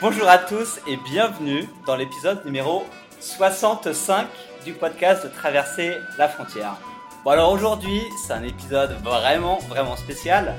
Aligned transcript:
Bonjour 0.00 0.28
à 0.28 0.38
tous 0.38 0.80
et 0.88 0.96
bienvenue 0.96 1.68
dans 1.86 1.96
l'épisode 1.96 2.44
numéro 2.44 2.84
65 3.20 4.26
du 4.64 4.72
podcast 4.72 5.24
de 5.24 5.28
Traverser 5.28 5.94
la 6.18 6.28
frontière. 6.28 6.76
Bon 7.24 7.30
alors 7.30 7.52
aujourd'hui 7.52 8.02
c'est 8.26 8.32
un 8.32 8.42
épisode 8.42 8.92
vraiment 9.02 9.58
vraiment 9.68 9.96
spécial 9.96 10.56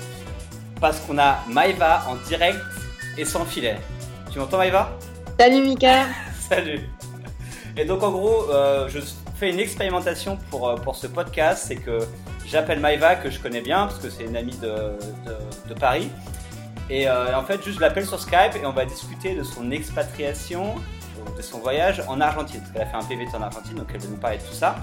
parce 0.80 1.00
qu'on 1.02 1.20
a 1.20 1.44
Maïva 1.48 2.06
en 2.08 2.16
direct 2.28 2.60
et 3.18 3.26
sans 3.26 3.46
filet. 3.46 3.78
Tu 4.32 4.40
m'entends 4.40 4.58
Maïva? 4.58 4.98
Salut 5.38 5.62
Mika 5.62 6.06
Salut 6.50 6.90
Et 7.78 7.86
donc 7.86 8.02
en 8.04 8.12
gros 8.12 8.50
euh, 8.50 8.88
je 8.88 9.00
fais 9.38 9.52
une 9.52 9.60
expérimentation 9.60 10.40
pour, 10.50 10.70
euh, 10.70 10.76
pour 10.76 10.96
ce 10.96 11.08
podcast, 11.08 11.66
c'est 11.68 11.76
que 11.76 12.00
j'appelle 12.48 12.80
Maïva 12.80 13.16
que 13.16 13.30
je 13.30 13.40
connais 13.40 13.62
bien 13.62 13.86
parce 13.88 14.00
que 14.00 14.10
c'est 14.10 14.24
une 14.24 14.38
amie 14.38 14.58
de, 14.58 14.98
de, 15.26 15.70
de 15.70 15.74
Paris 15.78 16.10
et 16.90 17.08
euh, 17.08 17.38
en 17.38 17.44
fait, 17.44 17.64
juste 17.64 17.78
je 17.78 17.82
l'appelle 17.82 18.06
sur 18.06 18.20
Skype 18.20 18.56
et 18.62 18.66
on 18.66 18.72
va 18.72 18.86
discuter 18.86 19.36
de 19.36 19.44
son 19.44 19.72
expatriation, 19.72 20.76
de 21.36 21.42
son 21.42 21.60
voyage 21.60 22.04
en 22.08 22.22
Argentine. 22.22 22.60
Parce 22.60 22.72
qu'elle 22.72 22.82
a 22.84 22.86
fait 22.86 22.98
un 22.98 23.04
PVT 23.04 23.36
en 23.36 23.42
Argentine, 23.42 23.76
donc 23.76 23.88
elle 23.94 24.00
va 24.00 24.08
nous 24.08 24.18
parler 24.18 24.38
de 24.38 24.44
tout 24.44 24.54
ça. 24.54 24.76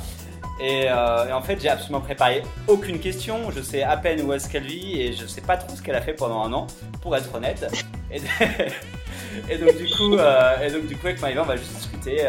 Et, 0.61 0.87
euh, 0.89 1.29
et 1.29 1.33
en 1.33 1.43
fait, 1.43 1.61
j'ai 1.61 1.69
absolument 1.69 2.01
préparé 2.01 2.43
aucune 2.67 2.99
question. 2.99 3.51
Je 3.51 3.61
sais 3.61 3.83
à 3.83 3.97
peine 3.97 4.21
où 4.23 4.33
est-ce 4.33 4.49
qu'elle 4.49 4.65
vit 4.65 5.01
et 5.01 5.13
je 5.13 5.27
sais 5.27 5.41
pas 5.41 5.57
trop 5.57 5.75
ce 5.77 5.83
qu'elle 5.83 5.95
a 5.95 6.03
fait 6.03 6.13
pendant 6.13 6.43
un 6.45 6.53
an, 6.53 6.67
pour 7.01 7.17
être 7.17 7.35
honnête. 7.35 7.67
Et, 8.11 8.21
et 9.49 9.59
donc 9.59 9.77
du 9.77 9.89
coup, 9.95 10.17
euh, 10.17 10.61
et 10.61 10.71
donc 10.71 10.87
du 10.87 10.97
coup, 10.97 11.07
avec 11.07 11.21
Maïva, 11.21 11.43
on 11.43 11.47
va 11.47 11.57
juste 11.57 11.75
discuter 11.75 12.29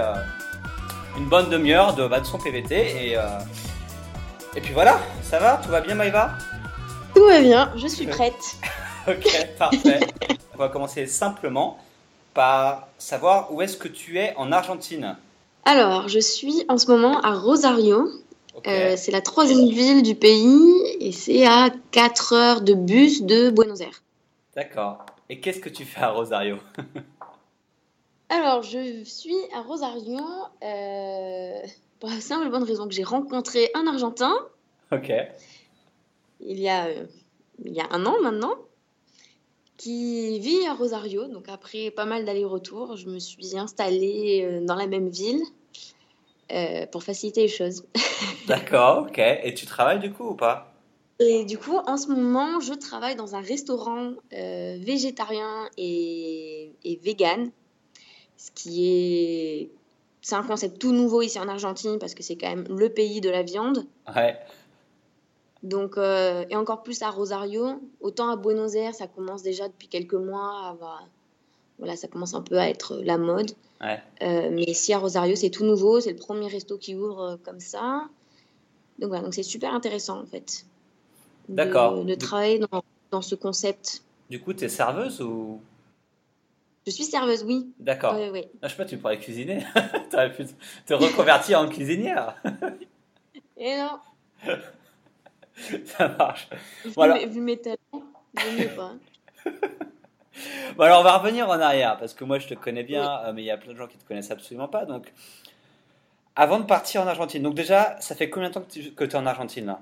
une 1.17 1.25
bonne 1.25 1.49
demi-heure 1.49 1.93
de, 1.95 2.07
bah, 2.07 2.19
de 2.19 2.25
son 2.25 2.37
PVT 2.37 3.09
et 3.09 3.17
et 4.55 4.61
puis 4.61 4.73
voilà, 4.73 4.99
ça 5.23 5.39
va, 5.39 5.59
tout 5.63 5.69
va 5.69 5.81
bien 5.81 5.95
Maïva? 5.95 6.31
Tout 7.15 7.25
va 7.25 7.41
bien, 7.41 7.71
je 7.75 7.87
suis 7.87 8.05
prête. 8.05 8.57
Ok, 9.07 9.47
parfait. 9.57 9.99
On 10.53 10.57
va 10.57 10.69
commencer 10.69 11.07
simplement 11.07 11.77
par 12.33 12.87
savoir 12.97 13.53
où 13.53 13.61
est-ce 13.61 13.75
que 13.75 13.89
tu 13.89 14.17
es 14.17 14.33
en 14.37 14.51
Argentine. 14.51 15.17
Alors, 15.65 16.07
je 16.07 16.19
suis 16.19 16.63
en 16.69 16.77
ce 16.77 16.87
moment 16.87 17.19
à 17.21 17.33
Rosario. 17.33 18.09
Ok. 18.55 18.67
Euh, 18.67 18.95
c'est 18.95 19.11
la 19.11 19.21
troisième 19.21 19.67
ville 19.69 20.03
du 20.03 20.15
pays 20.15 20.71
et 20.99 21.11
c'est 21.11 21.45
à 21.45 21.69
4 21.91 22.33
heures 22.33 22.61
de 22.61 22.73
bus 22.73 23.23
de 23.23 23.49
Buenos 23.49 23.81
Aires. 23.81 24.03
D'accord. 24.55 25.05
Et 25.29 25.39
qu'est-ce 25.39 25.59
que 25.59 25.69
tu 25.69 25.85
fais 25.85 26.01
à 26.01 26.09
Rosario? 26.09 26.57
Alors, 28.29 28.61
je 28.63 29.03
suis 29.03 29.35
à 29.53 29.61
Rosario 29.61 30.19
euh, 30.63 31.59
pour 31.99 32.09
la 32.09 32.21
simple 32.21 32.47
et 32.47 32.49
bonne 32.49 32.63
raison 32.63 32.87
que 32.87 32.93
j'ai 32.93 33.03
rencontré 33.03 33.69
un 33.73 33.85
Argentin 33.87 34.33
Ok. 34.91 35.11
il 36.39 36.59
y 36.59 36.69
a, 36.69 36.85
euh, 36.85 37.05
il 37.65 37.73
y 37.73 37.81
a 37.81 37.87
un 37.91 38.05
an 38.05 38.15
maintenant 38.21 38.53
qui 39.83 40.39
vit 40.39 40.65
à 40.65 40.73
Rosario. 40.73 41.27
Donc, 41.27 41.49
après 41.49 41.91
pas 41.91 42.05
mal 42.05 42.23
d'allers-retours, 42.23 42.95
je 42.95 43.07
me 43.07 43.19
suis 43.19 43.57
installée 43.57 44.41
euh, 44.43 44.65
dans 44.65 44.75
la 44.75 44.87
même 44.87 45.09
ville 45.09 45.41
euh, 46.51 46.85
pour 46.87 47.03
faciliter 47.03 47.41
les 47.41 47.47
choses. 47.49 47.83
D'accord, 48.47 49.07
ok. 49.07 49.19
Et 49.19 49.53
tu 49.53 49.65
travailles 49.65 49.99
du 49.99 50.13
coup 50.13 50.29
ou 50.29 50.35
pas? 50.35 50.73
Et 51.19 51.43
du 51.43 51.57
coup, 51.57 51.77
en 51.85 51.97
ce 51.97 52.07
moment, 52.07 52.61
je 52.61 52.73
travaille 52.73 53.15
dans 53.15 53.35
un 53.35 53.41
restaurant 53.41 54.13
euh, 54.33 54.77
végétarien 54.79 55.69
et, 55.77 56.71
et 56.85 56.95
vegan, 57.03 57.51
ce 58.37 58.51
qui 58.51 58.87
est... 58.87 59.69
C'est 60.21 60.35
un 60.35 60.43
concept 60.43 60.79
tout 60.79 60.93
nouveau 60.93 61.21
ici 61.21 61.37
en 61.37 61.49
Argentine 61.49 61.99
parce 61.99 62.13
que 62.13 62.23
c'est 62.23 62.37
quand 62.37 62.47
même 62.47 62.65
le 62.69 62.87
pays 62.87 63.19
de 63.19 63.29
la 63.29 63.43
viande. 63.43 63.85
Ouais. 64.15 64.39
Donc, 65.63 65.97
euh, 65.97 66.45
et 66.49 66.55
encore 66.57 66.83
plus 66.83 67.01
à 67.01 67.09
Rosario. 67.09 67.81
Autant 68.01 68.29
à 68.29 68.35
Buenos 68.35 68.75
Aires, 68.75 68.93
ça 68.93 69.07
commence 69.07 69.43
déjà 69.43 69.67
depuis 69.69 69.87
quelques 69.87 70.13
mois. 70.13 70.67
à 70.67 70.77
voilà, 71.79 71.95
ça 71.95 72.07
commence 72.07 72.33
un 72.33 72.41
peu 72.41 72.59
à 72.59 72.69
être 72.69 72.97
la 73.03 73.17
mode. 73.17 73.51
Ouais. 73.81 74.01
Euh, 74.21 74.49
mais 74.51 74.63
ici 74.63 74.93
à 74.93 74.99
Rosario, 74.99 75.35
c'est 75.35 75.49
tout 75.49 75.65
nouveau. 75.65 75.99
C'est 75.99 76.11
le 76.11 76.17
premier 76.17 76.47
resto 76.47 76.77
qui 76.77 76.95
ouvre 76.95 77.21
euh, 77.21 77.35
comme 77.43 77.59
ça. 77.59 78.07
Donc 78.99 79.09
voilà, 79.09 79.23
donc 79.23 79.33
c'est 79.33 79.43
super 79.43 79.73
intéressant 79.73 80.21
en 80.21 80.25
fait. 80.25 80.65
de- 81.49 81.55
D'accord. 81.55 82.05
De, 82.05 82.15
travailler 82.15 82.59
dans, 82.59 82.83
dans 83.11 83.21
ce 83.21 83.35
concept. 83.35 84.03
Du 84.29 84.39
coup, 84.39 84.53
tu 84.53 84.65
es 84.65 84.69
serveuse 84.69 85.21
ou? 85.21 85.59
Je 86.85 86.91
suis 86.91 87.05
serveuse, 87.05 87.43
oui. 87.43 87.71
D'accord. 87.79 88.15
Oui, 88.17 88.29
oui. 88.31 88.45
Ah, 88.61 88.67
je 88.67 88.71
sais 88.73 88.77
pas, 88.77 88.85
tu 88.85 88.97
pourrais 88.97 89.19
cuisiner. 89.19 89.65
tu 90.09 90.15
aurais 90.15 90.31
pu 90.31 90.45
te 90.85 90.93
reconvertir 90.93 91.59
en 91.59 91.67
cuisinière. 91.69 92.35
Et 93.57 93.77
non, 93.77 93.99
Ça 95.85 96.07
marche. 96.09 96.49
vu, 96.83 96.91
Voilà. 96.95 97.15
mes, 97.15 97.25
vu 97.25 97.41
mes 97.41 97.57
talents, 97.57 97.77
mieux 98.57 98.75
pas. 98.75 98.93
Bon, 100.77 100.83
alors 100.85 101.01
on 101.01 101.03
va 101.03 101.17
revenir 101.17 101.47
en 101.47 101.59
arrière 101.59 101.97
parce 101.97 102.15
que 102.15 102.23
moi 102.23 102.39
je 102.39 102.47
te 102.47 102.55
connais 102.55 102.81
bien, 102.83 103.19
euh, 103.19 103.33
mais 103.33 103.43
il 103.43 103.45
y 103.45 103.51
a 103.51 103.57
plein 103.57 103.73
de 103.73 103.77
gens 103.77 103.85
qui 103.85 103.97
te 103.97 104.07
connaissent 104.07 104.31
absolument 104.31 104.67
pas. 104.67 104.85
Donc, 104.85 105.13
avant 106.35 106.59
de 106.59 106.65
partir 106.65 107.03
en 107.03 107.07
Argentine, 107.07 107.43
donc 107.43 107.53
déjà, 107.53 107.95
ça 107.99 108.15
fait 108.15 108.31
combien 108.31 108.49
de 108.49 108.53
temps 108.55 108.61
que 108.61 108.71
tu 108.71 108.91
que 108.91 109.03
es 109.03 109.15
en 109.15 109.27
Argentine 109.27 109.67
là? 109.67 109.81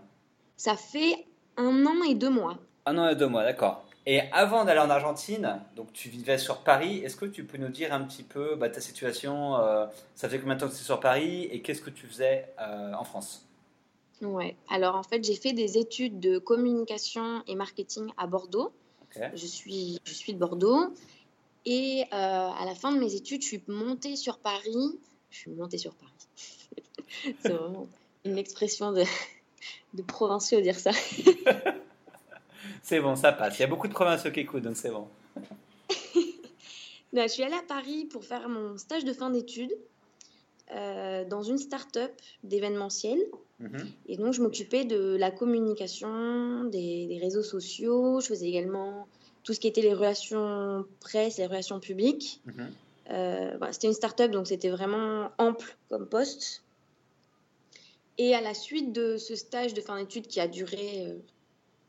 Ça 0.57 0.75
fait 0.75 1.25
un 1.57 1.85
an 1.85 2.03
et 2.07 2.15
deux 2.15 2.29
mois. 2.29 2.57
Un 2.85 2.97
an 2.97 3.07
et 3.07 3.15
deux 3.15 3.27
mois, 3.27 3.43
d'accord. 3.43 3.85
Et 4.05 4.21
avant 4.31 4.65
d'aller 4.65 4.79
en 4.79 4.89
Argentine, 4.89 5.61
donc 5.75 5.93
tu 5.93 6.09
vivais 6.09 6.39
sur 6.39 6.57
Paris, 6.63 7.01
est-ce 7.05 7.15
que 7.15 7.25
tu 7.25 7.43
peux 7.45 7.57
nous 7.57 7.69
dire 7.69 7.93
un 7.93 8.01
petit 8.01 8.23
peu 8.23 8.55
bah, 8.55 8.67
ta 8.69 8.81
situation 8.81 9.57
euh, 9.57 9.85
Ça 10.15 10.27
fait 10.27 10.39
combien 10.39 10.55
de 10.55 10.59
temps 10.59 10.67
que 10.67 10.73
tu 10.73 10.79
es 10.79 10.83
sur 10.83 10.99
Paris 10.99 11.43
et 11.51 11.61
qu'est-ce 11.61 11.81
que 11.81 11.91
tu 11.91 12.07
faisais 12.07 12.51
euh, 12.59 12.93
en 12.93 13.03
France? 13.03 13.47
Ouais. 14.21 14.55
Alors 14.69 14.95
en 14.95 15.03
fait, 15.03 15.23
j'ai 15.23 15.35
fait 15.35 15.53
des 15.53 15.77
études 15.77 16.19
de 16.19 16.37
communication 16.37 17.43
et 17.47 17.55
marketing 17.55 18.11
à 18.17 18.27
Bordeaux. 18.27 18.71
Je 19.33 19.45
suis, 19.45 19.99
je 20.05 20.13
suis 20.13 20.33
de 20.33 20.39
Bordeaux. 20.39 20.93
Et 21.65 22.03
euh, 22.11 22.15
à 22.15 22.63
la 22.65 22.73
fin 22.75 22.91
de 22.91 22.99
mes 22.99 23.13
études, 23.13 23.41
je 23.41 23.47
suis 23.47 23.63
montée 23.67 24.15
sur 24.15 24.39
Paris. 24.39 24.99
Je 25.29 25.37
suis 25.37 25.51
montée 25.51 25.77
sur 25.77 25.93
Paris. 25.95 26.11
C'est 27.41 27.49
vraiment 27.49 27.87
une 28.25 28.37
expression 28.37 28.91
de, 28.91 29.03
de 29.93 30.01
provinciaux 30.01 30.61
dire 30.61 30.79
ça. 30.79 30.91
C'est 32.83 32.99
bon, 32.99 33.15
ça 33.15 33.31
passe. 33.31 33.59
Il 33.59 33.61
y 33.61 33.65
a 33.65 33.67
beaucoup 33.67 33.87
de 33.87 33.93
provinciaux 33.93 34.31
qui 34.31 34.39
écoutent, 34.39 34.63
donc 34.63 34.75
c'est 34.75 34.89
bon. 34.89 35.07
Non, 37.13 37.23
je 37.23 37.27
suis 37.27 37.43
allée 37.43 37.55
à 37.55 37.63
Paris 37.63 38.05
pour 38.05 38.23
faire 38.23 38.47
mon 38.47 38.77
stage 38.77 39.03
de 39.03 39.11
fin 39.11 39.29
d'études 39.29 39.75
euh, 40.73 41.25
dans 41.25 41.43
une 41.43 41.57
start-up 41.57 42.11
d'événementiel. 42.43 43.19
Mhm. 43.59 43.87
Et 44.07 44.17
donc, 44.17 44.33
je 44.33 44.41
m'occupais 44.41 44.85
de 44.85 45.15
la 45.15 45.31
communication, 45.31 46.63
des, 46.65 47.07
des 47.07 47.17
réseaux 47.17 47.43
sociaux. 47.43 48.21
Je 48.21 48.27
faisais 48.27 48.47
également 48.47 49.07
tout 49.43 49.53
ce 49.53 49.59
qui 49.59 49.67
était 49.67 49.81
les 49.81 49.93
relations 49.93 50.85
presse 50.99 51.37
les 51.37 51.47
relations 51.47 51.79
publiques. 51.79 52.41
Mhm. 52.45 52.71
Euh, 53.11 53.53
voilà, 53.57 53.73
c'était 53.73 53.87
une 53.87 53.93
start-up, 53.93 54.31
donc 54.31 54.47
c'était 54.47 54.69
vraiment 54.69 55.31
ample 55.37 55.75
comme 55.89 56.07
poste. 56.07 56.63
Et 58.17 58.35
à 58.35 58.41
la 58.41 58.53
suite 58.53 58.93
de 58.93 59.17
ce 59.17 59.35
stage 59.35 59.73
de 59.73 59.81
fin 59.81 59.97
d'études 59.97 60.27
qui 60.27 60.39
a 60.39 60.47
duré 60.47 61.07
euh, 61.07 61.17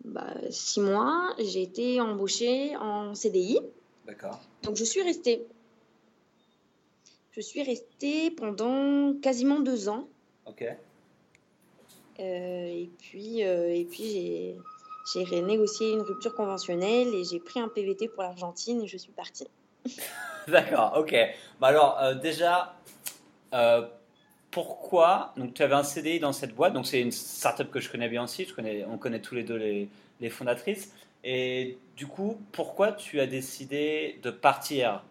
bah, 0.04 0.34
six 0.50 0.80
mois, 0.80 1.34
j'ai 1.38 1.62
été 1.62 2.00
embauchée 2.00 2.76
en 2.76 3.14
CDI. 3.14 3.60
D'accord. 4.06 4.40
Donc 4.62 4.76
je 4.76 4.84
suis 4.84 5.02
restée. 5.02 5.46
Je 7.32 7.40
suis 7.40 7.62
restée 7.62 8.30
pendant 8.30 9.14
quasiment 9.20 9.60
deux 9.60 9.88
ans. 9.88 10.06
Ok. 10.46 10.64
Euh, 12.20 12.20
et 12.20 12.90
puis, 12.98 13.42
euh, 13.42 13.74
et 13.74 13.84
puis 13.84 14.04
j'ai, 14.04 14.56
j'ai 15.12 15.24
renégocié 15.24 15.92
une 15.92 16.02
rupture 16.02 16.34
conventionnelle 16.34 17.08
et 17.14 17.24
j'ai 17.24 17.40
pris 17.40 17.58
un 17.58 17.68
PVT 17.68 18.08
pour 18.08 18.22
l'Argentine 18.22 18.82
et 18.82 18.86
je 18.86 18.98
suis 18.98 19.12
partie. 19.12 19.48
D'accord, 20.48 20.94
ok. 20.96 21.14
Bah 21.58 21.68
alors, 21.68 21.98
euh, 22.00 22.14
déjà, 22.14 22.76
euh, 23.54 23.86
pourquoi 24.50 25.32
Donc, 25.38 25.54
tu 25.54 25.62
avais 25.62 25.74
un 25.74 25.84
CDI 25.84 26.20
dans 26.20 26.32
cette 26.32 26.54
boîte, 26.54 26.74
donc 26.74 26.86
c'est 26.86 27.00
une 27.00 27.12
startup 27.12 27.70
que 27.70 27.80
je 27.80 27.90
connais 27.90 28.08
bien 28.08 28.24
aussi, 28.24 28.44
je 28.44 28.54
connais, 28.54 28.84
on 28.84 28.98
connaît 28.98 29.20
tous 29.20 29.34
les 29.34 29.42
deux 29.42 29.56
les, 29.56 29.88
les 30.20 30.30
fondatrices. 30.30 30.92
Et 31.24 31.78
du 31.96 32.06
coup, 32.06 32.38
pourquoi 32.52 32.92
tu 32.92 33.20
as 33.20 33.26
décidé 33.26 34.18
de 34.22 34.30
partir 34.30 35.02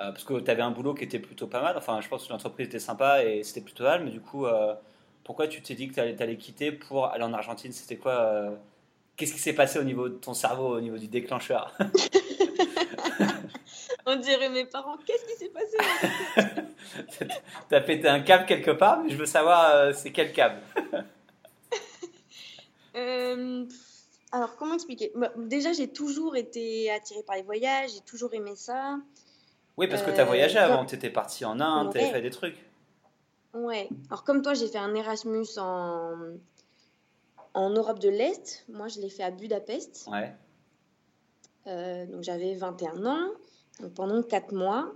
Euh, 0.00 0.10
Parce 0.10 0.24
que 0.24 0.40
tu 0.40 0.50
avais 0.50 0.62
un 0.62 0.72
boulot 0.72 0.94
qui 0.94 1.04
était 1.04 1.20
plutôt 1.20 1.46
pas 1.46 1.62
mal, 1.62 1.76
enfin, 1.76 2.00
je 2.00 2.08
pense 2.08 2.26
que 2.26 2.32
l'entreprise 2.32 2.66
était 2.66 2.80
sympa 2.80 3.22
et 3.24 3.44
c'était 3.44 3.60
plutôt 3.60 3.84
mal, 3.84 4.02
mais 4.04 4.10
du 4.10 4.20
coup, 4.20 4.46
euh, 4.46 4.74
pourquoi 5.22 5.46
tu 5.46 5.62
t'es 5.62 5.74
dit 5.74 5.86
que 5.88 5.94
tu 5.94 6.00
allais, 6.00 6.36
quitter 6.36 6.72
pour 6.72 7.06
aller 7.06 7.22
en 7.22 7.32
Argentine? 7.32 7.70
C'était 7.72 7.96
quoi 7.96 8.12
euh, 8.12 8.56
Qu'est-ce 9.16 9.32
qui 9.32 9.38
s'est 9.38 9.52
passé 9.52 9.78
au 9.78 9.84
niveau 9.84 10.08
de 10.08 10.14
ton 10.14 10.34
cerveau, 10.34 10.76
au 10.76 10.80
niveau 10.80 10.98
du 10.98 11.06
déclencheur? 11.06 11.72
On 14.06 14.16
dirait 14.16 14.50
mes 14.50 14.66
parents, 14.66 14.98
qu'est-ce 15.06 15.24
qui 15.24 15.34
s'est 15.38 15.50
passé? 15.50 15.78
T'as 17.68 17.80
pété 17.80 18.08
un 18.08 18.20
câble 18.20 18.46
quelque 18.46 18.72
part, 18.72 19.00
mais 19.02 19.10
je 19.10 19.16
veux 19.16 19.26
savoir 19.26 19.94
c'est 19.94 20.10
quel 20.10 20.32
câble. 20.32 20.60
Alors, 24.34 24.56
comment 24.56 24.74
expliquer? 24.74 25.12
Bah, 25.14 25.30
Déjà, 25.36 25.72
j'ai 25.72 25.86
toujours 25.86 26.34
été 26.34 26.90
attirée 26.90 27.22
par 27.22 27.36
les 27.36 27.42
voyages, 27.42 27.92
j'ai 27.94 28.00
toujours 28.00 28.34
aimé 28.34 28.56
ça. 28.56 28.98
Oui, 29.76 29.88
parce 29.88 30.02
que 30.02 30.10
Euh, 30.10 30.14
tu 30.14 30.20
as 30.20 30.24
voyagé 30.24 30.54
comme- 30.54 30.64
avant, 30.72 30.84
tu 30.86 30.94
étais 30.94 31.10
parti 31.10 31.44
en 31.44 31.58
Inde, 31.60 31.92
tu 31.92 31.98
Ouais. 31.98 32.10
fait 32.10 32.20
des 32.22 32.30
trucs. 32.30 32.56
Ouais. 33.54 33.88
Alors, 34.10 34.24
comme 34.24 34.42
toi, 34.42 34.54
j'ai 34.54 34.68
fait 34.68 34.78
un 34.78 34.94
Erasmus 34.94 35.46
en, 35.58 36.14
en 37.54 37.70
Europe 37.70 37.98
de 37.98 38.08
l'Est. 38.08 38.64
Moi, 38.68 38.88
je 38.88 39.00
l'ai 39.00 39.08
fait 39.08 39.22
à 39.24 39.30
Budapest. 39.30 40.08
Ouais. 40.10 40.32
Euh, 41.66 42.06
donc, 42.06 42.22
j'avais 42.22 42.54
21 42.54 43.04
ans. 43.06 43.30
pendant 43.96 44.22
quatre 44.22 44.52
mois. 44.54 44.92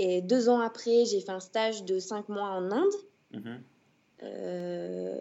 Et 0.00 0.20
deux 0.20 0.48
ans 0.48 0.58
après, 0.60 1.04
j'ai 1.04 1.20
fait 1.20 1.30
un 1.30 1.38
stage 1.38 1.84
de 1.84 2.00
cinq 2.00 2.28
mois 2.28 2.48
en 2.48 2.72
Inde. 2.72 2.92
Mhm. 3.32 3.62
Euh, 4.24 5.20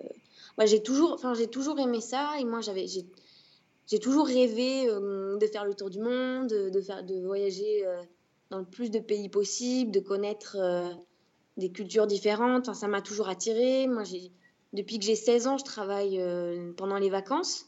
ouais, 0.57 0.65
j'ai 0.68 0.81
toujours, 0.81 1.13
enfin, 1.13 1.36
j'ai 1.36 1.48
toujours 1.48 1.80
aimé 1.80 2.01
ça. 2.01 2.31
Et 2.39 2.45
moi, 2.45 2.62
j'avais, 2.62 2.88
j'ai, 2.88 4.00
toujours 4.00 4.25
rêvé 4.25 4.88
euh, 4.89 5.38
de 5.38 5.45
faire 5.48 5.65
le 5.65 5.75
tour 5.75 5.92
du 5.92 6.00
monde, 6.00 6.48
de, 6.48 6.69
de 6.71 6.81
faire, 6.81 7.04
de 7.04 7.24
voyager 7.25 7.86
euh, 7.86 8.01
dans 8.49 8.59
le 8.59 8.65
plus 8.65 8.91
de 8.91 8.99
pays 8.99 9.29
possible, 9.29 9.91
de 9.91 9.99
connaître 9.99 10.57
euh, 10.59 10.89
des 11.57 11.71
cultures 11.71 12.07
différentes. 12.07 12.69
Enfin, 12.69 12.73
ça 12.73 12.88
m'a 12.88 13.01
toujours 13.01 13.29
attiré. 13.29 13.88
Moi, 13.88 14.03
depuis 14.73 14.99
que 14.99 15.05
j'ai 15.05 15.15
16 15.15 15.47
ans, 15.47 15.57
je 15.57 15.65
travaille 15.65 16.19
euh, 16.19 16.71
pendant 16.77 16.97
les 16.97 17.09
vacances. 17.09 17.65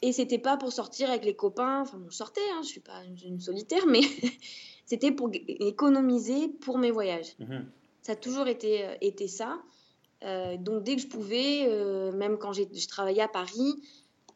Et 0.00 0.12
c'était 0.12 0.38
pas 0.38 0.56
pour 0.56 0.72
sortir 0.72 1.10
avec 1.10 1.24
les 1.24 1.34
copains. 1.34 1.80
Enfin, 1.80 1.98
bon, 1.98 2.08
je 2.08 2.16
sortais, 2.16 2.40
hein, 2.52 2.60
je 2.62 2.68
suis 2.68 2.80
pas 2.80 3.02
une, 3.24 3.40
solitaire, 3.40 3.84
mais 3.86 4.02
c'était 4.86 5.10
pour 5.10 5.30
économiser 5.32 6.48
pour 6.48 6.78
mes 6.78 6.92
voyages. 6.92 7.34
Mhm. 7.40 7.66
Ça 8.02 8.12
a 8.12 8.16
toujours 8.16 8.46
été, 8.46 8.84
euh, 8.84 8.94
été 9.00 9.26
ça. 9.26 9.58
Euh, 10.24 10.56
donc 10.56 10.82
dès 10.84 10.96
que 10.96 11.02
je 11.02 11.08
pouvais, 11.08 11.68
même 12.12 12.38
quand 12.38 12.52
je 12.52 12.88
travaillais 12.88 13.22
à 13.22 13.28
Paris, 13.28 13.74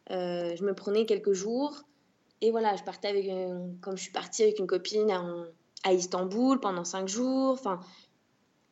je 0.08 0.64
me 0.64 0.74
prenais 0.74 1.06
quelques 1.06 1.32
jours. 1.32 1.84
Et 2.42 2.50
voilà, 2.50 2.76
je 2.76 2.82
partais 2.82 3.08
avec, 3.08 3.26
euh, 3.28 3.68
comme 3.80 3.96
je 3.96 4.02
suis 4.02 4.12
partie 4.12 4.42
avec 4.42 4.58
une 4.58 4.66
copine 4.66 5.10
à, 5.10 5.24
à 5.84 5.92
Istanbul 5.94 6.60
pendant 6.60 6.84
cinq 6.84 7.08
jours. 7.08 7.52
Enfin, 7.52 7.80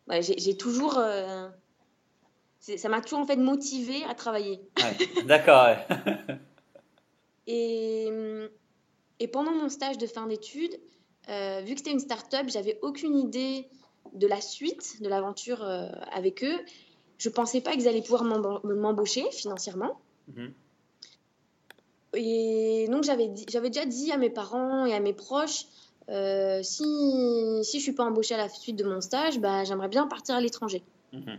ouais, 0.08 0.20
j'ai 0.22 0.56
toujours, 0.56 0.98
euh, 0.98 1.48
ça 2.58 2.88
m'a 2.88 3.00
toujours 3.00 3.20
en 3.20 3.26
fait 3.26 3.36
motivée 3.36 4.02
à 4.08 4.14
travailler. 4.14 4.60
Ouais. 4.76 5.22
D'accord, 5.24 5.66
ouais. 5.66 6.36
Et, 7.46 8.08
et 9.18 9.28
pendant 9.28 9.52
mon 9.52 9.68
stage 9.68 9.98
de 9.98 10.06
fin 10.06 10.26
d'études, 10.26 10.78
euh, 11.28 11.62
vu 11.62 11.72
que 11.74 11.78
c'était 11.78 11.90
une 11.90 11.98
start-up, 11.98 12.46
j'avais 12.48 12.78
aucune 12.82 13.16
idée 13.16 13.68
de 14.12 14.26
la 14.26 14.40
suite 14.40 15.02
de 15.02 15.08
l'aventure 15.08 15.62
euh, 15.64 15.88
avec 16.12 16.44
eux. 16.44 16.58
Je 17.18 17.28
pensais 17.28 17.60
pas 17.60 17.72
qu'ils 17.72 17.88
allaient 17.88 18.02
pouvoir 18.02 18.24
m'emba- 18.24 18.60
m'embaucher 18.64 19.28
financièrement. 19.32 20.00
Mhm. 20.28 20.52
Et 22.14 22.86
donc 22.90 23.04
j'avais 23.04 23.28
déjà 23.28 23.86
dit 23.86 24.10
à 24.12 24.16
mes 24.16 24.30
parents 24.30 24.84
et 24.86 24.94
à 24.94 25.00
mes 25.00 25.12
proches, 25.12 25.66
euh, 26.08 26.60
si, 26.62 26.82
si 27.62 27.78
je 27.78 27.82
suis 27.82 27.92
pas 27.92 28.04
embauchée 28.04 28.34
à 28.34 28.38
la 28.38 28.48
suite 28.48 28.76
de 28.76 28.84
mon 28.84 29.00
stage, 29.00 29.38
bah, 29.38 29.62
j'aimerais 29.64 29.88
bien 29.88 30.06
partir 30.08 30.34
à 30.34 30.40
l'étranger. 30.40 30.82
Mhm. 31.12 31.38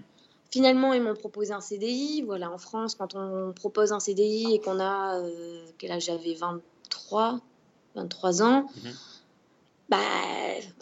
Finalement, 0.50 0.94
ils 0.94 1.02
m'ont 1.02 1.16
proposé 1.16 1.54
un 1.54 1.62
CDI. 1.62 2.24
Voilà, 2.24 2.52
en 2.52 2.58
France, 2.58 2.96
quand 2.96 3.16
on 3.16 3.54
propose 3.54 3.92
un 3.94 4.00
CDI 4.02 4.56
et 4.56 4.60
qu'on 4.60 4.80
a, 4.80 5.18
euh, 5.20 5.66
quel 5.78 5.92
âge 5.92 6.06
j'avais? 6.06 6.34
23, 6.34 7.40
23 7.96 8.42
ans, 8.42 8.66
Mhm. 8.84 8.92
bah, 9.90 9.98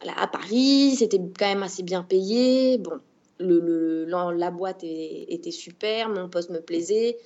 voilà, 0.02 0.20
à 0.20 0.28
Paris, 0.28 0.96
c'était 0.98 1.18
quand 1.20 1.48
même 1.48 1.64
assez 1.64 1.84
bien 1.84 2.04
payé. 2.04 2.78
Bon, 2.80 3.00
le, 3.40 3.60
le- 3.60 4.06
la, 4.06 4.32
la 4.34 4.52
boîte 4.52 4.84
est- 4.84 5.26
était 5.30 5.52
super, 5.52 6.10
mon 6.10 6.30
poste 6.30 6.50
me 6.52 6.62
plaisait. 6.62 7.18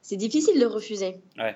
C'est 0.00 0.16
difficile 0.16 0.58
de 0.60 0.66
refuser. 0.66 1.20
Ouais. 1.38 1.54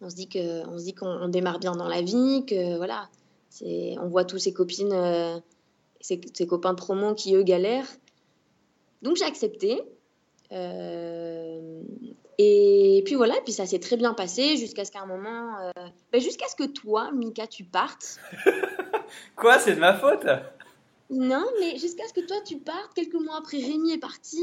On 0.00 0.10
se 0.10 0.14
dit 0.14 0.28
que, 0.28 0.66
on 0.68 0.78
se 0.78 0.84
dit 0.84 0.94
qu'on 0.94 1.06
on 1.08 1.28
démarre 1.28 1.58
bien 1.58 1.72
dans 1.72 1.88
la 1.88 2.02
vie, 2.02 2.44
que 2.46 2.76
voilà, 2.76 3.08
c'est, 3.50 3.96
on 4.00 4.06
voit 4.08 4.24
tous 4.24 4.38
ses 4.38 4.52
copines, 4.52 4.92
euh, 4.92 5.38
ses, 6.00 6.20
ses 6.34 6.46
copains 6.46 6.72
de 6.72 6.78
promo 6.78 7.14
qui 7.14 7.34
eux 7.34 7.42
galèrent. 7.42 7.88
Donc 9.02 9.16
j'ai 9.16 9.24
accepté. 9.24 9.82
Euh, 10.52 11.82
et 12.38 13.02
puis 13.04 13.16
voilà, 13.16 13.36
et 13.36 13.40
puis 13.42 13.52
ça 13.52 13.66
s'est 13.66 13.80
très 13.80 13.96
bien 13.96 14.14
passé 14.14 14.56
jusqu'à 14.56 14.84
ce 14.84 14.92
qu'à 14.92 15.00
un 15.02 15.06
moment, 15.06 15.58
euh, 15.60 15.70
ben, 16.12 16.20
jusqu'à 16.20 16.46
ce 16.48 16.54
que 16.56 16.64
toi, 16.64 17.10
Mika, 17.12 17.46
tu 17.46 17.64
partes. 17.64 18.18
Quoi, 19.36 19.58
c'est 19.58 19.74
de 19.74 19.80
ma 19.80 19.94
faute? 19.94 20.26
Non, 21.10 21.44
mais 21.60 21.76
jusqu'à 21.78 22.06
ce 22.06 22.12
que 22.12 22.20
toi 22.26 22.36
tu 22.44 22.58
partes, 22.58 22.92
quelques 22.94 23.14
mois 23.14 23.38
après 23.38 23.58
Rémi 23.58 23.92
est 23.92 23.98
parti, 23.98 24.42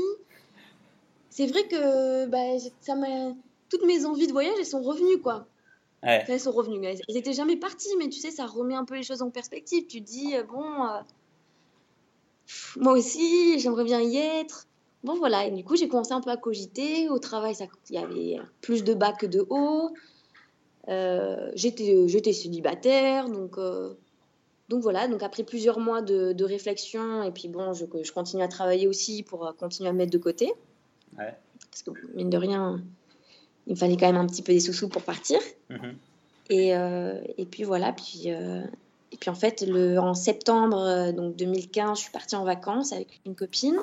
c'est 1.29 1.45
vrai 1.47 1.63
que 1.67 2.27
j'ai- 2.59 2.73
ça 2.81 2.95
m'a... 2.95 3.33
toutes 3.69 3.85
mes 3.85 4.05
envies 4.05 4.27
de 4.27 4.31
voyage, 4.31 4.55
elles 4.59 4.65
sont 4.65 4.81
revenues, 4.81 5.19
quoi. 5.19 5.47
Ouais. 6.03 6.19
Enfin, 6.21 6.33
elles 6.33 6.39
sont 6.39 6.51
revenues. 6.51 6.85
Elles, 6.85 6.99
elles 7.07 7.17
étaient 7.17 7.33
jamais 7.33 7.57
parties, 7.57 7.95
mais 7.97 8.09
tu 8.09 8.19
sais, 8.19 8.31
ça 8.31 8.45
remet 8.45 8.75
un 8.75 8.85
peu 8.85 8.95
les 8.95 9.03
choses 9.03 9.21
en 9.21 9.29
perspective. 9.29 9.87
Tu 9.87 10.01
te 10.01 10.07
dis, 10.07 10.35
euh, 10.35 10.43
bon, 10.43 10.63
euh, 10.63 10.99
moi 12.77 12.93
aussi, 12.93 13.59
j'aimerais 13.59 13.83
bien 13.83 14.01
y 14.01 14.17
être. 14.17 14.67
Bon, 15.03 15.15
voilà. 15.15 15.45
Et 15.45 15.51
du 15.51 15.63
coup, 15.63 15.75
j'ai 15.75 15.87
commencé 15.87 16.13
un 16.13 16.21
peu 16.21 16.31
à 16.31 16.37
cogiter. 16.37 17.09
Au 17.09 17.19
travail, 17.19 17.55
il 17.89 17.95
y 17.95 17.97
avait 17.97 18.39
plus 18.61 18.83
de 18.83 18.93
bas 18.93 19.13
que 19.13 19.25
de 19.25 19.45
haut. 19.49 19.91
Euh, 20.87 21.51
j'étais, 21.55 22.07
j'étais 22.07 22.33
célibataire, 22.33 23.29
donc... 23.29 23.57
euh, 23.57 23.95
donc 24.67 24.81
voilà, 24.81 25.07
donc 25.07 25.21
après 25.21 25.43
plusieurs 25.43 25.79
mois 25.79 26.01
de, 26.01 26.33
de 26.33 26.43
réflexion, 26.43 27.21
et 27.21 27.29
puis 27.29 27.47
bon, 27.47 27.73
je, 27.73 27.85
je 28.01 28.11
continue 28.11 28.41
à 28.41 28.47
travailler 28.47 28.87
aussi 28.87 29.21
pour 29.21 29.45
euh, 29.45 29.51
continuer 29.51 29.89
à 29.89 29.93
me 29.93 29.99
mettre 29.99 30.11
de 30.11 30.17
côté. 30.17 30.53
Ouais. 31.19 31.35
Parce 31.69 31.83
que 31.83 31.91
mine 32.15 32.31
de 32.31 32.37
rien, 32.37 32.81
il 33.67 33.73
me 33.73 33.75
fallait 33.75 33.97
quand 33.97 34.07
même 34.07 34.17
un 34.17 34.27
petit 34.27 34.41
peu 34.41 34.53
des 34.53 34.59
sous-sous 34.59 34.89
pour 34.89 35.01
partir. 35.01 35.39
Mhm. 35.69 35.97
Et, 36.49 36.75
euh, 36.75 37.19
et 37.37 37.45
puis 37.45 37.63
voilà, 37.63 37.91
puis, 37.91 38.23
euh, 38.27 38.61
et 39.11 39.17
puis 39.17 39.29
en 39.29 39.35
fait, 39.35 39.61
le, 39.61 39.99
en 39.99 40.13
septembre 40.13 40.79
euh, 40.79 41.11
donc 41.11 41.35
2015, 41.35 41.97
je 41.97 42.03
suis 42.03 42.11
partie 42.11 42.35
en 42.35 42.43
vacances 42.43 42.93
avec 42.93 43.19
une 43.25 43.35
copine 43.35 43.79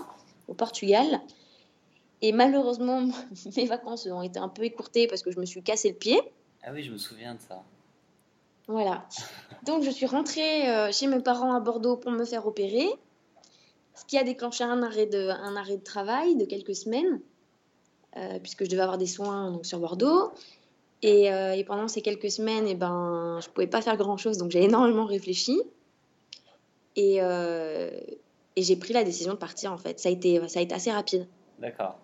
au 0.48 0.54
Portugal. 0.54 1.20
Et 2.20 2.32
malheureusement, 2.32 3.08
mes 3.56 3.66
vacances 3.66 4.06
ont 4.06 4.22
été 4.22 4.38
un 4.38 4.48
peu 4.48 4.62
écourtées 4.62 5.08
parce 5.08 5.22
que 5.22 5.32
je 5.32 5.40
me 5.40 5.44
suis 5.44 5.62
cassé 5.62 5.88
le 5.88 5.96
pied. 5.96 6.20
Ah 6.62 6.70
oui, 6.72 6.84
je 6.84 6.92
me 6.92 6.98
souviens 6.98 7.34
de 7.34 7.40
ça. 7.40 7.62
Voilà. 8.68 9.08
Donc 9.66 9.82
je 9.82 9.90
suis 9.90 10.06
rentrée 10.06 10.92
chez 10.92 11.08
mes 11.08 11.20
parents 11.20 11.52
à 11.54 11.60
Bordeaux 11.60 11.96
pour 11.96 12.12
me 12.12 12.24
faire 12.24 12.46
opérer, 12.46 12.88
ce 13.94 14.04
qui 14.04 14.16
a 14.18 14.22
déclenché 14.22 14.62
un 14.62 14.84
arrêt 14.84 15.06
de, 15.06 15.28
un 15.28 15.56
arrêt 15.56 15.76
de 15.76 15.82
travail 15.82 16.36
de 16.36 16.44
quelques 16.44 16.76
semaines, 16.76 17.20
puisque 18.42 18.64
je 18.64 18.70
devais 18.70 18.82
avoir 18.82 18.98
des 18.98 19.06
soins 19.06 19.50
donc, 19.50 19.66
sur 19.66 19.78
Bordeaux. 19.78 20.32
Et, 21.02 21.32
euh, 21.32 21.52
et 21.52 21.64
pendant 21.64 21.88
ces 21.88 22.00
quelques 22.00 22.30
semaines, 22.30 22.66
eh 22.68 22.76
ben, 22.76 23.38
je 23.42 23.48
ne 23.48 23.52
pouvais 23.52 23.66
pas 23.66 23.82
faire 23.82 23.96
grand-chose, 23.96 24.38
donc 24.38 24.52
j'ai 24.52 24.62
énormément 24.62 25.04
réfléchi. 25.04 25.60
Et, 26.94 27.18
euh, 27.20 27.90
et 28.54 28.62
j'ai 28.62 28.76
pris 28.76 28.92
la 28.92 29.02
décision 29.02 29.32
de 29.32 29.38
partir, 29.38 29.72
en 29.72 29.78
fait. 29.78 29.98
Ça 29.98 30.08
a 30.08 30.12
été, 30.12 30.46
ça 30.48 30.60
a 30.60 30.62
été 30.62 30.74
assez 30.74 30.92
rapide. 30.92 31.26
D'accord. 31.58 31.98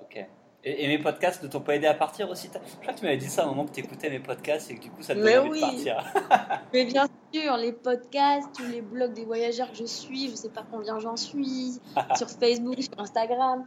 Ok. 0.00 0.26
Et, 0.64 0.84
et 0.84 0.88
mes 0.88 0.98
podcasts 0.98 1.40
ne 1.44 1.48
t'ont 1.48 1.60
pas 1.60 1.76
aidé 1.76 1.86
à 1.86 1.94
partir 1.94 2.28
aussi? 2.30 2.48
Je 2.52 2.76
crois 2.80 2.94
que 2.94 2.98
tu 2.98 3.04
m'avais 3.04 3.16
dit 3.16 3.28
ça 3.28 3.44
au 3.46 3.50
moment 3.50 3.66
que 3.66 3.72
tu 3.72 3.80
écoutais 3.80 4.10
mes 4.10 4.20
podcasts 4.20 4.70
et 4.70 4.74
que 4.74 4.80
du 4.80 4.90
coup 4.90 5.02
ça 5.02 5.14
te 5.14 5.20
donnait 5.20 5.38
oui. 5.38 5.60
de 5.60 5.60
partir. 5.60 6.04
Mais 6.72 6.84
bien 6.84 7.06
sûr, 7.32 7.56
les 7.58 7.72
podcasts, 7.72 8.48
tous 8.56 8.66
les 8.66 8.80
blogs 8.80 9.12
des 9.12 9.24
voyageurs 9.24 9.70
que 9.70 9.76
je 9.76 9.84
suis, 9.84 10.30
je 10.30 10.34
sais 10.34 10.50
pas 10.50 10.64
combien 10.68 10.98
j'en 10.98 11.16
suis, 11.16 11.80
sur 12.16 12.28
Facebook, 12.28 12.82
sur 12.82 12.98
Instagram. 12.98 13.66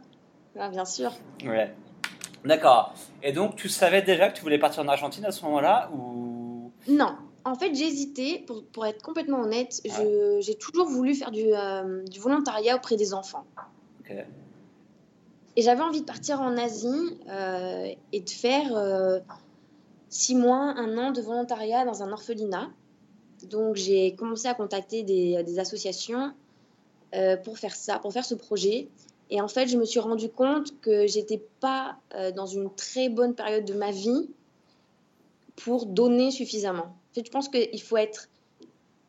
Ah, 0.58 0.68
bien 0.70 0.84
sûr. 0.84 1.12
Ouais. 1.44 1.74
D'accord. 2.44 2.94
Et 3.22 3.32
donc 3.32 3.56
tu 3.56 3.68
savais 3.68 4.02
déjà 4.02 4.28
que 4.30 4.36
tu 4.36 4.42
voulais 4.42 4.58
partir 4.58 4.82
en 4.82 4.88
Argentine 4.88 5.24
à 5.24 5.32
ce 5.32 5.44
moment-là 5.44 5.90
ou? 5.92 6.70
Non, 6.88 7.16
en 7.44 7.54
fait, 7.56 7.74
j'hésitais, 7.74 8.44
pour, 8.46 8.64
pour 8.66 8.86
être 8.86 9.02
complètement 9.02 9.40
honnête, 9.40 9.80
je- 9.84 10.38
j'ai 10.40 10.54
toujours 10.54 10.86
voulu 10.88 11.14
faire 11.14 11.32
du, 11.32 11.46
euh, 11.52 12.04
du 12.04 12.20
volontariat 12.20 12.76
auprès 12.76 12.96
des 12.96 13.12
enfants. 13.14 13.44
Ok. 14.00 14.14
Et 15.56 15.62
j'avais 15.62 15.82
envie 15.82 16.02
de 16.02 16.06
partir 16.06 16.40
en 16.40 16.56
Asie 16.56 17.18
euh, 17.28 17.88
et 18.12 18.20
de 18.20 18.30
faire 18.30 18.76
euh, 18.76 19.18
six 20.08 20.34
mois, 20.36 20.74
un 20.76 20.96
an 20.98 21.10
de 21.10 21.20
volontariat 21.20 21.84
dans 21.84 22.02
un 22.02 22.12
orphelinat. 22.12 22.68
Donc 23.50 23.74
j'ai 23.76 24.14
commencé 24.14 24.46
à 24.46 24.54
contacter 24.54 25.02
des, 25.02 25.42
des 25.42 25.58
associations 25.58 26.32
pour 27.44 27.58
faire 27.58 27.74
ça, 27.74 27.98
pour 27.98 28.12
faire 28.12 28.24
ce 28.26 28.34
projet. 28.34 28.88
Et 29.30 29.40
en 29.40 29.48
fait, 29.48 29.66
je 29.66 29.76
me 29.76 29.84
suis 29.84 30.00
rendu 30.00 30.28
compte 30.28 30.80
que 30.80 31.06
j'étais 31.06 31.42
pas 31.60 31.96
euh, 32.14 32.30
dans 32.30 32.46
une 32.46 32.72
très 32.74 33.08
bonne 33.08 33.34
période 33.34 33.64
de 33.64 33.74
ma 33.74 33.90
vie 33.90 34.30
pour 35.56 35.86
donner 35.86 36.30
suffisamment. 36.30 36.84
En 36.84 37.14
fait, 37.14 37.26
je 37.26 37.30
pense 37.30 37.48
qu'il 37.48 37.82
faut 37.82 37.96
être 37.96 38.28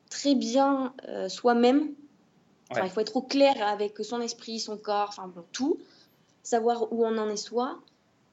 très 0.09 0.33
bien 0.33 0.93
euh, 1.07 1.29
soi-même. 1.29 1.93
Enfin, 2.69 2.81
Ouais. 2.81 2.87
Il 2.87 2.89
faut 2.89 2.99
être 2.99 3.15
au 3.15 3.21
clair 3.21 3.55
avec 3.61 3.97
son 3.99 4.19
esprit, 4.19 4.59
son 4.59 4.77
corps, 4.77 5.07
enfin 5.09 5.27
bon, 5.27 5.43
tout. 5.51 5.77
Savoir 6.43 6.91
où 6.91 7.05
on 7.05 7.17
en 7.17 7.29
est 7.29 7.37
soi 7.37 7.79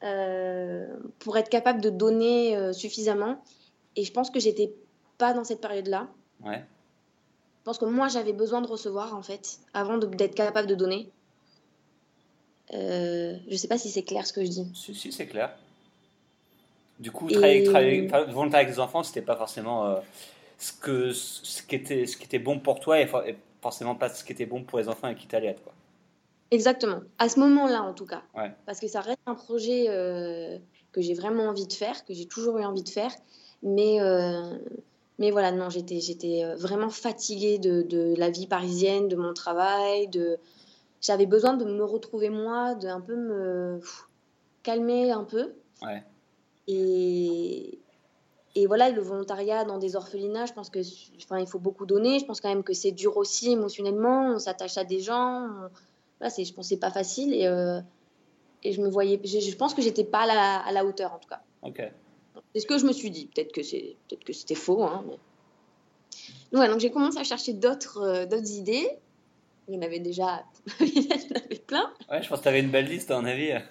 euh, 0.03 0.87
pour 1.19 1.37
être 1.37 1.49
capable 1.49 1.81
de 1.81 1.91
donner 1.91 2.73
suffisamment. 2.73 3.43
Et 3.97 4.05
je 4.05 4.12
pense 4.12 4.31
que 4.31 4.41
j'étais 4.41 4.73
pas 5.19 5.35
dans 5.35 5.45
cette 5.45 5.61
période-là. 5.61 6.09
Ouais. 6.45 6.64
Je 7.64 7.64
pense 7.64 7.79
que 7.79 7.85
moi, 7.85 8.09
j'avais 8.09 8.33
besoin 8.33 8.61
de 8.61 8.67
recevoir, 8.67 9.14
en 9.17 9.23
fait, 9.23 9.59
avant 9.73 9.99
d'être 9.99 10.35
capable 10.35 10.69
de 10.69 10.75
donner. 10.75 11.11
Euh, 12.73 13.37
je 13.49 13.56
sais 13.56 13.68
pas 13.68 13.78
si 13.78 13.90
c'est 13.90 14.02
clair 14.02 14.26
ce 14.26 14.33
que 14.33 14.42
je 14.44 14.50
dis. 14.50 14.66
Si, 14.75 14.94
si, 14.94 15.12
c'est 15.12 15.26
clair. 15.26 15.54
Du 16.99 17.11
coup, 17.11 17.28
Et- 17.28 17.64
travailler, 17.64 18.06
volontaire 18.28 18.61
avec 18.61 18.68
des 18.68 18.80
enfants, 18.80 19.02
c'était 19.02 19.23
pas 19.23 19.37
forcément 19.37 19.87
euh, 19.87 19.97
ce, 20.59 20.73
que, 20.73 21.12
ce, 21.12 21.62
qui 21.62 21.75
était, 21.75 22.06
ce 22.06 22.16
qui 22.16 22.25
était 22.25 22.38
bon 22.38 22.59
pour 22.61 22.80
toi 22.80 23.00
et, 23.00 23.06
for- 23.06 23.25
et 23.26 23.37
forcément 23.61 23.94
pas 23.94 24.09
ce 24.09 24.25
qui 24.25 24.33
était 24.33 24.47
bon 24.47 24.62
pour 24.62 24.78
les 24.78 24.88
enfants 24.88 25.09
et 25.09 25.14
qui 25.14 25.26
t'allait 25.26 25.49
être. 25.49 25.62
Quoi. 25.62 25.73
Exactement. 26.50 27.00
À 27.18 27.28
ce 27.28 27.40
moment-là, 27.40 27.83
en 27.83 27.92
tout 27.92 28.06
cas. 28.06 28.23
Ouais. 28.35 28.52
Parce 28.64 28.80
que 28.80 28.87
ça 28.88 29.00
reste 29.00 29.18
un 29.26 29.35
projet 29.35 29.87
euh, 29.88 30.59
que 30.92 31.00
j'ai 31.00 31.14
vraiment 31.14 31.44
envie 31.49 31.66
de 31.66 31.73
faire, 31.73 32.04
que 32.04 32.14
j'ai 32.14 32.26
toujours 32.26 32.59
eu 32.59 32.64
envie 32.64 32.85
de 32.85 32.88
faire. 32.88 33.12
Mais, 33.62 33.99
mais 35.18 35.30
voilà, 35.30 35.50
non, 35.52 35.71
j'étais, 35.71 35.99
j'étais 35.99 36.44
vraiment 36.56 36.90
fatiguée 36.90 37.59
de, 37.59 37.80
de, 37.83 38.14
la 38.18 38.28
vie 38.30 38.47
parisienne, 38.47 39.09
de 39.09 39.16
mon 39.16 39.33
travail. 39.33 40.06
De... 40.09 40.38
J'avais 41.04 41.26
besoin 41.26 41.54
de 41.54 41.66
me 41.66 41.84
retrouver 41.84 42.30
moi, 42.30 42.75
de 42.75 42.88
un 42.88 43.00
peu 43.00 43.14
me 43.14 43.78
calmer 44.62 45.11
un 45.11 45.25
peu. 45.25 45.52
Ouais. 45.82 46.02
Et, 46.66 47.78
et 48.54 48.66
voilà, 48.66 48.88
le 48.88 49.02
volontariat 49.02 49.66
dans 49.66 49.76
des 49.76 49.96
orphelinats, 49.96 50.46
je 50.46 50.54
pense 50.54 50.70
que, 50.70 50.78
enfin, 51.23 51.40
il 51.40 51.46
faut 51.46 51.58
beaucoup 51.58 51.84
donner. 51.84 52.20
Je 52.20 52.25
pense 52.25 52.40
quand 52.40 52.49
même 52.49 52.62
que 52.62 52.73
c'est 52.73 52.92
dur 52.92 53.18
aussi 53.18 53.50
émotionnellement. 53.50 54.34
On 54.34 54.38
s'attache 54.38 54.78
à 54.78 54.84
des 54.84 55.00
gens. 55.00 55.50
Voilà, 56.18 56.30
c'est, 56.30 56.46
je 56.46 56.54
pense 56.54 56.68
c'est 56.68 56.78
pas 56.78 56.90
facile. 56.90 57.34
Et, 57.34 57.46
euh, 57.46 57.82
et 58.62 58.73
je 58.73 58.80
me 58.80 58.88
voyais, 58.88 59.20
je, 59.23 59.56
pense 59.56 59.75
que 59.75 59.82
j'étais 59.82 60.04
pas 60.04 60.20
à 60.20 60.26
la, 60.26 60.58
à 60.61 60.73
la, 60.73 60.87
hauteur 60.87 61.12
en 61.12 61.18
tout 61.18 61.28
cas. 61.28 61.42
Ok. 61.61 61.82
C'est 62.54 62.61
ce 62.61 62.66
que 62.66 62.78
je 62.78 62.87
me 62.87 62.92
suis 62.92 63.11
dit. 63.11 63.26
Peut-être 63.26 63.52
que 63.52 63.62
c'est, 63.62 63.96
peut-être 64.08 64.25
que 64.25 64.32
c'était 64.32 64.54
faux. 64.54 64.82
Hein, 64.82 65.04
donc, 65.06 65.18
ouais, 66.58 66.66
donc 66.66 66.80
j'ai 66.80 66.90
commencé 66.90 67.18
à 67.18 67.25
chercher 67.25 67.52
d'autres, 67.52 68.00
euh, 68.00 68.25
d'autres 68.25 68.52
idées. 68.52 68.88
Il 69.68 69.75
y 69.75 69.78
en 69.78 69.83
avait 69.83 70.00
déjà, 70.00 70.44
il 70.80 71.02
y 71.02 71.12
en 71.12 71.37
avait 71.37 71.59
plein. 71.66 71.92
Ouais, 72.11 72.23
je 72.23 72.28
pense 72.28 72.38
que 72.38 72.42
tu 72.44 72.49
avais 72.49 72.61
une 72.61 72.71
belle 72.71 72.87
liste, 72.87 73.11
à 73.11 73.21
mon 73.21 73.26
avis. 73.26 73.52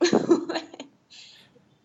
ouais. 0.02 0.60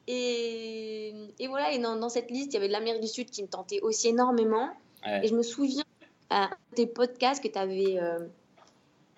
Et, 0.08 1.13
et, 1.38 1.48
voilà, 1.48 1.72
et 1.72 1.77
dans, 1.77 1.96
dans, 1.96 2.10
cette 2.10 2.31
liste, 2.31 2.51
il 2.51 2.53
y 2.55 2.58
avait 2.58 2.67
de 2.67 2.74
l'Amérique 2.74 3.01
du 3.01 3.08
Sud 3.08 3.29
qui 3.29 3.43
me 3.43 3.48
tentait 3.48 3.79
aussi 3.81 4.08
énormément. 4.08 4.69
Et 5.05 5.27
je 5.27 5.36
me 5.36 5.43
souviens 5.43 5.84
à 6.29 6.50
tes 6.75 6.88
podcasts 6.88 7.41
que 7.43 7.48
tu 7.48 7.58
avais 7.58 8.00
euh, 8.00 8.19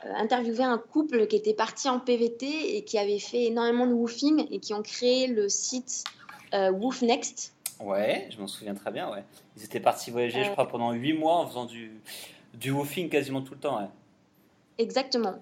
euh, 0.05 0.13
interviewé 0.15 0.63
un 0.63 0.77
couple 0.77 1.27
qui 1.27 1.35
était 1.35 1.53
parti 1.53 1.89
en 1.89 1.99
PVT 1.99 2.77
et 2.77 2.83
qui 2.83 2.97
avait 2.97 3.19
fait 3.19 3.45
énormément 3.45 3.87
de 3.87 3.93
woofing 3.93 4.47
et 4.51 4.59
qui 4.59 4.73
ont 4.73 4.81
créé 4.81 5.27
le 5.27 5.49
site 5.49 6.03
euh, 6.53 6.71
Woof 6.71 7.01
Next. 7.01 7.53
Ouais, 7.79 8.27
je 8.29 8.37
m'en 8.37 8.47
souviens 8.47 8.75
très 8.75 8.91
bien, 8.91 9.09
ouais. 9.11 9.23
Ils 9.57 9.63
étaient 9.63 9.79
partis 9.79 10.11
voyager, 10.11 10.43
je 10.43 10.51
crois, 10.51 10.67
pendant 10.67 10.91
8 10.91 11.13
mois 11.13 11.37
en 11.37 11.47
faisant 11.47 11.65
du, 11.65 11.91
du 12.53 12.71
woofing 12.71 13.09
quasiment 13.09 13.41
tout 13.41 13.53
le 13.53 13.59
temps, 13.59 13.79
ouais. 13.79 13.87
Exactement. 14.81 15.35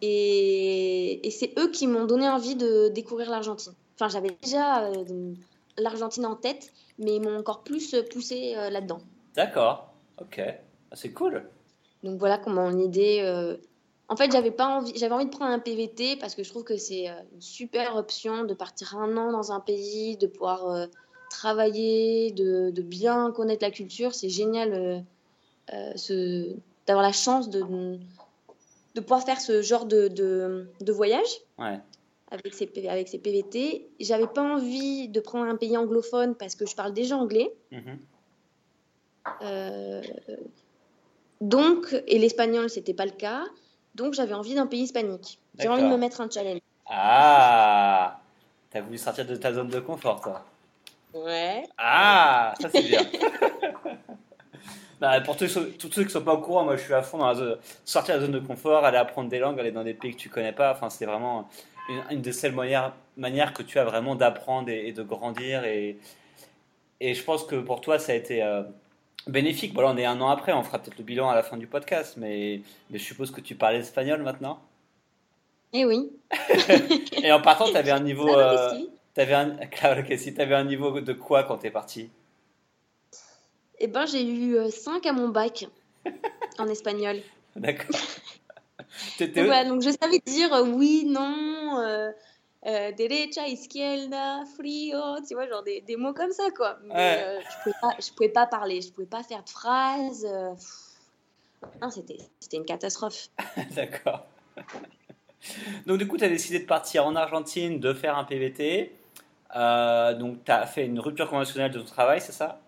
Et, 0.00 1.26
et 1.26 1.30
c'est 1.30 1.52
eux 1.58 1.70
qui 1.70 1.86
m'ont 1.86 2.06
donné 2.06 2.28
envie 2.28 2.56
de 2.56 2.88
découvrir 2.88 3.30
l'Argentine. 3.30 3.72
Enfin, 3.94 4.08
j'avais 4.08 4.36
déjà 4.42 4.86
euh, 4.86 5.34
l'Argentine 5.78 6.26
en 6.26 6.34
tête, 6.34 6.72
mais 6.98 7.16
ils 7.16 7.22
m'ont 7.22 7.38
encore 7.38 7.62
plus 7.62 7.94
poussé 8.10 8.54
euh, 8.56 8.70
là-dedans. 8.70 9.00
D'accord, 9.36 9.92
ok, 10.20 10.40
ah, 10.40 10.96
c'est 10.96 11.12
cool. 11.12 11.44
Donc 12.02 12.18
voilà 12.18 12.38
comment 12.38 12.68
l'idée. 12.70 13.20
Euh... 13.22 13.56
En 14.08 14.16
fait, 14.16 14.32
j'avais 14.32 14.50
pas 14.50 14.66
envie, 14.66 14.92
j'avais 14.96 15.14
envie 15.14 15.26
de 15.26 15.30
prendre 15.30 15.52
un 15.52 15.58
PVT 15.58 16.16
parce 16.16 16.34
que 16.34 16.42
je 16.42 16.50
trouve 16.50 16.64
que 16.64 16.76
c'est 16.76 17.08
euh, 17.08 17.14
une 17.34 17.40
super 17.40 17.94
option 17.96 18.44
de 18.44 18.54
partir 18.54 18.96
un 18.96 19.16
an 19.16 19.30
dans 19.30 19.52
un 19.52 19.60
pays, 19.60 20.16
de 20.16 20.26
pouvoir 20.26 20.88
travailler, 21.30 22.32
de, 22.32 22.70
de, 22.70 22.82
bien 22.82 23.30
connaître 23.30 23.64
la 23.64 23.70
culture. 23.70 24.14
C'est 24.14 24.28
génial 24.28 25.04
ce, 25.96 26.54
d'avoir 26.86 27.02
la 27.02 27.12
chance 27.12 27.48
de, 27.48 27.62
de 28.94 29.00
pouvoir 29.00 29.24
faire 29.24 29.40
ce 29.40 29.62
genre 29.62 29.86
de, 29.86 30.08
de, 30.08 30.68
de 30.80 30.92
voyage. 30.92 31.28
Ouais 31.58 31.80
avec 32.32 32.54
ces, 32.54 32.88
avec 32.88 33.08
ces 33.08 33.18
PVT. 33.18 33.90
J'avais 34.00 34.26
pas 34.26 34.42
envie 34.42 35.08
de 35.08 35.20
prendre 35.20 35.44
un 35.44 35.56
pays 35.56 35.76
anglophone 35.76 36.34
parce 36.34 36.54
que 36.54 36.66
je 36.66 36.74
parle 36.74 36.94
déjà 36.94 37.16
anglais. 37.16 37.52
Mhm. 37.70 37.98
Euh, 39.42 40.02
donc, 41.40 41.94
et 42.06 42.18
l'espagnol, 42.18 42.70
c'était 42.70 42.94
pas 42.94 43.04
le 43.04 43.12
cas. 43.12 43.44
Donc, 43.94 44.14
j'avais 44.14 44.32
envie 44.32 44.54
d'un 44.54 44.66
pays 44.66 44.82
hispanique. 44.82 45.38
J'ai 45.58 45.68
envie 45.68 45.82
de 45.82 45.88
me 45.88 45.98
mettre 45.98 46.20
un 46.22 46.30
challenge. 46.30 46.60
Ah 46.86 48.18
T'as 48.70 48.80
voulu 48.80 48.96
sortir 48.96 49.26
de 49.26 49.36
ta 49.36 49.52
zone 49.52 49.68
de 49.68 49.80
confort, 49.80 50.22
toi 50.22 50.44
Ouais. 51.12 51.64
Ah 51.76 52.54
Ça, 52.58 52.70
c'est 52.70 52.82
bien. 52.82 53.02
Bah, 55.02 55.20
pour 55.20 55.36
tous, 55.36 55.58
tous, 55.80 55.90
ceux 55.90 56.04
qui 56.04 56.10
sont 56.10 56.22
pas 56.22 56.34
au 56.34 56.38
courant, 56.38 56.62
moi 56.62 56.76
je 56.76 56.84
suis 56.84 56.94
à 56.94 57.02
fond 57.02 57.18
dans 57.18 57.26
la 57.26 57.34
zone, 57.34 57.58
sortir 57.84 58.14
de 58.14 58.20
la 58.20 58.26
zone 58.26 58.40
de 58.40 58.46
confort, 58.46 58.84
aller 58.84 58.98
apprendre 58.98 59.28
des 59.28 59.40
langues, 59.40 59.58
aller 59.58 59.72
dans 59.72 59.82
des 59.82 59.94
pays 59.94 60.12
que 60.12 60.16
tu 60.16 60.28
connais 60.28 60.52
pas. 60.52 60.70
Enfin, 60.70 60.90
c'est 60.90 61.06
vraiment 61.06 61.48
une, 62.12 62.20
des 62.20 62.32
seules 62.32 62.52
manières, 62.52 62.92
manières, 63.16 63.52
que 63.52 63.64
tu 63.64 63.80
as 63.80 63.84
vraiment 63.84 64.14
d'apprendre 64.14 64.68
et, 64.68 64.92
de 64.92 65.02
grandir. 65.02 65.64
Et, 65.64 65.98
et 67.00 67.14
je 67.14 67.24
pense 67.24 67.42
que 67.42 67.56
pour 67.56 67.80
toi, 67.80 67.98
ça 67.98 68.12
a 68.12 68.14
été 68.14 68.44
euh, 68.44 68.62
bénéfique. 69.26 69.74
Bon, 69.74 69.82
on 69.84 69.96
est 69.96 70.04
un 70.04 70.20
an 70.20 70.28
après, 70.28 70.52
on 70.52 70.62
fera 70.62 70.78
peut-être 70.78 70.98
le 70.98 71.04
bilan 71.04 71.28
à 71.28 71.34
la 71.34 71.42
fin 71.42 71.56
du 71.56 71.66
podcast, 71.66 72.14
mais, 72.16 72.60
mais 72.88 73.00
je 73.00 73.04
suppose 73.04 73.32
que 73.32 73.40
tu 73.40 73.56
parles 73.56 73.74
espagnol 73.74 74.22
maintenant. 74.22 74.60
Eh 75.72 75.84
oui. 75.84 76.12
et 77.24 77.32
en 77.32 77.40
partant, 77.42 77.68
tu 77.68 77.76
avais 77.76 77.90
un 77.90 77.98
niveau. 77.98 78.38
Euh, 78.38 78.70
avais 79.16 79.34
un, 79.34 79.56
si 80.16 80.32
tu 80.32 80.40
avais 80.40 80.54
un 80.54 80.64
niveau 80.64 81.00
de 81.00 81.12
quoi 81.12 81.42
quand 81.42 81.58
tu 81.58 81.66
es 81.66 81.70
parti? 81.72 82.08
Eh 83.84 83.88
ben, 83.88 84.06
j'ai 84.06 84.24
eu 84.24 84.70
5 84.70 85.04
euh, 85.04 85.10
à 85.10 85.12
mon 85.12 85.28
bac 85.28 85.66
en 86.58 86.68
espagnol. 86.68 87.20
D'accord. 87.56 87.96
donc 89.18 89.82
je 89.82 89.90
savais 90.00 90.20
dire 90.24 90.54
euh, 90.54 90.64
oui, 90.64 91.04
non, 91.04 91.80
euh, 91.80 92.12
euh, 92.66 92.92
derecha, 92.92 93.48
izquierda, 93.48 94.44
frio, 94.56 95.00
tu 95.26 95.34
vois, 95.34 95.48
genre 95.48 95.64
des, 95.64 95.80
des 95.80 95.96
mots 95.96 96.14
comme 96.14 96.30
ça, 96.30 96.44
quoi. 96.56 96.78
Mais 96.84 96.94
euh, 96.94 97.40
je, 97.40 97.62
pouvais 97.64 97.74
pas, 97.80 97.96
je 98.00 98.12
pouvais 98.12 98.28
pas 98.28 98.46
parler, 98.46 98.80
je 98.80 98.92
pouvais 98.92 99.06
pas 99.08 99.24
faire 99.24 99.42
de 99.42 99.50
phrases. 99.50 100.28
non, 101.82 101.90
c'était 101.90 102.18
une 102.52 102.64
catastrophe. 102.64 103.30
D'accord. 103.74 104.26
Donc 105.86 105.98
du 105.98 106.06
coup, 106.06 106.16
tu 106.16 106.24
as 106.24 106.28
décidé 106.28 106.60
de 106.60 106.66
partir 106.66 107.04
en 107.04 107.16
Argentine, 107.16 107.80
de 107.80 107.92
faire 107.92 108.16
un 108.16 108.22
PVT. 108.22 108.94
donc 109.52 110.44
tu 110.44 110.52
as 110.52 110.66
fait 110.66 110.86
une 110.86 111.00
rupture 111.00 111.28
conventionnelle 111.28 111.72
de 111.72 111.80
ton 111.80 111.86
travail, 111.86 112.20
c'est 112.20 112.30
ça? 112.30 112.61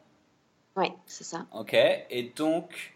Oui, 0.77 0.87
c'est 1.07 1.25
ça. 1.25 1.47
Ok. 1.53 1.75
Et 1.75 2.33
donc, 2.37 2.95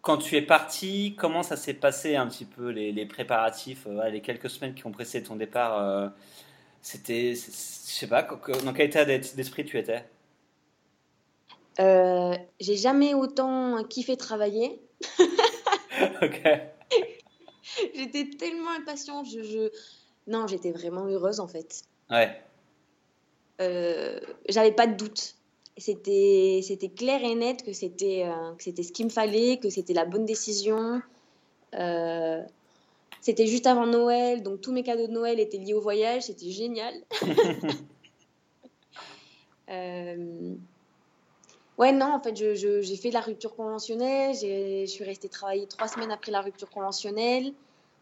quand 0.00 0.18
tu 0.18 0.36
es 0.36 0.42
parti, 0.42 1.14
comment 1.18 1.42
ça 1.42 1.56
s'est 1.56 1.74
passé 1.74 2.16
un 2.16 2.26
petit 2.26 2.44
peu 2.44 2.70
les, 2.70 3.06
préparatifs, 3.06 3.86
euh, 3.86 4.08
les 4.08 4.20
quelques 4.20 4.50
semaines 4.50 4.74
qui 4.74 4.86
ont 4.86 4.90
précédé 4.90 5.26
ton 5.26 5.36
départ 5.36 5.78
euh, 5.78 6.08
C'était, 6.82 7.34
je 7.34 7.40
sais 7.40 8.06
pas, 8.06 8.22
dans 8.22 8.72
quel 8.72 8.86
état 8.86 9.04
d'esprit 9.04 9.64
tu 9.64 9.78
étais? 9.78 10.04
Euh, 11.80 12.34
J'ai 12.58 12.76
jamais 12.76 13.14
autant 13.14 13.84
kiffé 13.84 14.16
travailler. 14.16 14.80
ok. 16.22 16.42
j'étais 17.94 18.30
tellement 18.30 18.70
impatiente. 18.70 19.26
Je, 19.26 19.70
Non, 20.26 20.48
j'étais 20.48 20.72
vraiment 20.72 21.06
heureuse 21.06 21.38
en 21.38 21.46
fait. 21.46 21.82
Ouais. 22.10 22.42
J'avais 24.48 24.72
pas 24.72 24.86
de 24.86 24.94
doute 24.94 25.37
c'était 25.78 26.60
c'était 26.62 26.88
clair 26.88 27.22
et 27.22 27.34
net 27.34 27.64
que 27.64 27.72
c'était 27.72 28.24
euh, 28.26 28.52
c'était 28.58 28.82
ce 28.82 28.92
qu'il 28.92 29.06
me 29.06 29.10
fallait, 29.10 29.58
que 29.58 29.70
c'était 29.70 29.94
la 29.94 30.04
bonne 30.04 30.24
décision. 30.24 31.00
Euh, 31.74 32.42
c'était 33.20 33.46
juste 33.46 33.66
avant 33.66 33.86
Noël, 33.86 34.42
donc 34.42 34.60
tous 34.60 34.72
mes 34.72 34.82
cadeaux 34.82 35.06
de 35.06 35.12
Noël 35.12 35.40
étaient 35.40 35.58
liés 35.58 35.74
au 35.74 35.80
voyage, 35.80 36.24
c'était 36.24 36.50
génial. 36.50 36.94
euh... 39.70 40.54
Ouais, 41.76 41.92
non, 41.92 42.12
en 42.12 42.20
fait, 42.20 42.36
j'ai 42.36 42.96
fait 42.96 43.10
la 43.10 43.20
rupture 43.20 43.54
conventionnelle, 43.54 44.34
je 44.34 44.86
suis 44.86 45.04
restée 45.04 45.28
travailler 45.28 45.66
trois 45.66 45.86
semaines 45.86 46.10
après 46.10 46.32
la 46.32 46.40
rupture 46.40 46.70
conventionnelle. 46.70 47.52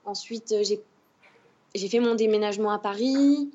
Ensuite, 0.07 0.55
j'ai 0.63 1.89
fait 1.89 2.01
mon 2.01 2.15
déménagement 2.15 2.71
à 2.71 2.79
Paris. 2.79 3.51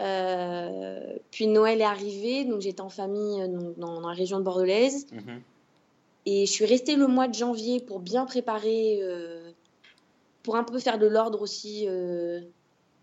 Euh, 0.00 1.16
puis 1.30 1.46
Noël 1.46 1.80
est 1.80 1.84
arrivé, 1.84 2.44
donc 2.44 2.60
j'étais 2.60 2.80
en 2.80 2.88
famille 2.88 3.42
euh, 3.42 3.72
dans, 3.76 4.00
la 4.00 4.14
région 4.14 4.38
de 4.38 4.44
Bordelaise. 4.44 5.06
Mhm. 5.12 5.42
Et 6.26 6.46
je 6.46 6.50
suis 6.50 6.64
restée 6.64 6.96
le 6.96 7.06
mois 7.06 7.28
de 7.28 7.34
janvier 7.34 7.80
pour 7.80 8.00
bien 8.00 8.24
préparer, 8.24 9.00
euh, 9.02 9.50
pour 10.42 10.56
un 10.56 10.64
peu 10.64 10.78
faire 10.78 10.98
de 10.98 11.06
l'ordre 11.06 11.40
aussi 11.40 11.86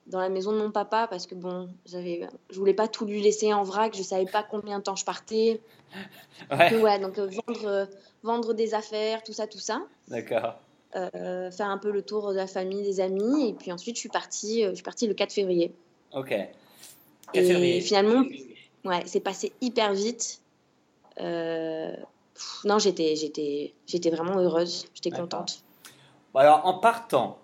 dans 0.08 0.20
la 0.20 0.30
maison 0.30 0.54
de 0.54 0.58
mon 0.58 0.72
papa, 0.72 1.08
parce 1.10 1.28
que 1.28 1.36
bon, 1.36 1.68
j'avais, 1.86 2.28
je 2.50 2.58
voulais 2.58 2.74
pas 2.74 2.88
tout 2.88 3.06
lui 3.06 3.22
laisser 3.22 3.54
en 3.54 3.64
vrac, 3.64 3.96
je 3.98 4.04
savais 4.04 4.26
pas 4.26 4.44
combien 4.44 4.80
de 4.80 4.84
temps 4.84 4.96
je 4.96 5.06
partais. 5.06 5.62
Ouais. 6.52 7.00
Donc, 7.00 7.18
vendre, 7.18 7.88
vendre 8.24 8.54
des 8.54 8.74
affaires, 8.74 9.24
tout 9.24 9.34
ça, 9.34 9.48
tout 9.48 9.58
ça. 9.58 9.82
D'accord. 10.08 10.60
faire 10.94 11.68
un 11.68 11.78
peu 11.80 11.92
le 11.92 12.04
tour 12.04 12.30
de 12.30 12.36
la 12.36 12.48
famille, 12.48 12.84
des 12.84 13.02
amis, 13.02 13.50
et 13.50 13.54
puis 13.54 13.72
ensuite 13.72 13.96
je 13.96 14.02
suis 14.02 14.10
partie, 14.10 14.64
je 14.64 14.76
suis 14.76 14.84
partie 14.84 15.08
le 15.08 15.16
4 15.16 15.34
février. 15.34 15.74
Ok. 16.14 16.36
Et 17.34 17.82
finalement, 17.82 18.24
ouais, 18.86 19.04
c'est 19.06 19.20
passé 19.20 19.52
hyper 19.62 19.94
vite. 19.94 20.42
Euh, 21.20 21.96
non, 22.66 22.80
j'étais, 22.80 23.16
j'étais, 23.16 23.74
j'étais 23.88 24.10
vraiment 24.10 24.38
heureuse, 24.40 24.86
j'étais 24.94 25.12
contente. 25.12 25.64
alors, 26.36 26.66
en 26.66 26.76
partant, 26.76 27.40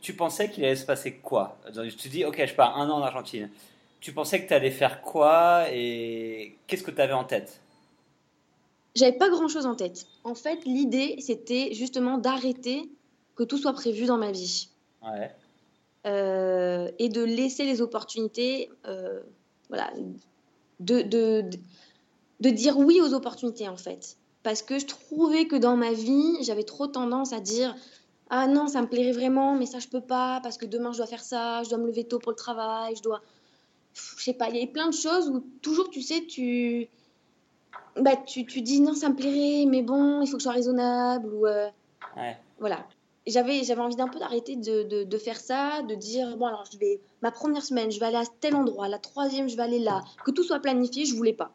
tu 0.00 0.14
pensais 0.14 0.50
qu'il 0.50 0.64
allait 0.64 0.76
se 0.76 0.86
passer 0.86 1.14
quoi? 1.14 1.56
Je 1.72 1.96
te 1.96 2.08
dis, 2.08 2.24
ok, 2.24 2.44
je 2.46 2.54
pars 2.54 2.78
un 2.78 2.88
an 2.88 2.98
en 2.98 3.02
Argentine. 3.02 3.50
Tu 4.00 4.12
pensais 4.12 4.42
que 4.42 4.48
tu 4.48 4.54
allais 4.54 4.70
faire 4.70 5.02
quoi 5.02 5.66
et 5.70 6.56
qu'est-ce 6.66 6.82
que 6.82 6.90
tu 6.90 7.00
avais 7.00 7.12
en 7.12 7.24
tête? 7.24 7.60
J'avais 8.94 9.16
pas 9.16 9.28
grand-chose 9.28 9.66
en 9.66 9.74
tête. 9.74 10.06
En 10.24 10.34
fait, 10.34 10.64
l'idée, 10.64 11.16
c'était 11.20 11.72
justement 11.74 12.18
d'arrêter 12.18 12.88
que 13.36 13.44
tout 13.44 13.58
soit 13.58 13.72
prévu 13.72 14.06
dans 14.06 14.18
ma 14.18 14.32
vie. 14.32 14.68
Ouais. 15.02 15.30
Euh, 16.06 16.90
et 16.98 17.10
de 17.10 17.22
laisser 17.22 17.64
les 17.64 17.82
opportunités, 17.82 18.70
euh, 18.86 19.20
voilà, 19.68 19.92
de, 20.80 21.02
de, 21.02 21.44
de 22.40 22.50
dire 22.50 22.78
oui 22.78 23.00
aux 23.02 23.12
opportunités 23.12 23.68
en 23.68 23.76
fait. 23.76 24.16
Parce 24.42 24.62
que 24.62 24.78
je 24.78 24.86
trouvais 24.86 25.46
que 25.46 25.56
dans 25.56 25.76
ma 25.76 25.92
vie, 25.92 26.42
j'avais 26.42 26.62
trop 26.62 26.86
tendance 26.86 27.34
à 27.34 27.40
dire 27.40 27.76
ah 28.30 28.46
non, 28.46 28.66
ça 28.66 28.80
me 28.80 28.86
plairait 28.86 29.12
vraiment, 29.12 29.54
mais 29.56 29.66
ça 29.66 29.78
je 29.78 29.88
peux 29.88 30.00
pas 30.00 30.40
parce 30.42 30.56
que 30.56 30.64
demain 30.64 30.92
je 30.92 30.98
dois 30.98 31.06
faire 31.06 31.22
ça, 31.22 31.62
je 31.64 31.68
dois 31.68 31.76
me 31.78 31.86
lever 31.86 32.04
tôt 32.04 32.18
pour 32.18 32.32
le 32.32 32.36
travail, 32.36 32.96
je 32.96 33.02
dois 33.02 33.20
je 33.94 34.22
sais 34.24 34.32
pas, 34.32 34.48
il 34.48 34.56
y 34.56 34.62
a 34.62 34.66
plein 34.66 34.88
de 34.88 34.94
choses 34.94 35.28
où 35.28 35.40
toujours 35.60 35.90
tu 35.90 36.00
sais 36.00 36.24
tu 36.24 36.88
bah 37.96 38.16
tu, 38.16 38.46
tu 38.46 38.62
dis 38.62 38.80
non, 38.80 38.94
ça 38.94 39.10
me 39.10 39.16
plairait, 39.16 39.66
mais 39.66 39.82
bon, 39.82 40.22
il 40.22 40.26
faut 40.28 40.36
que 40.36 40.40
je 40.40 40.44
sois 40.44 40.52
raisonnable 40.52 41.28
ou 41.34 41.46
euh, 41.46 41.68
Ouais. 42.16 42.38
voilà. 42.58 42.86
J'avais 43.30 43.64
j'avais 43.64 43.80
envie 43.80 43.96
d'un 43.96 44.08
peu 44.08 44.18
d'arrêter 44.18 44.56
de, 44.56 44.82
de, 44.82 45.04
de 45.04 45.18
faire 45.18 45.38
ça, 45.40 45.82
de 45.82 45.94
dire 45.94 46.36
bon 46.36 46.46
alors 46.46 46.64
je 46.72 46.76
vais 46.78 47.00
ma 47.22 47.30
première 47.30 47.62
semaine, 47.62 47.90
je 47.90 47.98
vais 48.00 48.06
aller 48.06 48.16
à 48.16 48.24
tel 48.40 48.54
endroit, 48.54 48.88
la 48.88 48.98
troisième, 48.98 49.48
je 49.48 49.56
vais 49.56 49.62
aller 49.62 49.78
là, 49.78 50.02
que 50.24 50.30
tout 50.30 50.42
soit 50.42 50.60
planifié, 50.60 51.04
je 51.04 51.14
voulais 51.14 51.32
pas. 51.32 51.52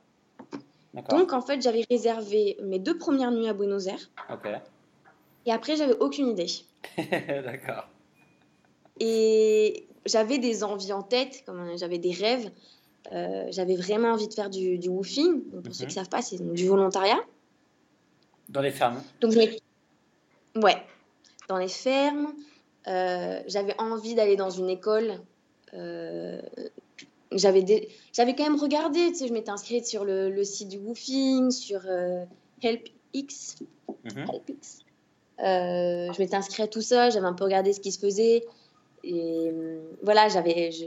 Donc, 1.10 1.34
en 1.34 1.42
fait, 1.42 1.62
j'avais 1.62 1.84
réservé 1.92 2.58
mes 2.64 2.80
deux 2.80 2.98
premières 2.98 3.30
nuits 3.30 3.50
à 3.50 3.54
Buenos 3.54 3.86
Aires. 3.88 4.10
Et 5.46 5.52
après, 5.52 5.76
j'avais 5.76 5.98
aucune 6.00 6.30
idée. 6.30 6.48
D'accord. 6.98 7.90
Et 9.02 9.88
j'avais 10.06 10.38
des 10.38 10.64
envies 10.64 10.94
en 10.94 11.02
tête, 11.04 11.44
comme 11.46 11.78
j'avais 11.78 11.98
des 11.98 12.14
rêves. 12.14 12.50
Euh, 13.12 13.46
j'avais 13.50 13.76
vraiment 13.76 14.10
envie 14.14 14.28
de 14.30 14.34
faire 14.34 14.50
du, 14.50 14.78
du 14.78 14.88
woofing. 14.88 15.44
Donc, 15.52 15.64
pour 15.64 15.76
ceux 15.76 15.84
Mhm. 15.84 15.90
qui 15.90 15.98
ne 15.98 16.04
savent 16.04 16.10
pas, 16.10 16.22
c'est 16.22 16.42
du 16.54 16.66
volontariat. 16.68 17.20
Dans 18.48 18.62
les 18.62 18.72
fermes. 18.72 19.04
Donc, 19.20 19.32
je 19.34 19.40
ouais, 20.62 20.78
dans 21.48 21.58
les 21.58 21.68
fermes. 21.68 22.34
Euh, 22.88 23.42
j'avais 23.48 23.76
envie 23.80 24.16
d'aller 24.16 24.36
dans 24.36 24.50
une 24.50 24.70
école. 24.70 25.20
Euh, 25.74 26.42
j'avais 27.32 27.64
des... 27.64 27.90
j'avais 28.14 28.36
quand 28.36 28.44
même 28.44 28.60
regardé, 28.60 29.12
tu 29.12 29.16
sais, 29.16 29.28
je 29.28 29.34
m'étais 29.34 29.50
inscrite 29.50 29.86
sur 29.86 30.06
le, 30.06 30.30
le 30.30 30.44
site 30.44 30.70
du 30.70 30.78
woofing, 30.78 31.52
sur 31.52 31.82
euh, 31.88 32.24
HelpX. 32.62 33.58
Mhm. 34.04 34.26
Helpix. 34.32 34.80
Euh, 35.40 36.14
je 36.14 36.20
m'étais 36.20 36.36
inscrite 36.36 36.62
à 36.62 36.68
tout 36.68 36.82
ça, 36.82 37.10
j'avais 37.10 37.26
un 37.26 37.34
peu 37.34 37.44
regardé 37.44 37.74
ce 37.74 37.80
qui 37.80 37.92
se 37.92 38.00
faisait. 38.00 38.46
Et 39.04 39.52
voilà, 40.02 40.30
j'avais, 40.30 40.72
je, 40.72 40.86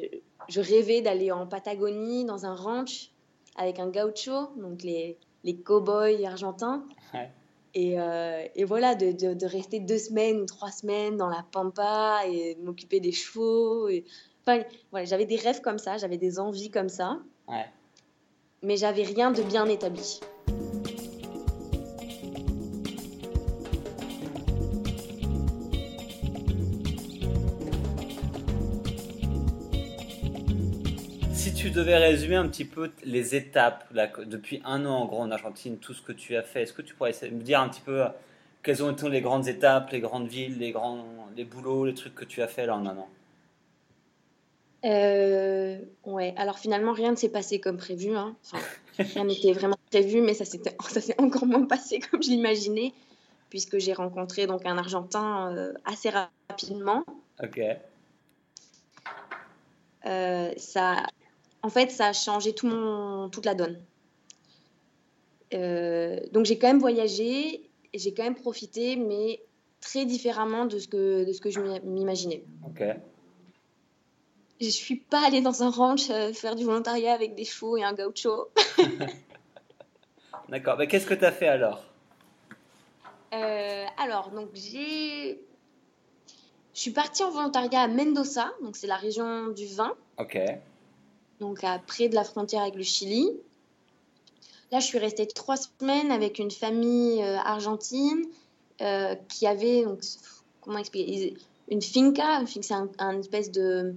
je 0.49 0.61
rêvais 0.61 1.03
d'aller 1.03 1.31
en 1.31 1.47
Patagonie, 1.47 2.25
dans 2.25 2.47
un 2.47 2.55
ranch, 2.55 3.11
avec 3.57 3.79
un 3.79 3.89
gaucho, 3.89 4.49
donc 4.57 4.83
les, 4.83 5.19
les 5.45 5.55
cow-boys 5.55 6.25
argentins. 6.25 6.85
Ouais. 7.13 7.31
Et, 7.81 7.95
euh, 8.01 8.45
et 8.57 8.65
voilà, 8.65 8.97
de, 8.97 9.13
de, 9.13 9.35
de 9.35 9.47
rester 9.47 9.79
deux 9.79 9.99
semaines 9.99 10.41
ou 10.41 10.47
trois 10.47 10.73
semaines 10.73 11.17
dans 11.17 11.29
la 11.29 11.45
pampa 11.53 12.23
et 12.27 12.57
m'occuper 12.61 12.99
des 12.99 13.13
chevaux. 13.13 13.89
Et... 13.89 14.05
Enfin, 14.45 14.65
voilà, 14.91 15.05
j'avais 15.07 15.27
des 15.27 15.37
rêves 15.37 15.61
comme 15.61 15.79
ça, 15.79 15.97
j'avais 15.97 16.17
des 16.19 16.41
envies 16.41 16.71
comme 16.73 16.89
ça, 16.89 17.21
Ouais. 17.47 17.67
mais 18.65 18.77
j'avais 18.77 19.05
rien 19.05 19.31
de 19.31 19.43
bien 19.43 19.67
établi. 19.67 20.19
Tu 31.59 31.71
devais 31.71 31.97
résumer 31.97 32.37
un 32.37 32.47
petit 32.49 32.65
peu 32.65 32.93
les 33.05 33.35
étapes 33.35 33.85
là, 33.93 34.09
depuis 34.25 34.63
un 34.65 34.87
an 34.87 34.95
en 34.95 35.07
gros 35.07 35.21
en 35.21 35.31
Argentine, 35.33 35.79
tout 35.79 35.93
ce 35.93 36.03
que 36.03 36.13
tu 36.13 36.37
as 36.37 36.43
fait, 36.43 36.63
est-ce 36.63 36.73
que 36.73 36.83
tu 36.83 36.95
pourrais 36.95 37.13
me 37.33 37.43
dire 37.43 37.61
un 37.61 37.69
petit 37.69 37.81
peu 37.81 38.05
euh, 38.05 38.09
quelles 38.63 38.83
ont 38.85 38.93
été 38.93 39.09
les 39.09 39.21
grandes 39.21 39.49
étapes, 39.49 39.91
les 39.91 40.01
grandes 40.01 40.29
villes, 40.29 40.59
les 40.59 40.71
grands, 40.71 41.05
les 41.37 41.45
boulots, 41.45 41.85
les 41.85 41.95
trucs 41.95 42.15
que 42.15 42.25
tu 42.25 42.43
as 42.43 42.47
fait 42.47 42.67
là 42.67 42.77
en 42.77 42.87
un 42.87 42.97
an? 42.97 43.09
Euh, 44.85 45.79
ouais, 46.05 46.33
alors 46.37 46.61
finalement, 46.61 46.93
rien 46.93 47.11
ne 47.11 47.17
s'est 47.17 47.29
passé 47.29 47.59
comme 47.61 47.77
prévu. 47.77 48.17
hein. 48.17 48.37
Enfin, 48.45 48.65
rien 48.99 49.25
n'était 49.25 49.53
vraiment 49.53 49.79
prévu, 49.91 50.21
mais 50.21 50.35
ça 50.35 50.45
s'est 50.45 51.21
encore 51.21 51.47
moins 51.47 51.67
passé 51.67 51.99
comme 52.11 52.23
je 52.23 52.29
l'imaginais, 52.31 52.93
puisque 53.51 53.79
j'ai 53.79 53.95
rencontré 53.95 54.47
donc 54.47 54.65
un 54.65 54.79
Argentin 54.79 55.53
euh, 55.57 55.73
assez 55.85 56.11
rapidement. 56.11 57.05
Ok. 57.43 57.61
Euh, 60.07 60.53
ça, 60.57 61.03
en 61.63 61.69
fait, 61.69 61.91
ça 61.91 62.07
a 62.09 62.13
changé 62.13 62.55
tout 62.55 62.67
mon, 62.67 63.29
toute 63.31 63.45
la 63.45 63.55
donne. 63.55 63.79
Euh, 65.55 66.21
donc 66.33 66.45
j'ai 66.45 66.59
quand 66.59 66.67
même 66.69 66.79
voyagé, 66.81 67.69
j'ai 67.95 68.13
quand 68.13 68.23
même 68.25 68.35
profité, 68.35 68.97
mais 68.97 69.41
très 69.81 70.05
différemment 70.05 70.67
de 70.67 70.79
ce 70.79 70.89
que, 70.89 71.25
de 71.25 71.33
ce 71.33 71.41
que 71.41 71.51
je 71.51 71.61
m'i- 71.61 71.81
m'imaginais. 71.81 72.45
Ok. 72.67 72.83
Je 74.61 74.69
suis 74.69 74.97
pas 74.97 75.25
allée 75.27 75.41
dans 75.41 75.63
un 75.63 75.71
ranch 75.71 76.11
euh, 76.11 76.33
faire 76.33 76.57
du 76.57 76.65
volontariat 76.65 77.13
avec 77.15 77.35
des 77.37 77.45
chevaux 77.45 77.77
et 77.77 77.85
un 77.85 77.93
gaucho. 77.95 78.49
D'accord. 80.49 80.77
Mais 80.79 80.87
qu'est-ce 80.89 81.07
que 81.07 81.15
tu 81.15 81.25
as 81.25 81.33
fait 81.33 81.49
alors? 81.49 81.85
Euh, 83.35 83.85
alors, 83.99 84.31
donc 84.31 84.49
j'ai. 84.55 85.41
Je 86.75 86.81
suis 86.81 86.91
partie 86.93 87.23
en 87.25 87.31
volontariat 87.31 87.81
à 87.83 87.89
Mendoza, 87.89 88.53
donc 88.63 88.77
c'est 88.77 88.87
la 88.87 88.97
région 88.97 89.49
du 89.49 89.67
vin, 89.67 89.95
Ok. 90.19 90.39
Donc 91.41 91.65
à 91.65 91.79
près 91.79 92.09
de 92.09 92.15
la 92.15 92.25
frontière 92.25 92.63
avec 92.63 92.75
le 92.75 92.83
Chili. 92.83 93.31
Là, 94.71 94.81
je 94.81 94.87
suis 94.87 94.99
restée 94.99 95.27
trois 95.27 95.57
semaines 95.57 96.11
avec 96.11 96.39
une 96.39 96.51
famille 96.51 97.23
euh, 97.23 97.39
argentine 97.39 98.23
euh, 98.83 99.15
qui 99.29 99.47
avait, 99.47 99.85
donc, 99.85 100.01
comment 100.61 100.79
expliquer, 100.79 101.37
une 101.71 101.83
finca, 101.83 102.45
c'est 102.47 102.73
un, 102.73 102.89
un 102.99 103.19
espèce 103.19 103.51
de 103.51 103.95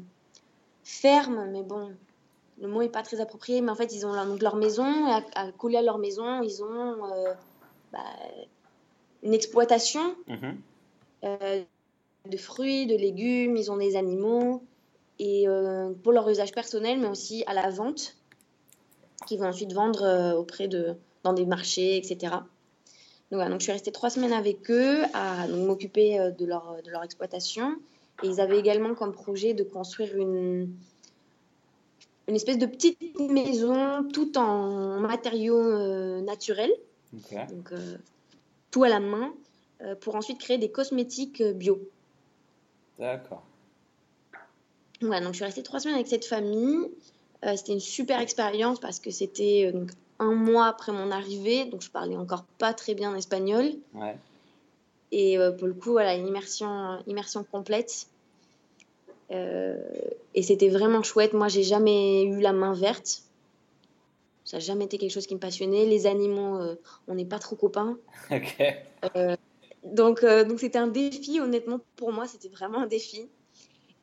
ferme, 0.84 1.50
mais 1.52 1.64
bon, 1.64 1.92
le 2.62 2.68
mot 2.68 2.82
est 2.82 2.90
pas 2.90 3.04
très 3.04 3.20
approprié, 3.20 3.62
mais 3.62 3.72
en 3.72 3.76
fait, 3.76 3.94
ils 3.94 4.06
ont 4.06 4.14
leur, 4.14 4.26
donc 4.26 4.42
leur 4.42 4.56
maison, 4.56 5.08
et 5.08 5.12
à, 5.12 5.24
à 5.36 5.52
coller 5.52 5.78
à 5.78 5.82
leur 5.82 5.98
maison, 5.98 6.42
ils 6.42 6.64
ont 6.64 7.06
euh, 7.06 7.34
bah, 7.92 8.00
une 9.24 9.34
exploitation 9.34 10.16
Mhm. 10.28 10.58
euh, 11.26 11.64
de 12.30 12.38
fruits, 12.38 12.86
de 12.88 12.96
légumes, 12.96 13.58
ils 13.58 13.72
ont 13.72 13.78
des 13.78 13.96
animaux, 13.96 14.64
et 15.22 15.48
euh, 15.48 15.92
pour 16.04 16.12
leur 16.12 16.28
usage 16.28 16.52
personnel, 16.52 17.00
mais 17.00 17.08
aussi 17.08 17.44
à 17.46 17.54
la 17.54 17.70
vente, 17.70 18.18
qu'ils 19.28 19.40
vont 19.40 19.48
ensuite 19.48 19.72
vendre 19.72 20.04
euh, 20.04 20.34
auprès 20.34 20.68
de, 20.68 20.96
dans 21.24 21.34
des 21.34 21.46
marchés, 21.46 21.96
etc. 21.96 22.18
Donc, 22.32 23.38
voilà, 23.38 23.52
donc 23.52 23.60
je 23.60 23.66
suis 23.66 23.72
restée 23.72 23.92
trois 23.92 24.10
semaines 24.10 24.34
avec 24.34 24.72
eux 24.72 25.04
à 25.14 25.48
m'occuper 25.48 26.20
euh, 26.20 26.32
de 26.32 26.46
leur, 26.46 26.78
de 26.84 26.90
leur 26.90 27.04
exploitation. 27.04 27.76
Et 28.24 28.28
ils 28.28 28.42
avaient 28.42 28.58
également 28.58 28.96
comme 28.96 29.14
projet 29.14 29.54
de 29.54 29.64
construire 29.64 30.18
une, 30.18 30.74
une 32.28 32.36
espèce 32.36 32.58
de 32.58 32.66
petite 32.66 33.00
maison 33.20 34.04
tout 34.12 34.40
en 34.40 35.00
matériaux 35.00 35.62
euh, 35.62 36.22
naturels 36.22 36.74
donc 37.14 37.74
euh, 37.74 37.98
tout 38.72 38.84
à 38.84 38.90
la 38.90 39.02
main, 39.02 39.34
euh, 39.82 39.96
pour 39.96 40.16
ensuite 40.16 40.40
créer 40.40 40.58
des 40.58 40.72
cosmétiques 40.72 41.44
bio. 41.44 41.80
D'accord. 42.98 43.44
Voilà, 45.02 45.22
donc 45.22 45.34
je 45.34 45.38
suis 45.38 45.46
restée 45.46 45.64
trois 45.64 45.80
semaines 45.80 45.96
avec 45.96 46.08
cette 46.08 46.26
famille. 46.26 46.90
Euh, 47.44 47.56
c'était 47.56 47.74
une 47.74 47.80
super 47.80 48.20
expérience 48.20 48.80
parce 48.80 49.00
que 49.00 49.10
c'était 49.10 49.72
euh, 49.74 49.86
un 50.20 50.34
mois 50.34 50.68
après 50.68 50.92
mon 50.92 51.10
arrivée, 51.10 51.66
donc 51.66 51.82
je 51.82 51.90
parlais 51.90 52.16
encore 52.16 52.44
pas 52.60 52.74
très 52.74 52.94
bien 52.94 53.16
espagnol. 53.16 53.72
Ouais. 53.96 54.16
Et 55.12 55.40
euh, 55.40 55.52
pour 55.52 55.68
le 55.68 55.74
coup, 55.74 55.92
voilà, 55.92 56.14
une 56.16 56.28
immersion, 56.28 57.00
immersion 57.08 57.44
complète. 57.44 58.08
Et 60.34 60.44
c'était 60.44 60.68
vraiment 60.68 61.04
chouette. 61.04 61.32
Moi, 61.32 61.48
j'ai 61.48 61.64
jamais 61.64 62.24
eu 62.26 62.42
la 62.42 62.52
main 62.52 62.74
verte. 62.74 63.22
Ça 64.44 64.58
n'a 64.58 64.60
jamais 64.60 64.84
été 64.84 64.98
quelque 64.98 65.12
chose 65.12 65.26
qui 65.26 65.36
me 65.36 65.40
passionnait. 65.40 65.86
Les 65.86 66.06
animaux, 66.06 66.60
on 67.08 67.16
n'est 67.16 67.24
pas 67.24 67.40
trop 67.40 67.56
copains. 67.56 67.98
Donc, 69.84 70.24
donc 70.24 70.60
c'était 70.60 70.78
un 70.78 70.88
défi, 70.88 71.40
honnêtement, 71.40 71.80
pour 71.96 72.12
moi, 72.12 72.28
c'était 72.28 72.50
vraiment 72.50 72.82
un 72.82 72.88
défi. 72.88 73.30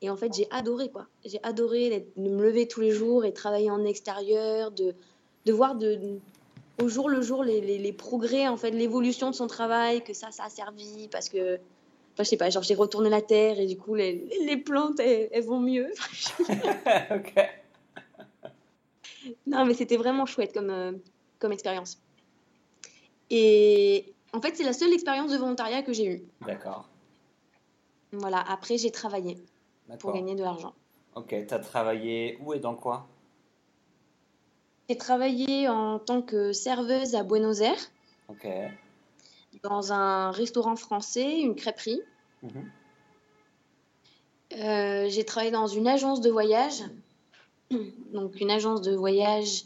Et 0.00 0.10
en 0.10 0.16
fait, 0.16 0.32
j'ai 0.32 0.46
adoré, 0.50 0.90
quoi. 0.90 1.06
J'ai 1.24 1.40
adoré 1.42 2.06
de 2.16 2.28
me 2.30 2.42
lever 2.42 2.68
tous 2.68 2.80
les 2.80 2.92
jours 2.92 3.24
et 3.24 3.32
travailler 3.32 3.70
en 3.70 3.84
extérieur, 3.84 4.70
de, 4.70 4.94
de 5.44 5.52
voir 5.52 5.74
de, 5.74 5.94
de- 5.96 6.18
au 6.80 6.88
jour 6.88 7.08
le 7.08 7.20
jour 7.20 7.42
les, 7.42 7.60
les, 7.60 7.78
les 7.78 7.92
progrès, 7.92 8.46
en 8.46 8.56
fait, 8.56 8.70
l'évolution 8.70 9.30
de 9.30 9.34
son 9.34 9.48
travail, 9.48 10.04
que 10.04 10.12
ça, 10.14 10.30
ça 10.30 10.44
a 10.44 10.48
servi, 10.50 11.08
parce 11.10 11.28
que, 11.28 11.56
enfin, 12.14 12.22
je 12.22 12.24
sais 12.24 12.36
pas, 12.36 12.48
genre, 12.50 12.62
j'ai 12.62 12.76
retourné 12.76 13.10
la 13.10 13.22
terre 13.22 13.58
et 13.58 13.66
du 13.66 13.76
coup, 13.76 13.96
les, 13.96 14.28
les 14.46 14.56
plantes, 14.56 15.00
elles, 15.00 15.28
elles 15.32 15.44
vont 15.44 15.58
mieux. 15.58 15.88
ok. 17.10 17.34
Non, 19.48 19.64
mais 19.64 19.74
c'était 19.74 19.96
vraiment 19.96 20.26
chouette 20.26 20.52
comme, 20.54 20.70
euh, 20.70 20.92
comme 21.40 21.50
expérience. 21.50 21.98
Et 23.30 24.12
en 24.32 24.40
fait, 24.40 24.54
c'est 24.56 24.62
la 24.64 24.72
seule 24.72 24.92
expérience 24.92 25.32
de 25.32 25.36
volontariat 25.36 25.82
que 25.82 25.92
j'ai 25.92 26.06
eue. 26.06 26.22
D'accord. 26.46 26.88
Voilà, 28.12 28.42
après, 28.48 28.78
j'ai 28.78 28.90
travaillé 28.92 29.36
pour 29.98 30.12
gagner 30.12 30.34
de 30.34 30.42
l'argent. 30.42 30.74
Ok. 31.14 31.34
Tu 31.46 31.54
as 31.54 31.58
travaillé 31.58 32.38
où 32.40 32.52
et 32.52 32.58
dans 32.58 32.74
quoi? 32.74 33.06
J'ai 34.88 34.96
travaillé 34.96 35.68
en 35.68 35.98
tant 35.98 36.22
que 36.22 36.52
serveuse 36.52 37.14
à 37.14 37.22
Buenos 37.22 37.60
Aires, 37.60 37.90
Ok. 38.28 38.46
dans 39.62 39.92
un 39.92 40.30
restaurant 40.30 40.76
français, 40.76 41.40
une 41.40 41.54
crêperie. 41.54 42.00
Mhm. 42.42 42.70
Euh, 44.54 45.08
j'ai 45.10 45.26
travaillé 45.26 45.50
dans 45.50 45.66
une 45.66 45.86
agence 45.86 46.22
de 46.22 46.30
voyage. 46.30 46.84
Donc, 48.12 48.40
une 48.40 48.50
agence 48.50 48.80
de 48.80 48.94
voyage, 48.94 49.64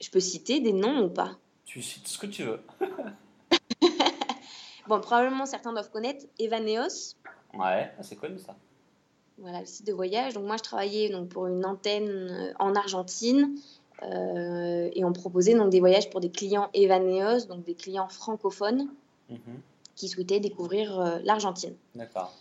je 0.00 0.10
peux 0.10 0.18
citer 0.18 0.58
des 0.58 0.72
noms 0.72 1.04
ou 1.04 1.10
pas? 1.10 1.36
Tu 1.64 1.80
cites 1.80 2.08
ce 2.08 2.18
que 2.18 2.26
tu 2.26 2.42
veux. 2.42 2.60
bon, 4.88 5.00
probablement 5.00 5.46
certains 5.46 5.72
doivent 5.72 5.90
connaître 5.90 6.24
Evaneos. 6.40 7.14
Ouais, 7.54 7.92
c'est 8.02 8.16
connu 8.16 8.40
ça. 8.40 8.56
Voilà, 9.38 9.60
le 9.60 9.66
site 9.66 9.86
de 9.86 9.92
voyage. 9.92 10.34
Donc 10.34 10.44
moi, 10.44 10.56
je 10.56 10.62
travaillais 10.62 11.10
donc, 11.10 11.28
pour 11.28 11.46
une 11.46 11.64
antenne 11.64 12.08
euh, 12.08 12.52
en 12.58 12.74
Argentine 12.74 13.54
euh, 14.02 14.88
et 14.92 15.04
on 15.04 15.12
proposait 15.12 15.54
donc 15.54 15.70
des 15.70 15.80
voyages 15.80 16.08
pour 16.10 16.20
des 16.20 16.30
clients 16.30 16.70
Evaneos, 16.72 17.46
donc 17.46 17.64
des 17.64 17.74
clients 17.74 18.08
francophones 18.08 18.88
mhm. 19.28 19.38
qui 19.94 20.08
souhaitaient 20.08 20.40
découvrir 20.40 20.98
euh, 20.98 21.18
l'Argentine. 21.24 21.74
D'accord. 21.94 22.32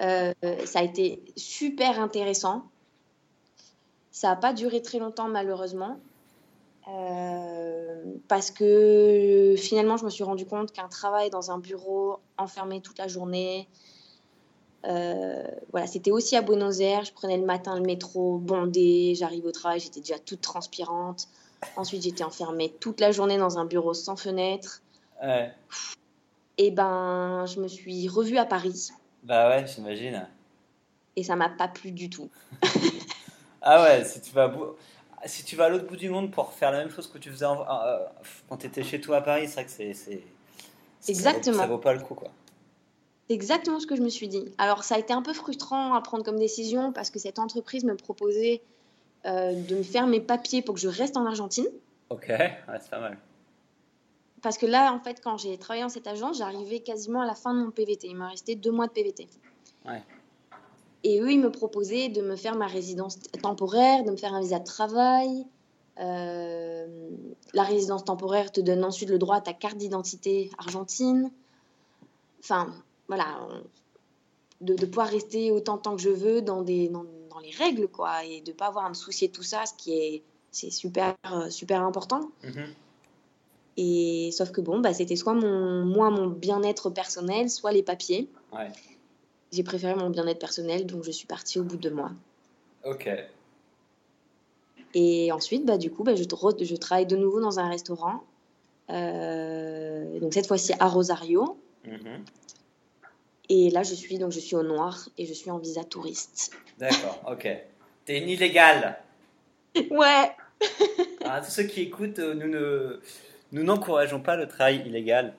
ça 0.00 0.78
a 0.78 0.82
été 0.82 1.22
super 1.36 2.00
intéressant. 2.00 2.64
Ça 4.12 4.28
n'a 4.28 4.36
pas 4.36 4.52
duré 4.52 4.80
très 4.80 4.98
longtemps 5.00 5.28
malheureusement. 5.28 5.98
parce 8.28 8.52
que 8.52 9.54
finalement, 9.56 9.96
je 9.96 10.04
me 10.04 10.10
suis 10.10 10.22
rendu 10.22 10.46
compte 10.46 10.70
qu'un 10.70 10.88
travail 10.88 11.30
dans 11.30 11.50
un 11.50 11.58
bureau 11.58 12.18
enfermé 12.38 12.80
toute 12.80 12.98
la 12.98 13.08
journée, 13.08 13.68
voilà, 14.84 15.86
c'était 15.86 16.10
aussi 16.10 16.36
à 16.36 16.42
Buenos 16.42 16.80
Aires. 16.80 17.04
Je 17.04 17.12
prenais 17.12 17.36
le 17.36 17.44
matin 17.44 17.76
le 17.76 17.82
métro 17.82 18.38
bondé. 18.38 19.14
J'arrive 19.14 19.46
au 19.46 19.52
travail, 19.52 19.80
j'étais 19.80 20.00
déjà 20.00 20.18
toute 20.18 20.40
transpirante. 20.40 21.28
Ensuite, 21.76 22.02
j'étais 22.02 22.24
enfermée 22.24 22.72
toute 22.80 23.00
la 23.00 23.10
journée 23.10 23.38
dans 23.38 23.58
un 23.58 23.64
bureau 23.64 23.94
sans 23.94 24.16
fenêtre. 24.16 24.82
Et 26.58 26.70
ben, 26.70 27.46
je 27.46 27.60
me 27.60 27.68
suis 27.68 28.08
revue 28.08 28.38
à 28.38 28.44
Paris. 28.44 28.90
Bah 29.22 29.48
ouais, 29.48 29.66
j'imagine. 29.66 30.26
Et 31.16 31.22
ça 31.22 31.36
m'a 31.36 31.48
pas 31.48 31.68
plu 31.68 31.90
du 31.90 32.10
tout. 32.10 32.28
ah 33.62 33.82
ouais, 33.82 34.04
si 34.04 34.20
tu 34.20 34.32
vas, 34.32 34.52
si 35.24 35.44
tu 35.44 35.56
vas 35.56 35.64
à 35.64 35.68
l'autre 35.68 35.86
bout 35.86 35.96
du 35.96 36.10
monde 36.10 36.30
pour 36.30 36.52
faire 36.52 36.70
la 36.70 36.78
même 36.78 36.90
chose 36.90 37.08
que 37.08 37.18
tu 37.18 37.30
faisais 37.30 37.46
euh, 37.46 37.98
quand 38.48 38.58
tu 38.58 38.66
étais 38.66 38.82
chez 38.82 39.00
toi 39.00 39.18
à 39.18 39.20
Paris, 39.22 39.48
c'est 39.48 39.62
vrai 39.62 39.64
que 39.64 39.94
c'est. 39.94 40.22
Exactement. 41.08 41.56
Ça 41.56 41.62
vaut, 41.62 41.66
ça 41.66 41.66
vaut 41.66 41.78
pas 41.78 41.94
le 41.94 42.00
coup, 42.00 42.14
quoi. 42.14 42.30
C'est 43.28 43.34
exactement 43.34 43.80
ce 43.80 43.86
que 43.86 43.96
je 43.96 44.02
me 44.02 44.08
suis 44.08 44.28
dit. 44.28 44.44
Alors, 44.58 44.84
ça 44.84 44.96
a 44.96 44.98
été 44.98 45.12
un 45.12 45.22
peu 45.22 45.32
frustrant 45.32 45.94
à 45.94 46.00
prendre 46.02 46.24
comme 46.24 46.38
décision 46.38 46.92
parce 46.92 47.10
que 47.10 47.18
cette 47.18 47.38
entreprise 47.38 47.84
me 47.84 47.96
proposait 47.96 48.62
euh, 49.24 49.54
de 49.54 49.76
me 49.76 49.82
faire 49.82 50.06
mes 50.06 50.20
papiers 50.20 50.60
pour 50.60 50.74
que 50.74 50.80
je 50.80 50.88
reste 50.88 51.16
en 51.16 51.24
Argentine. 51.24 51.66
Ok, 52.10 52.26
c'est 52.28 52.90
pas 52.90 53.00
mal. 53.00 53.18
Parce 54.42 54.58
que 54.58 54.66
là, 54.66 54.92
en 54.92 55.00
fait, 55.00 55.22
quand 55.24 55.38
j'ai 55.38 55.56
travaillé 55.56 55.82
dans 55.82 55.88
cette 55.88 56.06
agence, 56.06 56.36
j'arrivais 56.36 56.80
quasiment 56.80 57.22
à 57.22 57.26
la 57.26 57.34
fin 57.34 57.54
de 57.54 57.60
mon 57.60 57.70
PVT. 57.70 58.08
Il 58.08 58.16
m'a 58.16 58.28
resté 58.28 58.54
deux 58.54 58.72
mois 58.72 58.86
de 58.86 58.92
PVT. 58.92 59.26
Ouais. 59.86 60.02
Et 61.02 61.20
eux, 61.20 61.32
ils 61.32 61.40
me 61.40 61.50
proposaient 61.50 62.10
de 62.10 62.20
me 62.20 62.36
faire 62.36 62.54
ma 62.54 62.66
résidence 62.66 63.18
temporaire, 63.42 64.04
de 64.04 64.10
me 64.10 64.16
faire 64.16 64.34
un 64.34 64.40
visa 64.40 64.58
de 64.58 64.64
travail. 64.64 65.46
Euh, 66.00 67.10
la 67.54 67.62
résidence 67.62 68.04
temporaire 68.04 68.52
te 68.52 68.60
donne 68.60 68.84
ensuite 68.84 69.08
le 69.08 69.18
droit 69.18 69.36
à 69.36 69.40
ta 69.40 69.54
carte 69.54 69.78
d'identité 69.78 70.50
argentine. 70.58 71.30
Enfin, 72.40 72.74
voilà, 73.08 73.46
de, 74.60 74.86
pouvoir 74.86 75.08
rester 75.08 75.50
autant 75.50 75.76
de 75.76 75.82
temps 75.82 75.96
que 75.96 76.02
je 76.02 76.10
veux 76.10 76.42
dans, 76.42 76.62
des, 76.62 76.88
dans, 76.88 77.04
les 77.42 77.50
règles, 77.50 77.88
quoi, 77.88 78.24
et 78.24 78.40
de 78.40 78.52
ne 78.52 78.56
pas 78.56 78.66
avoir 78.66 78.86
à 78.86 78.88
me 78.88 78.94
soucier 78.94 79.28
de 79.28 79.32
tout 79.32 79.42
ça, 79.42 79.66
ce 79.66 79.74
qui 79.74 79.92
est, 79.92 80.22
c'est 80.50 80.70
super, 80.70 81.14
euh, 81.32 81.50
super 81.50 81.82
important. 81.82 82.30
Mhm. 82.42 82.66
Et 83.76 84.30
sauf 84.32 84.52
que 84.52 84.60
bon, 84.60 84.80
bah, 84.80 84.94
c'était 84.94 85.16
soit 85.16 85.34
mon, 85.34 85.84
moi, 85.84 86.10
mon 86.10 86.28
bien-être 86.28 86.90
personnel, 86.90 87.50
soit 87.50 87.72
les 87.72 87.82
papiers. 87.82 88.28
J'ai 89.50 89.64
préféré 89.64 89.94
mon 89.96 90.10
bien-être 90.10 90.38
personnel, 90.38 90.86
donc 90.86 91.02
je 91.02 91.10
suis 91.10 91.26
partie 91.26 91.58
au 91.58 91.64
bout 91.64 91.76
de 91.76 91.90
mois. 91.90 92.12
Ok. 92.84 93.10
Et 94.94 95.32
ensuite, 95.32 95.66
bah, 95.66 95.76
du 95.76 95.90
coup, 95.90 96.04
bah, 96.04 96.14
je, 96.14 96.22
je 96.22 96.76
travaille 96.76 97.06
de 97.06 97.16
nouveau 97.16 97.40
dans 97.40 97.58
un 97.58 97.68
restaurant. 97.68 98.22
Euh, 98.90 100.20
donc 100.20 100.34
cette 100.34 100.46
fois-ci 100.46 100.72
à 100.78 100.86
Rosario. 100.86 101.58
Mhm. 101.84 102.24
Et 103.48 103.70
là, 103.70 103.82
je 103.82 103.94
suis 103.94 104.18
donc 104.18 104.32
je 104.32 104.40
suis 104.40 104.56
au 104.56 104.62
noir 104.62 105.08
et 105.18 105.26
je 105.26 105.32
suis 105.32 105.50
en 105.50 105.58
visa 105.58 105.84
touriste. 105.84 106.52
D'accord, 106.78 107.20
ok. 107.30 107.48
T'es 108.04 108.18
une 108.18 108.28
illégale. 108.28 108.98
Ouais. 109.90 110.30
ah, 111.24 111.40
tous 111.40 111.50
ceux 111.50 111.64
qui 111.64 111.80
écoutent, 111.80 112.20
euh, 112.20 112.32
nous 112.32 112.46
ne 112.46 113.00
nous 113.50 113.64
n'encourageons 113.64 114.20
pas 114.20 114.36
le 114.36 114.46
travail 114.46 114.84
illégal. 114.86 115.34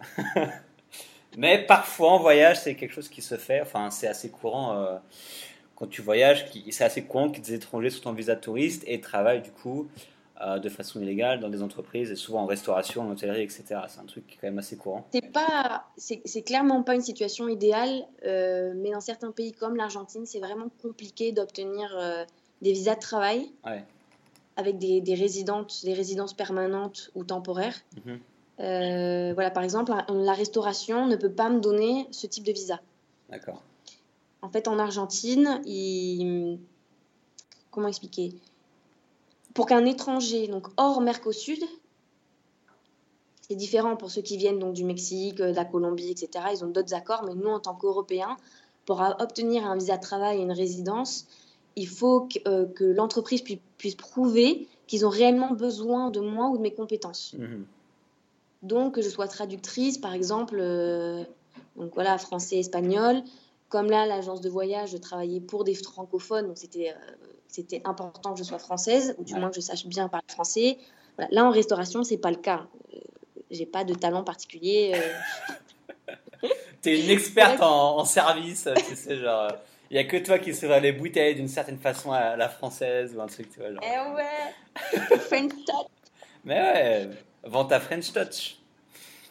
Mais 1.38 1.66
parfois 1.66 2.12
en 2.12 2.20
voyage, 2.20 2.60
c'est 2.60 2.76
quelque 2.76 2.92
chose 2.92 3.08
qui 3.08 3.22
se 3.22 3.36
fait. 3.36 3.62
Enfin, 3.62 3.90
c'est 3.92 4.08
assez 4.08 4.30
courant 4.30 4.78
euh, 4.78 4.98
quand 5.76 5.88
tu 5.88 6.02
voyages. 6.02 6.46
C'est 6.70 6.84
assez 6.84 7.04
courant 7.04 7.30
que 7.30 7.40
des 7.40 7.54
étrangers 7.54 7.90
sont 7.90 8.10
en 8.10 8.14
visa 8.14 8.36
touriste 8.36 8.84
et 8.88 9.00
travaillent 9.00 9.42
du 9.42 9.52
coup 9.52 9.90
euh, 10.42 10.60
de 10.60 10.68
façon 10.68 11.00
illégale 11.00 11.40
dans 11.40 11.48
des 11.48 11.64
entreprises 11.64 12.12
et 12.12 12.18
souvent 12.18 12.42
en 12.42 12.46
restauration, 12.46 13.04
en 13.04 13.10
hôtellerie, 13.10 13.44
etc. 13.44 13.64
C'est 13.88 14.02
un 14.02 14.06
truc 14.06 14.28
qui 14.28 14.34
est 14.34 14.38
quand 14.42 14.48
même 14.48 14.60
assez 14.60 14.76
courant. 14.76 15.08
C'est 15.14 15.32
pas, 15.32 15.86
c'est 15.96 16.42
clairement 16.42 16.84
pas 16.84 16.96
une 16.96 17.02
situation 17.02 17.48
idéale, 17.48 18.06
euh, 18.26 18.74
mais 18.76 18.92
dans 18.92 19.00
certains 19.00 19.32
pays 19.32 19.54
comme 19.54 19.78
l'Argentine, 19.78 20.26
c'est 20.26 20.40
vraiment 20.40 20.68
compliqué 20.82 21.32
d'obtenir 21.32 21.90
euh, 21.98 22.26
des 22.62 22.74
visas 22.74 22.96
de 22.96 23.00
travail 23.00 23.50
avec 24.58 24.78
des, 24.78 25.00
des, 25.00 25.16
résidences, 25.16 25.86
des 25.86 25.94
résidences 25.94 26.34
permanentes 26.34 27.12
ou 27.16 27.24
temporaires. 27.24 27.80
Mhm. 28.06 28.20
voilà, 29.36 29.52
par 29.52 29.64
exemple, 29.64 29.94
la, 30.10 30.34
restauration 30.34 31.08
ne 31.08 31.16
peut 31.16 31.32
pas 31.32 31.50
me 31.50 31.62
donner 31.62 32.08
ce 32.12 32.28
type 32.28 32.44
de 32.44 32.52
visa. 32.52 32.82
D'accord. 33.30 33.64
En 34.42 34.50
fait, 34.50 34.68
en 34.68 34.80
Argentine, 34.80 35.62
il... 35.66 36.60
comment 37.72 37.88
expliquer? 37.88 38.34
Pour 39.56 39.66
qu'un 39.66 39.86
étranger, 39.86 40.48
donc 40.48 40.68
hors 40.78 41.02
Mercosur, 41.02 41.58
c'est 43.48 43.56
différent 43.56 43.96
pour 43.96 44.12
ceux 44.12 44.22
qui 44.22 44.38
viennent 44.38 44.60
donc 44.60 44.74
du 44.74 44.84
Mexique, 44.84 45.36
de 45.36 45.46
la 45.46 45.66
Colombie, 45.66 46.12
etc. 46.12 46.46
Ils 46.54 46.64
ont 46.64 46.68
d'autres 46.68 46.94
accords, 46.94 47.24
mais 47.24 47.34
nous, 47.34 47.50
en 47.50 47.60
tant 47.60 47.74
qu'Européens, 47.74 48.38
pour 48.86 49.02
obtenir 49.20 49.66
un 49.66 49.78
visa 49.78 49.96
de 49.96 50.02
travail 50.02 50.40
et 50.40 50.42
une 50.42 50.52
résidence, 50.52 51.26
il 51.78 51.88
faut 51.88 52.28
que, 52.28 52.40
euh, 52.48 52.94
l'entreprise 52.94 53.42
puisse, 53.42 53.96
prouver 53.96 54.68
qu'ils 54.88 55.06
ont 55.06 55.10
réellement 55.10 55.52
besoin 55.54 56.12
de 56.12 56.20
moi 56.20 56.50
ou 56.50 56.58
de 56.58 56.62
mes 56.62 56.74
compétences. 56.74 57.34
Mhm. 57.38 57.66
Donc, 58.62 58.96
que 58.96 59.02
je 59.02 59.10
sois 59.10 59.28
traductrice, 59.28 59.98
par 59.98 60.14
exemple, 60.14 60.58
euh, 60.60 61.24
donc 61.78 61.94
voilà, 61.94 62.18
français, 62.18 62.58
espagnol. 62.60 63.24
Comme 63.70 63.90
là, 63.90 64.06
l'agence 64.06 64.42
de 64.42 64.50
voyage, 64.50 64.92
je 64.92 64.98
travaillais 64.98 65.40
pour 65.40 65.64
des 65.64 65.76
francophones, 65.76 66.48
donc 66.48 66.58
c'était 66.58 66.92
euh, 66.92 67.16
c'était 67.48 67.82
important 67.86 68.34
que 68.34 68.40
je 68.40 68.44
sois 68.44 68.60
française, 68.60 69.16
ou 69.18 69.24
du 69.24 69.36
moins 69.36 69.50
que 69.50 69.56
je 69.56 69.62
sache 69.62 69.86
bien 69.86 70.08
parler 70.08 70.26
français. 70.28 70.78
Là, 71.32 71.46
en 71.46 71.52
restauration, 71.52 72.04
c'est 72.04 72.18
pas 72.18 72.32
le 72.32 72.38
cas. 72.38 72.68
Euh, 72.94 73.00
j'ai 73.50 73.66
pas 73.66 73.84
de 73.84 73.94
talent 73.94 74.24
particulier. 74.24 74.94
Euh. 74.96 76.48
tu 76.82 76.90
es 76.90 77.02
une 77.04 77.10
experte 77.10 77.62
en, 77.62 78.04
service, 78.06 78.68
tu 78.88 78.96
sais, 78.96 79.18
genre. 79.18 79.52
Il 79.90 79.94
n'y 79.94 80.00
a 80.00 80.04
que 80.04 80.18
toi 80.18 80.40
qui 80.40 80.54
sais 80.54 80.80
les 80.82 80.92
bouteilles 80.92 81.36
d'une 81.36 81.48
certaine 81.48 81.78
façon 81.78 82.12
à 82.12 82.36
la 82.36 82.50
française 82.50 83.16
ou 83.16 83.22
un 83.22 83.28
truc, 83.28 83.50
tu 83.52 83.60
vois. 83.60 83.72
Genre. 83.72 83.84
Eh 83.84 84.16
ouais 84.16 85.18
French 85.20 85.52
touch 85.52 85.88
Mais 86.44 86.60
ouais, 86.60 87.10
vends 87.44 87.66
ta 87.66 87.80
French 87.80 88.12
touch 88.12 88.58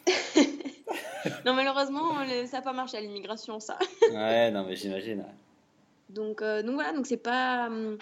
Non, 1.45 1.53
malheureusement, 1.53 2.13
ça 2.45 2.57
n'a 2.57 2.61
pas 2.61 2.73
marché 2.73 2.97
à 2.97 3.01
l'immigration, 3.01 3.59
ça. 3.59 3.77
ouais, 4.11 4.49
non, 4.51 4.63
mais 4.65 4.75
j'imagine. 4.75 5.25
Donc, 6.09 6.41
euh, 6.41 6.61
donc 6.63 6.75
voilà, 6.75 6.93
donc 6.93 7.07
c'est 7.07 7.17
pas. 7.17 7.67
Hum, 7.67 7.97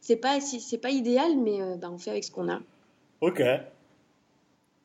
c'est 0.00 0.16
pas, 0.16 0.38
c'est 0.40 0.78
pas 0.78 0.90
idéal, 0.90 1.32
mais 1.38 1.62
euh, 1.62 1.76
bah, 1.76 1.88
on 1.90 1.96
fait 1.96 2.10
avec 2.10 2.24
ce 2.24 2.30
qu'on 2.30 2.50
a. 2.50 2.60
Ok. 3.22 3.40
Et 3.40 3.62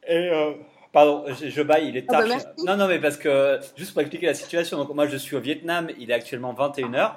euh, 0.10 0.54
pardon, 0.94 1.26
je, 1.34 1.62
baille, 1.62 1.90
il 1.90 1.98
est 1.98 2.06
ah 2.08 2.14
tard. 2.14 2.28
bah, 2.28 2.36
non, 2.66 2.78
non, 2.78 2.88
mais 2.88 3.00
parce 3.00 3.18
que 3.18 3.60
juste 3.76 3.92
pour 3.92 4.02
expliquer 4.02 4.28
la 4.28 4.34
situation, 4.34 4.78
donc 4.78 4.96
moi 4.96 5.08
je 5.08 5.18
suis 5.18 5.36
au 5.36 5.42
Vietnam, 5.42 5.90
il 6.00 6.10
est 6.10 6.14
actuellement 6.14 6.54
21h. 6.54 7.16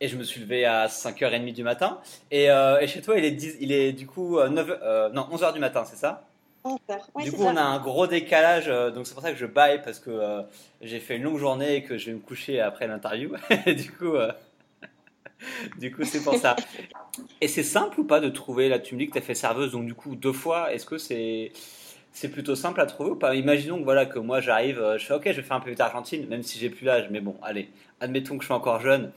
Et 0.00 0.08
je 0.08 0.16
me 0.16 0.22
suis 0.22 0.40
levé 0.40 0.64
à 0.64 0.86
5h30 0.86 1.52
du 1.52 1.62
matin. 1.62 2.00
Et, 2.30 2.50
euh, 2.50 2.80
et 2.80 2.86
chez 2.86 3.02
toi, 3.02 3.18
il 3.18 3.24
est, 3.24 3.56
il 3.60 3.72
est 3.72 3.92
du 3.92 4.06
coup 4.06 4.40
9, 4.40 5.12
non, 5.12 5.28
11h 5.30 5.52
du 5.52 5.58
matin, 5.58 5.84
c'est 5.84 5.96
ça? 5.96 6.27
11h. 6.27 6.27
Ouais, 6.64 7.24
du 7.24 7.32
coup, 7.32 7.42
on 7.42 7.56
a 7.56 7.62
un 7.62 7.78
gros 7.78 8.06
décalage, 8.06 8.66
donc 8.94 9.06
c'est 9.06 9.14
pour 9.14 9.22
ça 9.22 9.32
que 9.32 9.38
je 9.38 9.46
baille 9.46 9.80
parce 9.82 9.98
que 10.00 10.42
j'ai 10.82 11.00
fait 11.00 11.16
une 11.16 11.22
longue 11.22 11.38
journée 11.38 11.76
et 11.76 11.82
que 11.82 11.96
je 11.96 12.06
vais 12.06 12.12
me 12.12 12.20
coucher 12.20 12.60
après 12.60 12.86
l'interview. 12.86 13.32
du 13.66 13.90
coup, 13.90 14.14
du 15.78 15.94
coup, 15.94 16.04
c'est 16.04 16.22
pour 16.22 16.34
ça. 16.36 16.56
Et 17.40 17.48
c'est 17.48 17.62
simple 17.62 18.00
ou 18.00 18.04
pas 18.04 18.20
de 18.20 18.28
trouver, 18.28 18.68
là 18.68 18.78
tu 18.78 18.94
me 18.94 19.00
dis 19.00 19.06
que 19.08 19.12
tu 19.12 19.18
as 19.18 19.22
fait 19.22 19.34
serveuse, 19.34 19.72
donc 19.72 19.86
du 19.86 19.94
coup 19.94 20.14
deux 20.14 20.32
fois, 20.32 20.72
est-ce 20.72 20.86
que 20.86 20.98
c'est 20.98 21.52
c'est 22.12 22.28
plutôt 22.28 22.54
simple 22.54 22.80
à 22.80 22.86
trouver 22.86 23.10
ou 23.10 23.16
pas? 23.16 23.34
Imaginons 23.34 23.78
que, 23.78 23.84
voilà, 23.84 24.06
que 24.06 24.18
moi 24.18 24.40
j'arrive, 24.40 24.80
euh, 24.80 24.98
je 24.98 25.06
fais 25.06 25.14
ok, 25.14 25.22
je 25.26 25.32
vais 25.32 25.42
faire 25.42 25.56
un 25.56 25.60
peu 25.60 25.74
d'Argentine, 25.74 26.26
même 26.28 26.42
si 26.42 26.58
j'ai 26.58 26.70
plus 26.70 26.84
l'âge, 26.84 27.08
mais 27.10 27.20
bon, 27.20 27.36
allez, 27.42 27.70
admettons 28.00 28.36
que 28.36 28.42
je 28.42 28.46
suis 28.46 28.54
encore 28.54 28.80
jeune 28.80 29.12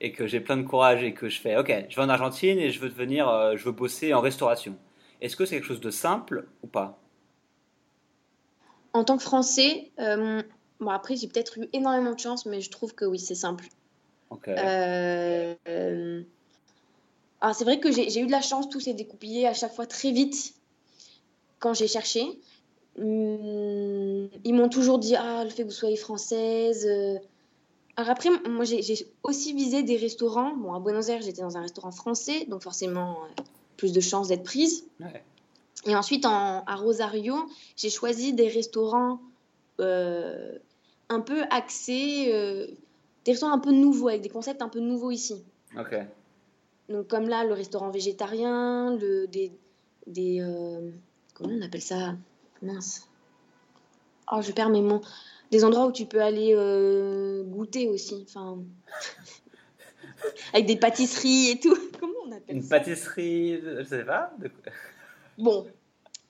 et 0.00 0.12
que 0.12 0.26
j'ai 0.26 0.40
plein 0.40 0.56
de 0.56 0.62
courage 0.62 1.02
et 1.02 1.12
que 1.12 1.28
je 1.28 1.40
fais 1.40 1.56
ok, 1.56 1.86
je 1.88 1.96
vais 1.96 2.02
en 2.02 2.08
Argentine 2.08 2.58
et 2.58 2.70
je 2.70 2.80
veux 2.80 2.88
devenir, 2.88 3.28
euh, 3.28 3.56
je 3.56 3.64
veux 3.64 3.72
bosser 3.72 4.14
en 4.14 4.20
restauration. 4.20 4.76
Est-ce 5.20 5.36
que 5.36 5.44
c'est 5.44 5.56
quelque 5.56 5.66
chose 5.66 5.80
de 5.80 5.90
simple 5.90 6.48
ou 6.62 6.66
pas? 6.66 6.98
En 8.92 9.04
tant 9.04 9.16
que 9.16 9.22
Français, 9.22 9.90
euh, 9.98 10.42
bon 10.80 10.90
après 10.90 11.16
j'ai 11.16 11.28
peut-être 11.28 11.58
eu 11.58 11.68
énormément 11.72 12.12
de 12.14 12.18
chance, 12.18 12.46
mais 12.46 12.60
je 12.60 12.70
trouve 12.70 12.94
que 12.94 13.04
oui, 13.04 13.18
c'est 13.18 13.34
simple. 13.34 13.66
Euh, 14.48 15.54
euh, 15.68 16.22
c'est 17.52 17.64
vrai 17.64 17.80
que 17.80 17.90
j'ai 17.90 18.20
eu 18.20 18.26
de 18.26 18.30
la 18.30 18.40
chance, 18.40 18.68
tout 18.68 18.80
s'est 18.80 18.94
découpillé 18.94 19.46
à 19.46 19.54
chaque 19.54 19.74
fois 19.74 19.86
très 19.86 20.12
vite. 20.12 20.54
quand 21.58 21.74
j'ai 21.74 21.88
cherché, 21.88 22.22
hum, 22.98 24.28
ils 24.44 24.54
m'ont 24.54 24.68
toujours 24.68 24.98
dit 24.98 25.14
Ah, 25.16 25.44
le 25.44 25.50
fait 25.50 25.62
que 25.62 25.68
vous 25.68 25.74
soyez 25.74 25.96
française. 25.96 26.88
Alors 27.96 28.10
après, 28.10 28.30
moi, 28.48 28.64
j'ai 28.64 29.06
aussi 29.22 29.52
visé 29.52 29.82
des 29.82 29.96
restaurants. 29.96 30.56
Bon, 30.56 30.72
à 30.72 30.80
Buenos 30.80 31.08
Aires, 31.08 31.20
j'étais 31.20 31.42
dans 31.42 31.58
un 31.58 31.62
restaurant 31.62 31.90
français, 31.90 32.46
donc 32.46 32.62
forcément, 32.62 33.18
plus 33.80 33.92
de 33.92 34.00
chances 34.00 34.28
d'être 34.28 34.44
prise. 34.44 34.84
Ouais. 35.00 35.24
Et 35.86 35.96
ensuite, 35.96 36.26
en- 36.26 36.62
à 36.66 36.76
Rosario, 36.76 37.34
j'ai 37.76 37.88
choisi 37.88 38.34
des 38.34 38.48
restaurants 38.48 39.20
euh, 39.80 40.58
un 41.08 41.20
peu 41.20 41.42
axés, 41.50 42.30
euh, 42.34 42.66
des 43.24 43.32
restaurants 43.32 43.54
un 43.54 43.58
peu 43.58 43.72
nouveaux, 43.72 44.08
avec 44.08 44.20
des 44.20 44.28
concepts 44.28 44.60
un 44.60 44.68
peu 44.68 44.80
nouveaux 44.80 45.10
ici. 45.10 45.42
Ok. 45.78 45.94
Donc, 46.90 47.08
comme 47.08 47.26
là, 47.28 47.44
le 47.44 47.54
restaurant 47.54 47.88
végétarien, 47.90 48.94
le, 48.96 49.26
des. 49.26 49.50
des 50.06 50.40
euh, 50.42 50.90
comment 51.34 51.54
on 51.54 51.62
appelle 51.62 51.80
ça? 51.80 52.14
Mince. 52.60 53.08
Oh, 54.30 54.42
je 54.42 54.52
perds 54.52 54.68
mes 54.68 54.82
mots. 54.82 55.00
Des 55.50 55.64
endroits 55.64 55.86
où 55.86 55.92
tu 55.92 56.04
peux 56.04 56.20
aller 56.20 56.52
goûter 57.48 57.88
aussi. 57.88 58.26
Enfin. 58.28 58.58
avec 60.52 60.66
des 60.66 60.76
pâtisseries 60.76 61.50
et 61.50 61.60
tout. 61.60 61.76
Comment 62.00 62.12
on 62.26 62.32
appelle 62.32 62.56
Une 62.56 62.62
ça 62.62 62.78
pâtisserie, 62.78 63.60
je 63.62 63.84
sais 63.84 64.04
pas. 64.04 64.32
de- 64.38 64.50
Bon. 65.38 65.66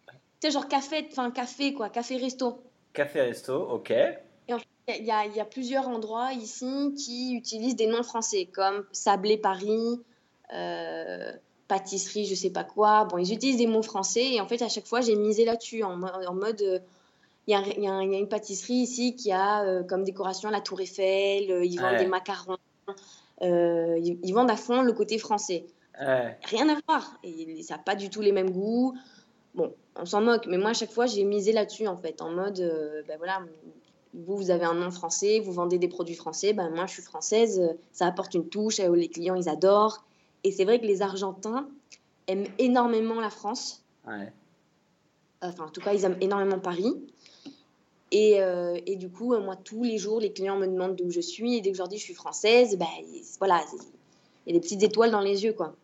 Tu 0.06 0.48
sais, 0.48 0.50
genre 0.50 0.68
café, 0.68 1.06
enfin 1.10 1.30
café 1.30 1.74
quoi, 1.74 1.88
café-resto. 1.90 2.62
Café 2.92 3.22
resto, 3.22 3.54
ok. 3.70 3.92
Il 4.48 5.04
y, 5.04 5.06
y 5.06 5.40
a 5.40 5.44
plusieurs 5.44 5.86
endroits 5.88 6.32
ici 6.32 6.94
qui 6.96 7.34
utilisent 7.36 7.76
des 7.76 7.86
noms 7.86 8.02
français, 8.02 8.46
comme 8.52 8.84
Sablé 8.90 9.36
Paris, 9.38 10.00
euh, 10.52 11.32
pâtisserie, 11.68 12.24
je 12.26 12.34
sais 12.34 12.50
pas 12.50 12.64
quoi. 12.64 13.04
Bon, 13.04 13.18
ils 13.18 13.32
utilisent 13.32 13.58
des 13.58 13.68
mots 13.68 13.82
français 13.82 14.32
et 14.32 14.40
en 14.40 14.48
fait, 14.48 14.60
à 14.62 14.68
chaque 14.68 14.86
fois, 14.86 15.00
j'ai 15.00 15.14
misé 15.14 15.44
là-dessus 15.44 15.84
en, 15.84 15.94
mo- 15.96 16.08
en 16.26 16.34
mode. 16.34 16.60
euh, 16.62 16.78
Il 17.46 17.52
y, 17.52 17.54
a, 17.54 17.60
y 17.60 18.12
y 18.14 18.18
une 18.18 18.28
pâtisserie 18.28 18.74
ici 18.82 19.14
qui 19.14 19.30
a 19.30 19.62
euh, 19.62 19.82
comme 19.84 20.02
décoration 20.02 20.50
la 20.50 20.60
Tour 20.60 20.80
Eiffel, 20.80 21.50
euh, 21.52 21.64
ils 21.64 21.78
vendent 21.78 21.92
Ouais. 21.92 21.98
des 21.98 22.06
macarons, 22.06 22.56
ils, 23.42 24.18
ils 24.22 24.32
vendent 24.32 24.50
à 24.50 24.56
fond 24.56 24.82
le 24.82 24.92
côté 24.92 25.18
français. 25.18 25.66
Ouais. 26.00 26.38
Rien 26.44 26.68
à 26.68 26.78
voir. 26.88 27.18
Et 27.24 27.62
ça 27.62 27.76
n'a 27.76 27.82
pas 27.82 27.94
du 27.94 28.10
tout 28.10 28.20
les 28.20 28.32
mêmes 28.32 28.50
goûts. 28.50 28.94
Bon, 29.54 29.74
on 29.96 30.06
s'en 30.06 30.20
moque, 30.20 30.46
mais 30.46 30.58
moi, 30.58 30.70
à 30.70 30.74
chaque 30.74 30.92
fois, 30.92 31.06
j'ai 31.06 31.24
misé 31.24 31.52
là-dessus, 31.52 31.86
en 31.86 31.96
fait, 31.96 32.22
en 32.22 32.30
mode, 32.30 32.60
euh, 32.60 33.02
ben 33.08 33.18
voilà, 33.18 33.42
vous, 34.14 34.36
vous 34.36 34.50
avez 34.50 34.64
un 34.64 34.74
nom 34.74 34.90
français, 34.90 35.40
vous 35.40 35.52
vendez 35.52 35.78
des 35.78 35.88
produits 35.88 36.14
français, 36.14 36.52
ben 36.52 36.70
moi, 36.70 36.86
je 36.86 36.92
suis 36.92 37.02
française, 37.02 37.58
euh, 37.60 37.72
ça 37.92 38.06
apporte 38.06 38.34
une 38.34 38.48
touche, 38.48 38.78
euh, 38.78 38.94
les 38.94 39.08
clients, 39.08 39.34
ils 39.34 39.48
adorent. 39.48 40.04
Et 40.44 40.52
c'est 40.52 40.64
vrai 40.64 40.80
que 40.80 40.86
les 40.86 41.02
Argentins 41.02 41.68
aiment 42.28 42.46
énormément 42.58 43.20
la 43.20 43.30
France. 43.30 43.84
Ouais. 44.06 44.32
Enfin, 45.42 45.64
en 45.64 45.70
tout 45.70 45.80
cas, 45.80 45.92
ils 45.92 46.04
aiment 46.04 46.18
énormément 46.20 46.60
Paris. 46.60 46.94
Et, 48.12 48.40
euh, 48.42 48.76
et 48.86 48.96
du 48.96 49.08
coup, 49.10 49.34
euh, 49.34 49.40
moi, 49.40 49.54
tous 49.56 49.84
les 49.84 49.96
jours, 49.98 50.20
les 50.20 50.32
clients 50.32 50.56
me 50.56 50.66
demandent 50.66 50.96
d'où 50.96 51.10
je 51.10 51.20
suis. 51.20 51.56
Et 51.56 51.60
dès 51.60 51.70
que 51.70 51.76
je 51.76 51.80
leur 51.82 51.88
dis 51.88 51.96
que 51.96 52.00
je 52.00 52.06
suis 52.06 52.14
française, 52.14 52.76
ben, 52.76 52.86
voilà, 53.38 53.62
il 54.46 54.52
y 54.52 54.56
a 54.56 54.58
des 54.58 54.60
petites 54.60 54.82
étoiles 54.82 55.10
dans 55.12 55.20
les 55.20 55.44
yeux, 55.44 55.52
quoi. 55.52 55.74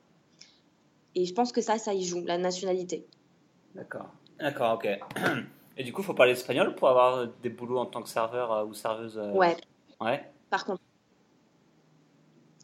Et 1.15 1.25
je 1.25 1.33
pense 1.33 1.53
que 1.53 1.61
ça, 1.61 1.79
ça 1.79 1.95
y 1.95 2.05
joue, 2.05 2.23
la 2.25 2.37
nationalité. 2.39 3.07
D'accord. 3.75 4.09
D'accord, 4.41 4.75
ok. 4.75 4.89
Et 5.79 5.85
du 5.85 5.93
coup, 5.93 6.03
faut 6.03 6.15
parler 6.15 6.33
espagnol 6.33 6.75
pour 6.75 6.89
avoir 6.89 7.29
des 7.43 7.49
boulots 7.51 7.79
en 7.79 7.87
tant 7.87 8.03
que 8.03 8.09
serveur 8.09 8.53
euh, 8.53 8.65
ou 8.65 8.75
serveuse 8.75 9.17
euh, 9.19 9.31
Ouais, 9.33 9.57
Ouais. 10.01 10.23
par 10.51 10.65
contre, 10.65 10.83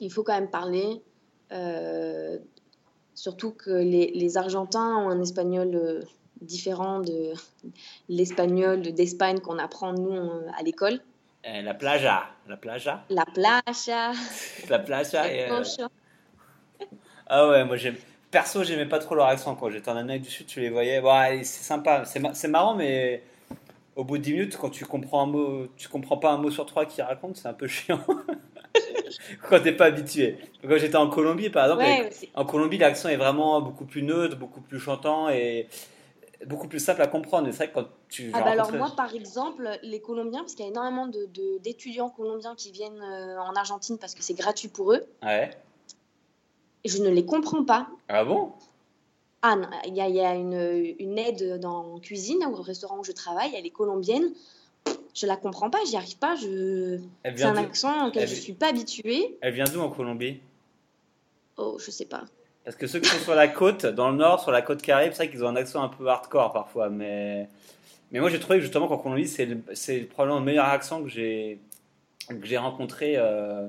il 0.01 0.11
faut 0.11 0.23
quand 0.23 0.35
même 0.35 0.51
parler. 0.51 1.03
euh, 1.53 2.39
surtout 3.15 3.53
que 3.53 3.71
les, 3.71 4.11
les 4.13 4.37
Argentins 4.39 4.97
ont 4.97 5.11
un 5.11 5.21
espagnol 5.21 5.75
euh, 5.75 6.03
différent 6.43 7.01
de 7.01 7.33
l'espagnol 8.09 8.83
de- 8.83 8.91
d'Espagne 8.91 9.41
qu'on 9.41 9.59
apprend, 9.59 9.93
nous, 9.93 10.31
à 10.57 10.63
l'école. 10.63 11.01
Et 11.45 11.63
la 11.63 11.75
playa. 11.75 12.25
La 12.49 12.57
playa? 12.57 13.05
La 13.11 13.25
playa, 13.25 14.13
La 14.69 14.79
playa. 14.79 15.33
et, 15.33 15.51
euh. 15.51 15.63
Ah 17.27 17.49
ouais, 17.49 17.65
moi 17.65 17.77
j'aime. 17.77 17.97
Perso, 18.31 18.65
j'aimais 18.65 18.87
pas 18.87 18.99
trop 18.99 19.15
leur 19.15 19.27
accent 19.27 19.55
quand 19.55 19.71
j'étais 19.71 19.91
en 19.91 19.97
Amérique 19.97 20.23
du 20.23 20.31
Sud, 20.31 20.47
tu 20.47 20.61
les 20.61 20.71
voyais. 20.71 21.01
Ouais, 21.01 21.41
c'est 21.45 21.63
sympa, 21.63 22.05
c'est 22.07 22.19
ma- 22.21 22.33
marrant, 22.49 22.75
mais 22.75 23.23
au 23.97 24.05
bout 24.05 24.19
de 24.19 24.23
10 24.23 24.33
minutes, 24.33 24.57
quand 24.57 24.71
tu 24.71 24.87
comprends 24.87 25.23
un 25.25 25.27
mot, 25.27 25.67
tu 25.77 25.89
comprends 25.89 26.17
pas 26.17 26.33
un 26.33 26.39
mot 26.39 26.51
sur 26.51 26.65
trois 26.65 26.87
qu'ils 26.87 27.05
racontent, 27.05 27.35
c'est 27.35 27.49
un 27.49 27.53
peu 27.55 27.67
chiant. 27.69 28.01
quand 29.49 29.61
t'es 29.63 29.73
pas 29.73 29.87
habitué. 29.87 30.39
Quand 30.63 30.79
j'étais 30.79 30.97
en 30.97 31.09
Colombie, 31.09 31.51
par 31.51 31.65
exemple, 31.65 31.83
Ouais, 31.83 32.11
en 32.35 32.45
Colombie, 32.45 32.79
l'accent 32.79 33.09
est 33.11 33.17
vraiment 33.17 33.61
beaucoup 33.61 33.85
plus 33.85 34.03
neutre, 34.03 34.37
beaucoup 34.37 34.61
plus 34.61 34.81
chantant 34.81 35.29
et 35.29 35.69
beaucoup 36.47 36.69
plus 36.69 36.81
simple 36.81 37.03
à 37.03 37.07
comprendre. 37.07 37.49
C'est 37.51 37.57
vrai 37.57 37.69
que 37.71 37.75
quand 37.75 37.89
tu. 38.09 38.31
Ah 38.35 38.41
bah 38.43 38.51
alors 38.51 38.73
moi 38.73 38.93
par 38.97 39.15
exemple 39.15 39.79
les 39.83 40.01
Colombiens 40.01 40.41
parce 40.41 40.55
qu'il 40.55 40.65
y 40.65 40.69
a 40.69 40.71
énormément 40.71 41.07
de- 41.07 41.27
de- 41.27 41.59
d'étudiants 41.59 42.11
colombiens 42.11 42.55
qui 42.55 42.71
viennent 42.73 43.01
euh, 43.03 43.39
en 43.41 43.55
Argentine 43.55 43.99
parce 43.99 44.15
que 44.15 44.23
c'est 44.23 44.35
gratuit 44.35 44.69
pour 44.69 44.93
eux 44.93 45.05
Ouais. 45.23 45.51
je 46.85 46.99
ne 47.03 47.09
les 47.09 47.25
comprends 47.25 47.65
pas. 47.65 47.89
Ah 48.09 48.25
bon? 48.25 48.53
Ah 49.43 49.57
il 49.87 49.97
y 49.97 50.01
a, 50.01 50.09
y 50.09 50.21
a 50.21 50.35
une, 50.35 50.95
une 51.01 51.19
aide 51.19 51.59
dans 51.61 51.99
cuisine 51.99 52.45
au 52.45 52.63
restaurant 52.63 52.99
où 53.01 53.05
je 53.05 53.13
travaille, 53.13 53.53
elle 53.57 53.67
est 53.67 53.71
colombienne. 53.71 54.33
Je 55.15 55.27
la 55.27 55.37
comprends 55.37 55.69
pas, 55.69 55.79
j'y 55.87 55.97
arrive 55.97 56.17
pas, 56.19 56.37
je 56.37 56.99
c'est 57.25 57.43
un 57.45 57.57
accent 57.57 58.09
auquel 58.09 58.23
elle 58.23 58.29
je 58.29 58.35
suis 58.35 58.53
pas 58.53 58.69
habituée. 58.69 59.37
Elle 59.41 59.53
vient 59.55 59.65
d'où 59.65 59.81
en 59.81 59.91
Colombie? 59.91 60.41
Oh, 61.57 61.77
je 61.79 61.91
sais 61.91 62.07
pas. 62.07 62.23
Parce 62.65 62.77
que 62.77 62.87
ceux 62.87 63.01
qui 63.01 63.09
sont 63.09 63.19
sur 63.19 63.35
la 63.35 63.49
côte, 63.49 63.87
dans 63.87 64.11
le 64.11 64.17
nord, 64.17 64.41
sur 64.41 64.53
la 64.53 64.63
côte 64.63 64.83
caribe, 64.83 65.13
c'est 65.13 65.25
vrai 65.25 65.31
qu'ils 65.31 65.45
ont 65.45 65.49
un 65.49 65.57
accent 65.57 65.83
un 65.83 65.89
peu 65.89 66.07
hardcore 66.09 66.53
parfois. 66.53 66.91
Mais, 66.91 67.49
mais 68.13 68.21
moi, 68.21 68.31
j'ai 68.31 68.41
trouvé 68.41 68.57
que 68.59 68.63
justement 68.63 68.89
qu'en 68.89 68.99
Colombie, 68.99 69.29
c'est 69.29 69.47
le- 69.47 69.63
c'est 69.75 70.01
probablement 70.01 70.41
le 70.41 70.47
meilleur 70.47 70.67
accent 70.67 71.03
que 71.03 71.09
j'ai 71.11 71.59
que 72.29 72.47
j'ai 72.47 72.59
rencontré 72.59 73.15
euh, 73.19 73.67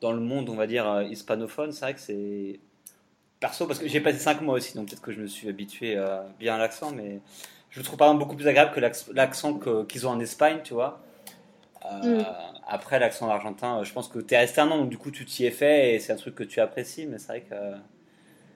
dans 0.00 0.12
le 0.12 0.20
monde, 0.20 0.48
on 0.50 0.56
va 0.56 0.66
dire, 0.66 0.88
euh, 0.90 1.04
hispanophone. 1.04 1.72
C'est 1.72 1.80
vrai 1.82 1.94
que 1.94 2.00
c'est. 2.00 2.60
Perso, 3.40 3.66
parce 3.66 3.78
que 3.80 3.88
j'ai 3.88 4.00
passé 4.00 4.18
5 4.18 4.42
mois 4.42 4.54
aussi, 4.56 4.74
donc 4.76 4.88
peut-être 4.88 5.02
que 5.02 5.12
je 5.12 5.20
me 5.20 5.26
suis 5.28 5.48
habitué 5.48 5.96
euh, 5.96 6.20
bien 6.40 6.56
à 6.56 6.58
l'accent, 6.58 6.92
mais 6.92 7.20
je 7.70 7.80
le 7.80 7.84
trouve 7.84 7.98
par 7.98 8.08
exemple 8.08 8.20
beaucoup 8.24 8.36
plus 8.36 8.48
agréable 8.48 8.72
que 8.74 8.80
l'acc- 8.80 9.10
l'accent 9.14 9.58
qu'ils 9.88 10.06
ont 10.06 10.10
en 10.10 10.20
Espagne, 10.20 10.60
tu 10.64 10.74
vois. 10.74 11.00
Euh, 11.86 12.20
Mm. 12.22 12.24
Après, 12.68 12.98
l'accent 13.00 13.28
argentin, 13.30 13.82
je 13.84 13.92
pense 13.92 14.08
que 14.08 14.18
tu 14.20 14.34
es 14.34 14.38
resté 14.38 14.60
un 14.60 14.70
an, 14.70 14.78
donc 14.78 14.90
du 14.90 14.98
coup, 14.98 15.10
tu 15.10 15.24
t'y 15.26 15.46
es 15.46 15.50
fait 15.50 15.94
et 15.94 16.00
c'est 16.00 16.12
un 16.12 16.16
truc 16.16 16.34
que 16.36 16.44
tu 16.44 16.60
apprécies, 16.60 17.06
mais 17.06 17.18
c'est 17.18 17.28
vrai 17.28 17.40
que. 17.42 17.54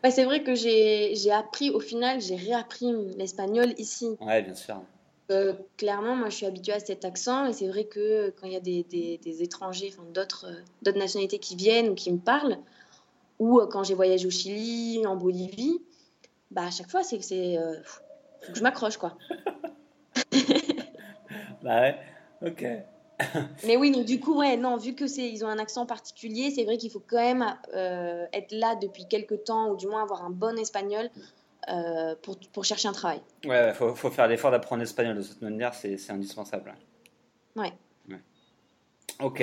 Ouais, 0.05 0.11
c'est 0.11 0.25
vrai 0.25 0.43
que 0.43 0.55
j'ai 0.55 1.31
appris, 1.33 1.71
au 1.71 1.81
final, 1.81 2.21
j'ai 2.21 2.37
réappris 2.37 2.93
l'espagnol 3.17 3.73
ici. 3.79 4.17
Ouais, 4.21 4.43
bien 4.43 4.55
sûr. 4.55 4.83
Euh, 5.31 5.55
clairement, 5.79 6.14
moi, 6.14 6.29
je 6.29 6.37
suis 6.37 6.45
habituée 6.47 6.75
à 6.75 6.81
cet 6.81 7.07
accent 7.07 7.47
et 7.47 7.55
c'est 7.55 7.67
vrai 7.69 7.85
que 7.85 8.29
quand 8.38 8.47
il 8.47 8.53
y 8.53 8.57
a 8.57 8.61
des, 8.61 8.83
des- 8.85 9.17
des 9.17 9.43
étrangers, 9.43 9.90
enfin, 9.90 10.07
d'autres 10.12 10.45
euh, 10.47 10.61
d'autres 10.83 10.99
nationalités 10.99 11.38
qui 11.38 11.57
viennent 11.57 11.88
ou 11.88 11.95
qui 11.95 12.12
me 12.12 12.19
parlent, 12.19 12.59
ou 13.38 13.59
euh, 13.59 13.67
quand 13.67 13.83
j'ai 13.85 13.95
voyagé 13.95 14.27
au 14.27 14.31
Chili, 14.31 15.07
en 15.07 15.17
Bolivie, 15.17 15.81
bah, 16.51 16.64
à 16.67 16.71
chaque 16.71 16.90
fois, 16.90 17.03
c'est 17.03 17.17
que 17.17 17.25
c'est. 17.25 17.57
euh, 17.57 17.81
faut 18.43 18.53
que 18.53 18.59
je 18.59 18.62
m'accroche, 18.62 18.99
quoi. 18.99 19.17
Bah 21.62 21.81
ouais, 21.81 21.99
ok. 22.47 22.64
Mais 23.64 23.77
oui, 23.77 23.90
donc 23.92 24.05
du 24.07 24.18
coup, 24.20 24.38
ouais, 24.38 24.57
non, 24.57 24.77
vu 24.77 24.94
que 24.94 25.07
c'est, 25.07 25.29
ils 25.29 25.44
ont 25.44 25.48
un 25.48 25.59
accent 25.59 25.87
particulier, 25.87 26.50
c'est 26.50 26.64
vrai 26.64 26.77
qu'il 26.79 26.90
faut 26.90 27.03
quand 27.07 27.16
même 27.16 27.57
euh, 27.74 28.27
être 28.33 28.53
là 28.53 28.74
depuis 28.77 29.07
quelques 29.07 29.44
temps, 29.44 29.70
ou 29.70 29.77
du 29.77 29.87
moins 29.87 30.03
avoir 30.03 30.24
un 30.24 30.31
bon 30.31 30.59
espagnol 30.59 31.09
euh, 31.68 32.14
pour, 32.22 32.37
pour 32.53 32.64
chercher 32.64 32.88
un 32.88 32.92
travail. 32.92 33.20
Ouais, 33.44 33.68
il 33.68 33.74
faut, 33.74 33.94
faut 33.94 34.11
faire 34.11 34.27
l'effort 34.29 34.50
d'apprendre 34.50 34.81
l'espagnol 34.81 35.16
de 35.16 35.22
cette 35.22 35.40
manière, 35.42 35.74
c'est 35.74 35.96
c'est 35.96 36.12
indispensable. 36.12 36.74
Ouais. 37.57 37.72
Ouais. 38.09 38.18
Ok. 39.20 39.42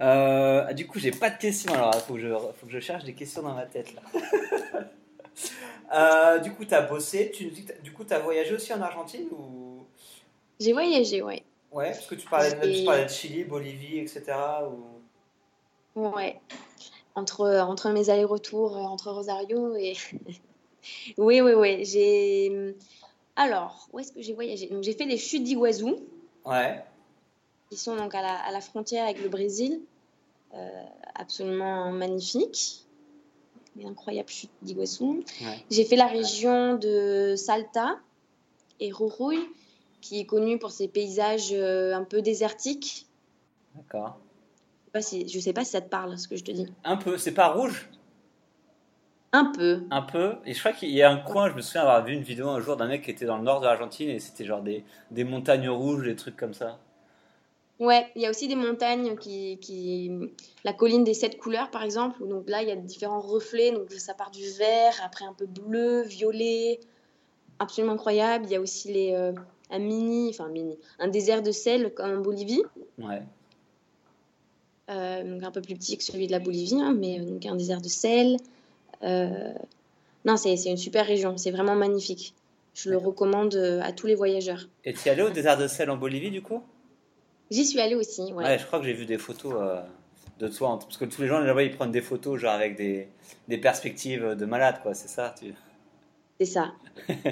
Euh, 0.00 0.72
du 0.74 0.86
coup, 0.86 0.98
j'ai 1.00 1.10
pas 1.10 1.30
de 1.30 1.38
questions, 1.38 1.72
alors 1.72 1.90
il 1.94 2.00
faut, 2.02 2.14
que 2.14 2.20
je- 2.20 2.52
faut 2.60 2.66
que 2.66 2.72
je 2.72 2.78
cherche 2.80 3.02
des 3.04 3.14
questions 3.14 3.42
dans 3.42 3.54
ma 3.54 3.66
tête 3.66 3.94
là. 3.94 4.02
Du 6.42 6.52
coup, 6.52 6.64
tu 6.64 6.74
as 6.74 6.82
bossé, 6.82 7.30
tu 7.30 7.46
du 7.82 7.92
coup, 7.92 8.04
tu 8.04 8.12
as 8.12 8.18
voyagé 8.18 8.54
aussi 8.54 8.72
en 8.74 8.80
Argentine 8.82 9.26
ou... 9.32 9.84
J'ai 10.60 10.72
voyagé, 10.72 11.22
ouais. 11.22 11.42
Ouais, 11.78 11.90
parce 11.92 12.06
que 12.06 12.14
tu 12.16 12.26
parlais, 12.28 12.52
de, 12.54 12.60
tu 12.60 12.68
Et- 12.80 12.84
parlais 12.84 13.04
de 13.04 13.10
Chili, 13.10 13.44
Bolivie, 13.44 13.98
etc. 13.98 14.24
Ou... 15.94 16.00
Ouais. 16.10 16.40
Entre, 17.14 17.46
entre 17.60 17.90
mes 17.90 18.10
allers-retours 18.10 18.76
euh, 18.76 18.80
entre 18.80 19.10
Rosario 19.12 19.76
et. 19.76 19.94
oui, 21.18 21.40
oui, 21.40 21.52
oui. 21.52 21.84
J'ai. 21.84 22.74
Alors, 23.36 23.88
où 23.92 24.00
est-ce 24.00 24.12
que 24.12 24.20
j'ai 24.20 24.32
voyagé? 24.34 24.66
Donc, 24.66 24.82
j'ai 24.82 24.92
fait 24.94 25.04
les 25.04 25.18
chutes 25.18 25.44
d'Iguazú, 25.44 25.96
Ouais, 26.44 26.82
qui 27.70 27.76
sont 27.76 27.94
donc 27.94 28.14
à 28.14 28.22
la, 28.22 28.34
à 28.34 28.50
la 28.50 28.60
frontière 28.60 29.04
avec 29.04 29.22
le 29.22 29.28
Brésil. 29.28 29.80
Euh, 30.54 30.82
absolument 31.14 31.92
magnifique. 31.92 32.84
Une 33.78 33.86
incroyable 33.90 34.28
chute 34.30 34.50
d'Iguazú. 34.62 35.22
ouais. 35.42 35.64
J'ai 35.70 35.84
fait 35.84 35.94
la 35.96 36.06
région 36.06 36.74
de 36.76 37.34
Salta 37.36 37.98
et 38.80 38.90
Jujuy, 38.90 39.38
qui 40.00 40.20
est 40.20 40.26
connue 40.26 40.58
pour 40.58 40.70
ses 40.70 40.88
paysages 40.88 41.52
euh, 41.52 41.94
un 41.94 42.04
peu 42.04 42.22
désertiques. 42.22 43.06
D'accord. 43.74 44.18
Je 44.80 44.84
sais 44.84 44.92
pas 44.92 45.02
si, 45.02 45.28
je 45.28 45.40
sais 45.40 45.52
pas 45.52 45.64
si 45.64 45.72
ça 45.72 45.80
te 45.80 45.88
parle, 45.88 46.18
ce 46.18 46.28
que 46.28 46.36
je 46.36 46.44
te 46.44 46.50
dis. 46.50 46.66
Un 46.84 46.96
peu, 46.96 47.18
c'est 47.18 47.34
pas 47.34 47.48
rouge? 47.48 47.90
Un 49.32 49.44
peu. 49.44 49.82
Un 49.90 50.02
peu. 50.02 50.36
Et 50.46 50.54
je 50.54 50.58
crois 50.58 50.72
qu'il 50.72 50.90
y 50.90 51.02
a 51.02 51.10
un 51.10 51.18
coin, 51.18 51.50
je 51.50 51.54
me 51.54 51.60
souviens 51.60 51.82
avoir 51.82 52.02
vu 52.04 52.14
une 52.14 52.22
vidéo 52.22 52.48
un 52.48 52.60
jour 52.60 52.76
d'un 52.76 52.88
mec 52.88 53.02
qui 53.02 53.10
était 53.10 53.26
dans 53.26 53.36
le 53.36 53.44
nord 53.44 53.60
de 53.60 53.66
l'Argentine 53.66 54.08
et 54.08 54.20
c'était 54.20 54.44
genre 54.44 54.62
des, 54.62 54.84
des 55.10 55.24
montagnes 55.24 55.68
rouges, 55.68 56.04
des 56.04 56.16
trucs 56.16 56.36
comme 56.36 56.54
ça. 56.54 56.78
Ouais, 57.78 58.10
il 58.16 58.22
y 58.22 58.26
a 58.26 58.30
aussi 58.30 58.48
des 58.48 58.56
montagnes 58.56 59.16
qui, 59.16 59.58
qui... 59.60 60.10
La 60.64 60.72
colline 60.72 61.04
des 61.04 61.14
sept 61.14 61.38
couleurs, 61.38 61.70
par 61.70 61.84
exemple. 61.84 62.26
Donc 62.26 62.48
là, 62.48 62.62
il 62.62 62.68
y 62.68 62.72
a 62.72 62.76
différents 62.76 63.20
reflets. 63.20 63.70
Donc 63.70 63.92
ça 63.92 64.14
part 64.14 64.30
du 64.30 64.42
vert, 64.58 64.94
après 65.04 65.26
un 65.26 65.34
peu 65.34 65.46
bleu, 65.46 66.02
violet. 66.02 66.80
Absolument 67.60 67.92
incroyable. 67.92 68.46
Il 68.46 68.50
y 68.50 68.56
a 68.56 68.60
aussi 68.60 68.92
les, 68.92 69.12
euh, 69.12 69.32
un 69.70 69.78
mini, 69.78 70.30
enfin 70.30 70.48
mini, 70.48 70.78
un 70.98 71.08
désert 71.08 71.42
de 71.42 71.52
sel 71.52 71.92
comme 71.94 72.18
en 72.18 72.20
Bolivie. 72.20 72.62
Ouais. 72.98 73.22
Euh, 74.90 75.22
donc 75.22 75.42
un 75.42 75.50
peu 75.50 75.60
plus 75.60 75.74
petit 75.74 75.98
que 75.98 76.04
celui 76.04 76.26
de 76.26 76.32
la 76.32 76.38
Bolivie, 76.38 76.80
hein, 76.80 76.94
mais 76.98 77.20
euh, 77.20 77.24
donc 77.24 77.44
un 77.44 77.56
désert 77.56 77.80
de 77.80 77.88
sel. 77.88 78.38
Euh, 79.02 79.52
Non, 80.24 80.36
c'est 80.36 80.54
une 80.64 80.76
super 80.76 81.06
région. 81.06 81.36
C'est 81.36 81.50
vraiment 81.50 81.74
magnifique. 81.74 82.34
Je 82.74 82.90
le 82.90 82.96
recommande 82.96 83.54
à 83.82 83.92
tous 83.92 84.06
les 84.06 84.14
voyageurs. 84.14 84.68
Et 84.84 84.92
tu 84.92 85.08
es 85.08 85.12
allé 85.12 85.22
au 85.22 85.30
désert 85.30 85.58
de 85.58 85.66
sel 85.66 85.90
en 85.90 85.96
Bolivie 85.96 86.30
du 86.30 86.42
coup? 86.42 86.62
J'y 87.50 87.64
suis 87.64 87.80
allée 87.80 87.94
aussi. 87.94 88.32
Ouais. 88.32 88.44
Ouais, 88.44 88.58
je 88.58 88.66
crois 88.66 88.78
que 88.78 88.84
j'ai 88.84 88.92
vu 88.92 89.06
des 89.06 89.18
photos 89.18 89.54
euh, 89.56 89.80
de 90.38 90.48
toi. 90.48 90.78
Parce 90.78 90.96
que 90.96 91.04
tous 91.04 91.22
les 91.22 91.28
gens 91.28 91.40
là-bas 91.40 91.62
ils 91.62 91.74
prennent 91.74 91.92
des 91.92 92.02
photos 92.02 92.40
genre 92.40 92.52
avec 92.52 92.76
des, 92.76 93.08
des 93.48 93.58
perspectives 93.58 94.34
de 94.34 94.44
malade 94.46 94.76
quoi, 94.82 94.94
c'est 94.94 95.08
ça 95.08 95.34
tu... 95.38 95.54
C'est 96.40 96.46
ça. 96.46 96.72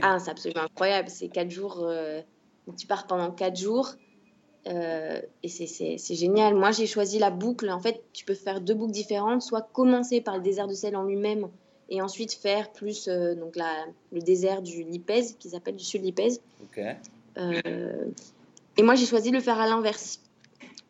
Ah, 0.03 0.19
c'est 0.19 0.31
absolument 0.31 0.63
incroyable. 0.63 1.09
C'est 1.09 1.29
quatre 1.29 1.51
jours. 1.51 1.81
euh, 1.83 2.21
tu 2.77 2.87
pars 2.87 3.07
pendant 3.07 3.31
quatre 3.31 3.57
jours. 3.57 3.91
euh, 4.67 5.21
et 5.45 5.49
c'est- 5.49 5.69
c'est 5.69 5.97
c'est 5.97 6.17
génial. 6.17 6.55
Moi, 6.57 6.73
j'ai 6.73 6.87
choisi 6.89 7.21
la 7.21 7.31
boucle. 7.31 7.71
En 7.71 7.79
fait, 7.79 8.03
tu 8.13 8.25
peux 8.25 8.35
faire 8.35 8.61
deux 8.61 8.75
boucles 8.75 8.93
différentes. 8.93 9.43
Soit 9.43 9.63
commencer 9.73 10.21
par 10.21 10.37
le 10.37 10.43
désert 10.43 10.67
de 10.67 10.75
sel 10.75 10.97
en 10.97 11.05
lui-même 11.05 11.49
et 11.89 12.03
ensuite 12.03 12.33
faire 12.33 12.73
plus 12.73 13.07
euh, 13.07 13.37
donc 13.37 13.55
la, 13.55 13.73
le 14.11 14.21
désert 14.21 14.63
du 14.63 14.83
Lipèze, 14.83 15.37
qu'ils 15.39 15.55
appellent 15.55 15.77
du 15.77 15.85
sud 15.85 16.03
Lipèze. 16.03 16.41
Et 18.79 18.83
moi, 18.83 18.97
j'ai 18.97 19.07
choisi 19.07 19.31
de 19.31 19.37
le 19.37 19.43
faire 19.43 19.61
à 19.61 19.69
l'inverse. 19.69 20.21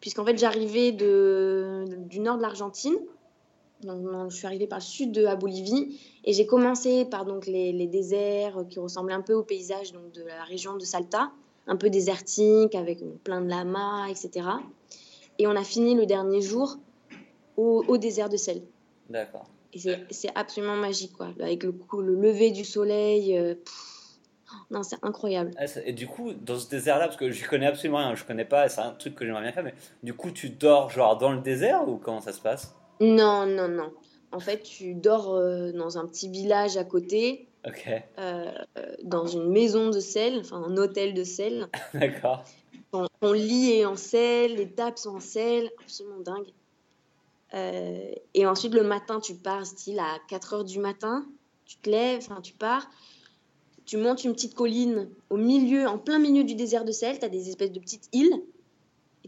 Puisqu'en 0.00 0.24
fait, 0.24 0.38
j'arrivais 0.38 0.92
de, 0.92 1.85
du 2.09 2.20
nord 2.20 2.37
de 2.38 2.42
l'Argentine. 2.42 2.96
Donc, 3.87 4.03
non, 4.03 4.29
je 4.29 4.37
suis 4.37 4.46
arrivée 4.46 4.66
par 4.66 4.79
le 4.79 4.85
sud 4.85 5.12
de 5.12 5.22
la 5.22 5.37
Bolivie. 5.37 5.99
Et 6.25 6.33
j'ai 6.33 6.46
commencé 6.46 7.05
par 7.05 7.25
donc, 7.25 7.46
les, 7.46 7.72
les 7.72 7.87
déserts 7.87 8.64
qui 8.68 8.79
ressemblaient 8.79 9.14
un 9.14 9.22
peu 9.22 9.33
au 9.35 9.42
paysage 9.42 9.92
donc, 9.92 10.12
de 10.12 10.22
la 10.22 10.44
région 10.44 10.75
de 10.77 10.85
Salta. 10.85 11.31
Un 11.66 11.77
peu 11.77 11.90
désertique, 11.90 12.75
avec 12.75 13.01
donc, 13.01 13.18
plein 13.20 13.40
de 13.40 13.49
lamas, 13.49 14.07
etc. 14.09 14.46
Et 15.38 15.46
on 15.46 15.57
a 15.57 15.64
fini 15.64 15.94
le 15.94 16.07
dernier 16.07 16.40
jour 16.40 16.77
au, 17.57 17.85
au 17.88 17.99
désert 17.99 18.29
de 18.29 18.37
sel. 18.37 18.62
D'accord. 19.09 19.46
Et 19.72 19.79
c'est 20.11 20.31
absolument 20.35 20.77
magique, 20.77 21.12
quoi. 21.12 21.29
Avec 21.40 21.62
le, 21.62 21.72
coup, 21.72 22.01
le 22.01 22.14
lever 22.14 22.51
du 22.51 22.64
soleil. 22.64 23.37
euh, 23.37 23.55
non, 24.70 24.83
c'est 24.83 24.96
incroyable. 25.03 25.51
Ah, 25.59 25.64
Et 25.85 25.92
du 25.92 26.07
coup, 26.07 26.33
dans 26.33 26.59
ce 26.59 26.68
désert-là, 26.68 27.07
parce 27.07 27.16
que 27.16 27.31
je 27.31 27.46
connais 27.49 27.66
absolument 27.66 27.99
rien, 27.99 28.14
je 28.14 28.25
connais 28.25 28.44
pas, 28.44 28.68
c'est 28.68 28.81
un 28.81 28.92
truc 28.92 29.14
que 29.14 29.27
j'aimerais 29.27 29.42
bien 29.42 29.53
faire, 29.53 29.64
mais 29.64 29.75
du 30.03 30.14
coup, 30.14 30.31
tu 30.31 30.51
dors 30.51 30.88
genre 30.90 31.18
dans 31.18 31.33
le 31.33 31.40
désert 31.40 31.88
ou 31.88 31.99
comment 31.99 32.20
ça 32.20 32.33
se 32.33 32.40
passe? 32.40 32.75
Non, 33.00 33.46
non, 33.46 33.68
non. 33.68 33.92
En 34.32 34.40
fait, 34.40 34.62
tu 34.62 34.94
dors 34.94 35.35
euh, 35.35 35.72
dans 35.72 35.98
un 35.98 36.06
petit 36.06 36.28
village 36.28 36.76
à 36.76 36.85
côté, 36.85 37.48
euh, 38.18 38.52
dans 39.02 39.26
une 39.26 39.50
maison 39.50 39.90
de 39.90 40.00
sel, 40.00 40.38
enfin 40.40 40.62
un 40.62 40.76
hôtel 40.76 41.14
de 41.14 41.24
sel. 41.24 41.68
d'accord. 41.94 42.44
Ton, 42.92 43.06
ton 43.20 43.32
lit 43.32 43.72
est 43.72 43.85
en 43.85 43.96
sel, 43.96 44.56
les 44.56 44.70
tables 44.70 44.98
sont 44.98 45.16
en 45.16 45.20
sel, 45.20 45.70
absolument 45.80 46.20
dingue. 46.20 46.52
Euh, 47.54 48.12
et 48.35 48.46
ensuite, 48.46 48.74
le 48.74 48.82
matin, 48.82 49.20
tu 49.20 49.35
pars, 49.35 49.64
style 49.66 49.98
à 49.98 50.18
4 50.28 50.54
heures 50.54 50.64
du 50.64 50.78
matin, 50.78 51.26
tu 51.64 51.76
te 51.76 51.88
lèves, 51.88 52.26
enfin, 52.30 52.40
tu 52.40 52.52
pars, 52.52 52.88
tu 53.85 53.96
montes 53.96 54.24
une 54.24 54.32
petite 54.32 54.54
colline 54.54 55.09
au 55.30 55.37
milieu, 55.37 55.87
en 55.87 55.98
plein 55.98 56.18
milieu 56.18 56.44
du 56.44 56.54
désert 56.54 56.85
de 56.85 56.92
sel, 56.92 57.18
tu 57.18 57.24
as 57.24 57.28
des 57.28 57.48
espèces 57.48 57.72
de 57.72 57.80
petites 57.80 58.09
îles, 58.12 58.42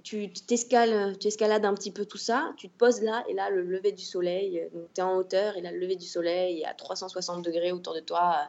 tu 0.02 0.30
tu 0.32 0.42
t'escales, 0.44 1.18
tu 1.18 1.28
escalades 1.28 1.64
un 1.64 1.74
petit 1.74 1.90
peu 1.90 2.04
tout 2.06 2.18
ça, 2.18 2.52
tu 2.56 2.68
te 2.68 2.76
poses 2.76 3.02
là, 3.02 3.24
et 3.28 3.34
là, 3.34 3.50
le 3.50 3.62
lever 3.62 3.92
du 3.92 4.02
soleil, 4.04 4.60
euh, 4.60 4.68
donc 4.72 4.88
tu 4.94 5.00
es 5.00 5.04
en 5.04 5.16
hauteur, 5.16 5.56
et 5.56 5.60
là, 5.60 5.70
le 5.72 5.78
lever 5.78 5.96
du 5.96 6.06
soleil, 6.06 6.64
à 6.64 6.74
360 6.74 7.44
degrés 7.44 7.72
autour 7.72 7.94
de 7.94 8.00
toi, 8.00 8.48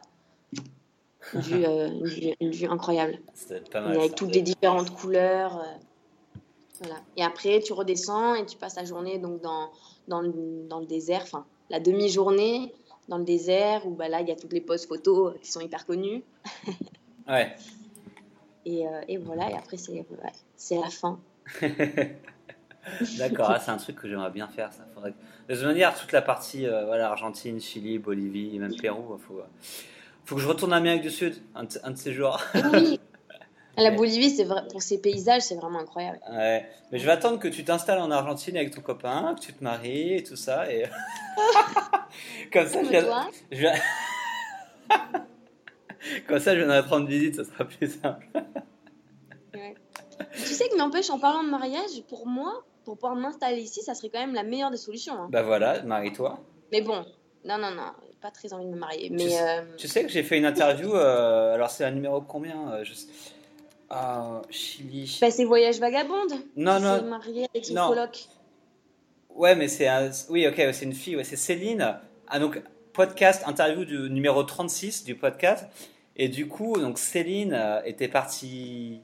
euh, 0.54 0.58
une 1.34 1.40
vue, 1.40 1.64
euh, 1.64 1.86
une 1.88 2.06
vue- 2.06 2.34
une 2.40 2.50
vue 2.50 2.66
incroyable. 2.66 3.18
Pas 3.70 3.80
Et 3.80 3.82
mal. 3.84 3.98
avec 3.98 4.14
toutes 4.14 4.34
les 4.34 4.42
différentes 4.42 4.90
couleurs. 4.90 5.58
euh, 5.58 6.40
voilà. 6.80 6.96
Et 7.16 7.22
après, 7.22 7.60
tu 7.60 7.72
redescends 7.74 8.34
et 8.34 8.46
tu 8.46 8.56
passes 8.56 8.76
la 8.76 8.84
journée 8.84 9.18
donc 9.18 9.40
dans, 9.42 9.70
dans, 10.08 10.20
le, 10.22 10.66
dans 10.68 10.80
le 10.80 10.86
désert, 10.86 11.20
enfin 11.22 11.44
la 11.68 11.78
demi-journée 11.78 12.72
dans 13.08 13.18
le 13.18 13.24
désert 13.24 13.86
où 13.86 13.90
bah, 13.90 14.08
là, 14.08 14.20
il 14.22 14.28
y 14.28 14.32
a 14.32 14.36
toutes 14.36 14.52
les 14.52 14.60
poses 14.62 14.86
photos 14.86 15.34
qui 15.42 15.50
sont 15.52 15.60
hyper 15.60 15.84
connues. 15.86 16.24
Ouais. 17.28 17.54
Et, 18.66 18.86
euh, 18.86 19.00
et 19.08 19.16
voilà, 19.16 19.50
et 19.50 19.54
après, 19.54 19.78
c'est 19.78 19.92
ouais, 19.92 20.06
c'est 20.54 20.76
la 20.78 20.90
fin. 20.90 21.18
D'accord, 23.18 23.50
ah, 23.50 23.60
c'est 23.60 23.70
un 23.70 23.76
truc 23.76 23.96
que 23.96 24.08
j'aimerais 24.08 24.30
bien 24.30 24.48
faire. 24.48 24.72
Ça. 24.72 24.84
Faudrait... 24.94 25.14
De 25.48 25.54
toute 25.54 25.64
manière, 25.64 25.94
toute 25.94 26.12
la 26.12 26.22
partie 26.22 26.66
euh, 26.66 26.86
voilà, 26.86 27.10
Argentine, 27.10 27.60
Chili, 27.60 27.98
Bolivie, 27.98 28.56
et 28.56 28.58
même 28.58 28.74
Pérou, 28.74 29.18
il 29.18 29.22
faut, 29.22 29.42
faut 30.24 30.34
que 30.36 30.40
je 30.40 30.48
retourne 30.48 30.72
en 30.72 30.76
Amérique 30.76 31.02
du 31.02 31.10
Sud 31.10 31.34
un, 31.54 31.64
de- 31.64 31.80
un 31.84 31.90
de 31.90 31.96
ces 31.96 32.12
jours. 32.12 32.40
Oui, 32.72 32.98
la 33.76 33.90
Bolivie, 33.90 34.30
c'est 34.30 34.44
vrai, 34.44 34.62
pour 34.70 34.82
ses 34.82 35.00
paysages, 35.00 35.42
c'est 35.42 35.56
vraiment 35.56 35.80
incroyable. 35.80 36.20
Ouais. 36.32 36.66
Mais 36.90 36.98
je 36.98 37.04
vais 37.04 37.12
attendre 37.12 37.38
que 37.38 37.48
tu 37.48 37.64
t'installes 37.64 38.00
en 38.00 38.10
Argentine 38.10 38.56
avec 38.56 38.74
ton 38.74 38.80
copain, 38.80 39.34
que 39.34 39.40
tu 39.40 39.52
te 39.52 39.62
maries 39.62 40.14
et 40.14 40.22
tout 40.22 40.36
ça. 40.36 40.72
Et... 40.72 40.84
Comme 42.52 42.66
ça, 42.66 42.82
je 42.82 43.00
toi, 43.04 43.30
je 43.52 43.66
Comme 46.26 46.40
ça, 46.40 46.54
je 46.54 46.60
viendrai 46.60 46.82
te 46.82 46.88
rendre 46.88 47.06
visite, 47.06 47.36
ça 47.36 47.44
sera 47.44 47.64
plus 47.64 48.00
simple. 48.00 48.26
ouais. 49.54 49.74
N'empêche, 50.80 51.10
en 51.10 51.18
parlant 51.18 51.42
de 51.44 51.48
mariage, 51.50 52.02
pour 52.08 52.26
moi, 52.26 52.64
pour 52.84 52.96
pouvoir 52.96 53.14
m'installer 53.14 53.60
ici, 53.60 53.82
ça 53.82 53.94
serait 53.94 54.08
quand 54.08 54.20
même 54.20 54.34
la 54.34 54.42
meilleure 54.42 54.70
des 54.70 54.76
solutions. 54.76 55.14
hein. 55.14 55.28
Bah 55.30 55.42
voilà, 55.42 55.82
marie-toi. 55.82 56.40
Mais 56.72 56.80
bon, 56.80 57.04
non, 57.44 57.58
non, 57.58 57.70
non, 57.70 57.92
pas 58.20 58.30
très 58.30 58.52
envie 58.52 58.64
de 58.66 58.70
me 58.70 58.78
marier. 58.78 59.08
Tu 59.08 59.14
Mais 59.14 59.28
sais- 59.28 59.42
euh, 59.42 59.62
Tu 59.76 59.88
sais 59.88 60.02
que 60.02 60.08
j'ai 60.08 60.22
fait 60.22 60.38
une 60.38 60.46
interview, 60.46 60.94
euh, 60.94 61.54
alors 61.54 61.70
c'est 61.70 61.84
un 61.84 61.90
numéro 61.90 62.20
combien 62.22 62.72
euh, 62.72 62.84
je 62.84 62.94
sais- 62.94 63.08
Ah, 63.90 64.40
Chili. 64.50 65.18
bah, 65.20 65.30
c'est 65.30 65.44
Voyage 65.44 65.78
Vagabonde. 65.80 66.32
Non, 66.56 66.76
qui 66.76 66.82
non. 66.82 66.96
s'est 66.98 67.04
mariée 67.04 67.46
avec 67.52 67.64
son 67.66 67.74
Non. 67.74 67.88
coloc. 67.88 68.26
Ouais, 69.34 69.54
mais 69.56 69.68
c'est 69.68 69.88
un... 69.88 70.10
Oui, 70.28 70.46
ok, 70.46 70.54
c'est 70.72 70.84
une 70.84 70.92
fille, 70.92 71.16
ouais, 71.16 71.24
c'est 71.24 71.36
Céline. 71.36 71.98
Ah, 72.28 72.38
donc, 72.38 72.62
podcast, 72.92 73.42
interview 73.46 73.84
du 73.84 74.10
numéro 74.10 74.42
36 74.44 75.04
du 75.04 75.16
podcast. 75.16 75.66
Et 76.16 76.28
du 76.28 76.46
coup, 76.48 76.76
donc 76.78 76.98
Céline 76.98 77.52
euh, 77.52 77.80
était 77.84 78.08
partie 78.08 79.00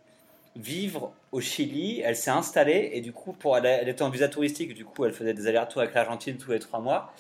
vivre 0.57 1.13
au 1.33 1.41
Chili, 1.41 2.01
elle 2.01 2.17
s'est 2.17 2.31
installée, 2.31 2.91
et 2.95 3.01
du 3.01 3.13
coup, 3.13 3.33
pour, 3.33 3.57
elle, 3.57 3.67
elle 3.67 3.89
était 3.89 4.03
en 4.03 4.11
visa 4.11 4.29
touristique, 4.29 4.75
du 4.75 4.85
coup, 4.85 5.05
elle 5.05 5.13
faisait 5.13 5.35
des 5.35 5.47
allers-retours 5.47 5.83
avec 5.83 5.95
l'Argentine 5.95 6.37
tous 6.37 6.51
les 6.53 6.59
trois 6.59 6.81
mois. 6.81 7.13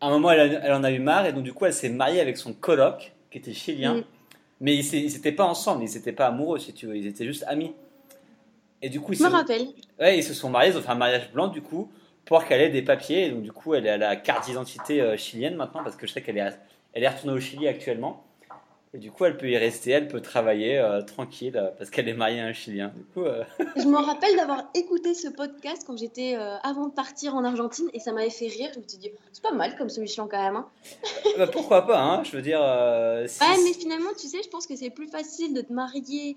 À 0.00 0.06
un 0.06 0.10
moment, 0.10 0.30
elle, 0.30 0.40
a- 0.56 0.60
elle 0.66 0.72
en 0.72 0.84
a 0.84 0.90
eu 0.90 0.98
marre, 1.00 1.26
et 1.26 1.32
donc 1.32 1.42
du 1.44 1.52
coup, 1.52 1.64
elle 1.66 1.72
s'est 1.72 1.88
mariée 1.88 2.20
avec 2.20 2.36
son 2.36 2.52
coloc, 2.52 3.12
qui 3.30 3.38
était 3.38 3.52
chilien. 3.54 3.94
Mm. 3.96 4.04
Mais 4.60 4.76
ils 4.76 5.12
n'étaient 5.12 5.32
pas 5.32 5.44
ensemble, 5.44 5.84
ils 5.84 5.94
n'étaient 5.94 6.12
pas 6.12 6.26
amoureux, 6.26 6.58
si 6.58 6.72
tu 6.72 6.86
veux, 6.86 6.96
ils 6.96 7.06
étaient 7.06 7.26
juste 7.26 7.44
amis. 7.46 7.72
Et 8.82 8.88
du 8.88 9.00
coup, 9.00 9.12
ils 9.12 9.18
Je 9.18 9.24
me 9.24 9.28
se- 9.28 9.34
rappelle. 9.34 9.66
Ouais, 10.00 10.18
ils 10.18 10.22
se 10.24 10.34
sont 10.34 10.50
mariés, 10.50 10.70
ils 10.72 10.76
ont 10.78 10.82
fait 10.82 10.90
un 10.90 10.94
mariage 10.94 11.30
blanc 11.32 11.48
du 11.48 11.62
coup, 11.62 11.90
pour 12.24 12.44
qu'elle 12.44 12.60
ait 12.60 12.68
des 12.68 12.82
papiers. 12.82 13.26
Et 13.26 13.30
donc 13.30 13.42
du 13.42 13.52
coup, 13.52 13.74
elle 13.74 13.88
à 13.88 13.96
la 13.96 14.16
carte 14.16 14.46
d'identité 14.46 15.00
euh, 15.00 15.16
chilienne 15.16 15.56
maintenant, 15.56 15.82
parce 15.82 15.96
que 15.96 16.06
je 16.06 16.12
sais 16.12 16.22
qu'elle 16.22 16.36
est, 16.38 16.42
à- 16.42 16.52
elle 16.92 17.02
est 17.02 17.08
retournée 17.08 17.32
au 17.36 17.40
Chili 17.40 17.66
actuellement. 17.68 18.24
Et 18.94 18.98
du 18.98 19.10
coup, 19.10 19.26
elle 19.26 19.36
peut 19.36 19.48
y 19.50 19.56
rester, 19.58 19.90
elle 19.90 20.08
peut 20.08 20.22
travailler 20.22 20.78
euh, 20.78 21.02
tranquille, 21.02 21.56
euh, 21.56 21.68
parce 21.76 21.90
qu'elle 21.90 22.08
est 22.08 22.14
mariée 22.14 22.40
à 22.40 22.46
un 22.46 22.52
Chilien. 22.54 22.90
Du 22.96 23.04
coup, 23.04 23.22
euh, 23.22 23.44
Je 23.76 23.86
me 23.86 23.98
rappelle 23.98 24.34
d'avoir 24.36 24.64
écouté 24.74 25.12
ce 25.14 25.28
podcast 25.28 25.84
quand 25.86 25.96
j'étais 25.98 26.36
euh, 26.36 26.56
avant 26.62 26.86
de 26.86 26.92
partir 26.92 27.34
en 27.36 27.44
Argentine 27.44 27.88
et 27.92 28.00
ça 28.00 28.12
m'avait 28.12 28.30
fait 28.30 28.46
rire. 28.46 28.70
Je 28.74 28.80
me 28.80 28.84
suis 28.88 28.96
dit, 28.98 29.10
c'est 29.32 29.42
pas 29.42 29.52
mal 29.52 29.76
comme 29.76 29.90
solution 29.90 30.26
quand 30.26 30.42
même. 30.42 30.56
hein. 30.56 30.66
bah, 31.36 31.46
pourquoi 31.48 31.86
pas, 31.86 32.00
hein, 32.00 32.24
je 32.24 32.32
veux 32.34 32.42
dire... 32.42 32.60
si- 33.28 33.42
Ouais, 33.42 33.56
mais 33.64 33.72
finalement, 33.74 34.10
tu 34.18 34.26
sais, 34.26 34.42
je 34.42 34.48
pense 34.48 34.66
que 34.66 34.74
c'est 34.74 34.90
plus 34.90 35.08
facile 35.08 35.52
de 35.52 35.60
te 35.60 35.72
marier 35.72 36.36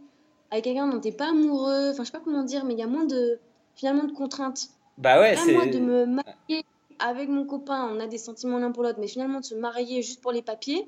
avec 0.51 0.65
quelqu'un 0.65 0.87
dont 0.87 0.99
t'es 0.99 1.13
pas 1.13 1.29
amoureux. 1.29 1.91
Enfin, 1.91 2.03
je 2.03 2.07
sais 2.07 2.11
pas 2.17 2.21
comment 2.23 2.43
dire, 2.43 2.65
mais 2.65 2.73
il 2.73 2.79
y 2.79 2.83
a 2.83 2.87
moins 2.87 3.05
de 3.05 3.39
finalement 3.75 4.03
de 4.03 4.11
contraintes. 4.11 4.67
Bah 4.97 5.21
ouais, 5.21 5.37
c'est... 5.37 5.53
moi, 5.53 5.67
de 5.67 5.79
me 5.79 6.05
marier 6.05 6.65
avec 6.99 7.29
mon 7.29 7.45
copain, 7.45 7.89
on 7.91 7.99
a 8.01 8.07
des 8.07 8.17
sentiments 8.17 8.59
l'un 8.59 8.71
pour 8.71 8.83
l'autre, 8.83 8.99
mais 8.99 9.07
finalement 9.07 9.39
de 9.39 9.45
se 9.45 9.55
marier 9.55 10.01
juste 10.01 10.21
pour 10.21 10.33
les 10.33 10.41
papiers, 10.41 10.87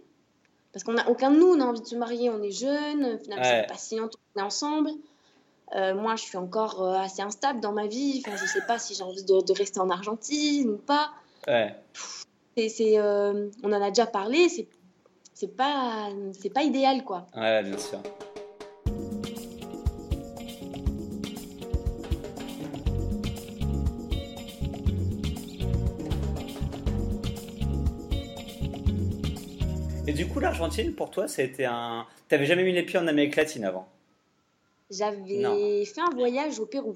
parce 0.74 0.84
qu'on 0.84 0.98
a 0.98 1.08
aucun 1.08 1.32
de 1.32 1.38
nous 1.38 1.56
n'a 1.56 1.68
envie 1.68 1.82
de 1.82 1.86
se 1.88 1.96
marier, 1.96 2.30
on 2.30 2.42
est 2.44 2.52
jeune, 2.52 3.18
finalement 3.20 3.44
ça 3.44 3.52
Ouais. 3.52 3.62
fait 3.62 3.68
pas 3.68 3.78
si 3.78 3.96
longtemps 3.96 4.20
qu'on 4.34 4.42
est 4.42 4.44
ensemble. 4.44 4.90
Euh, 5.76 5.96
moi, 5.96 6.16
je 6.16 6.22
suis 6.24 6.38
encore 6.38 6.84
euh, 6.84 6.96
assez 6.98 7.22
instable 7.24 7.60
dans 7.60 7.72
ma 7.72 7.88
vie. 7.88 8.22
Enfin, 8.24 8.36
je 8.38 8.46
sais 8.46 8.62
pas 8.68 8.78
si 8.78 8.94
j'ai 8.94 9.02
envie 9.04 9.24
de, 9.24 9.42
de 9.42 9.54
rester 9.54 9.80
en 9.80 9.90
Argentine 9.90 10.70
ou 10.70 10.78
pas. 10.78 11.10
Ouais. 11.48 11.76
C'est, 12.56 13.00
euh, 13.00 13.50
on 13.64 13.74
en 13.74 13.82
a 13.82 13.90
déjà 13.90 14.06
parlé. 14.06 14.50
C'est, 14.50 14.68
c'est 15.34 15.56
pas, 15.56 16.10
c'est 16.40 16.52
pas 16.52 16.62
idéal, 16.62 17.04
quoi. 17.04 17.26
ouais, 17.36 17.64
bien 17.64 17.78
sûr. 17.80 18.00
Du 30.24 30.32
coup, 30.32 30.40
l'Argentine, 30.40 30.94
pour 30.94 31.12
toi, 31.12 31.28
c'était 31.28 31.66
un. 31.66 32.06
T'avais 32.28 32.46
jamais 32.46 32.64
mis 32.64 32.72
les 32.72 32.84
pieds 32.84 33.00
en 33.00 33.08
Amérique 33.08 33.36
latine 33.36 33.66
avant? 33.66 33.88
J'avais 34.90 35.86
fait 35.86 36.02
un 36.02 36.10
voyage 36.14 36.60
au 36.60 36.66
Pérou. 36.66 36.96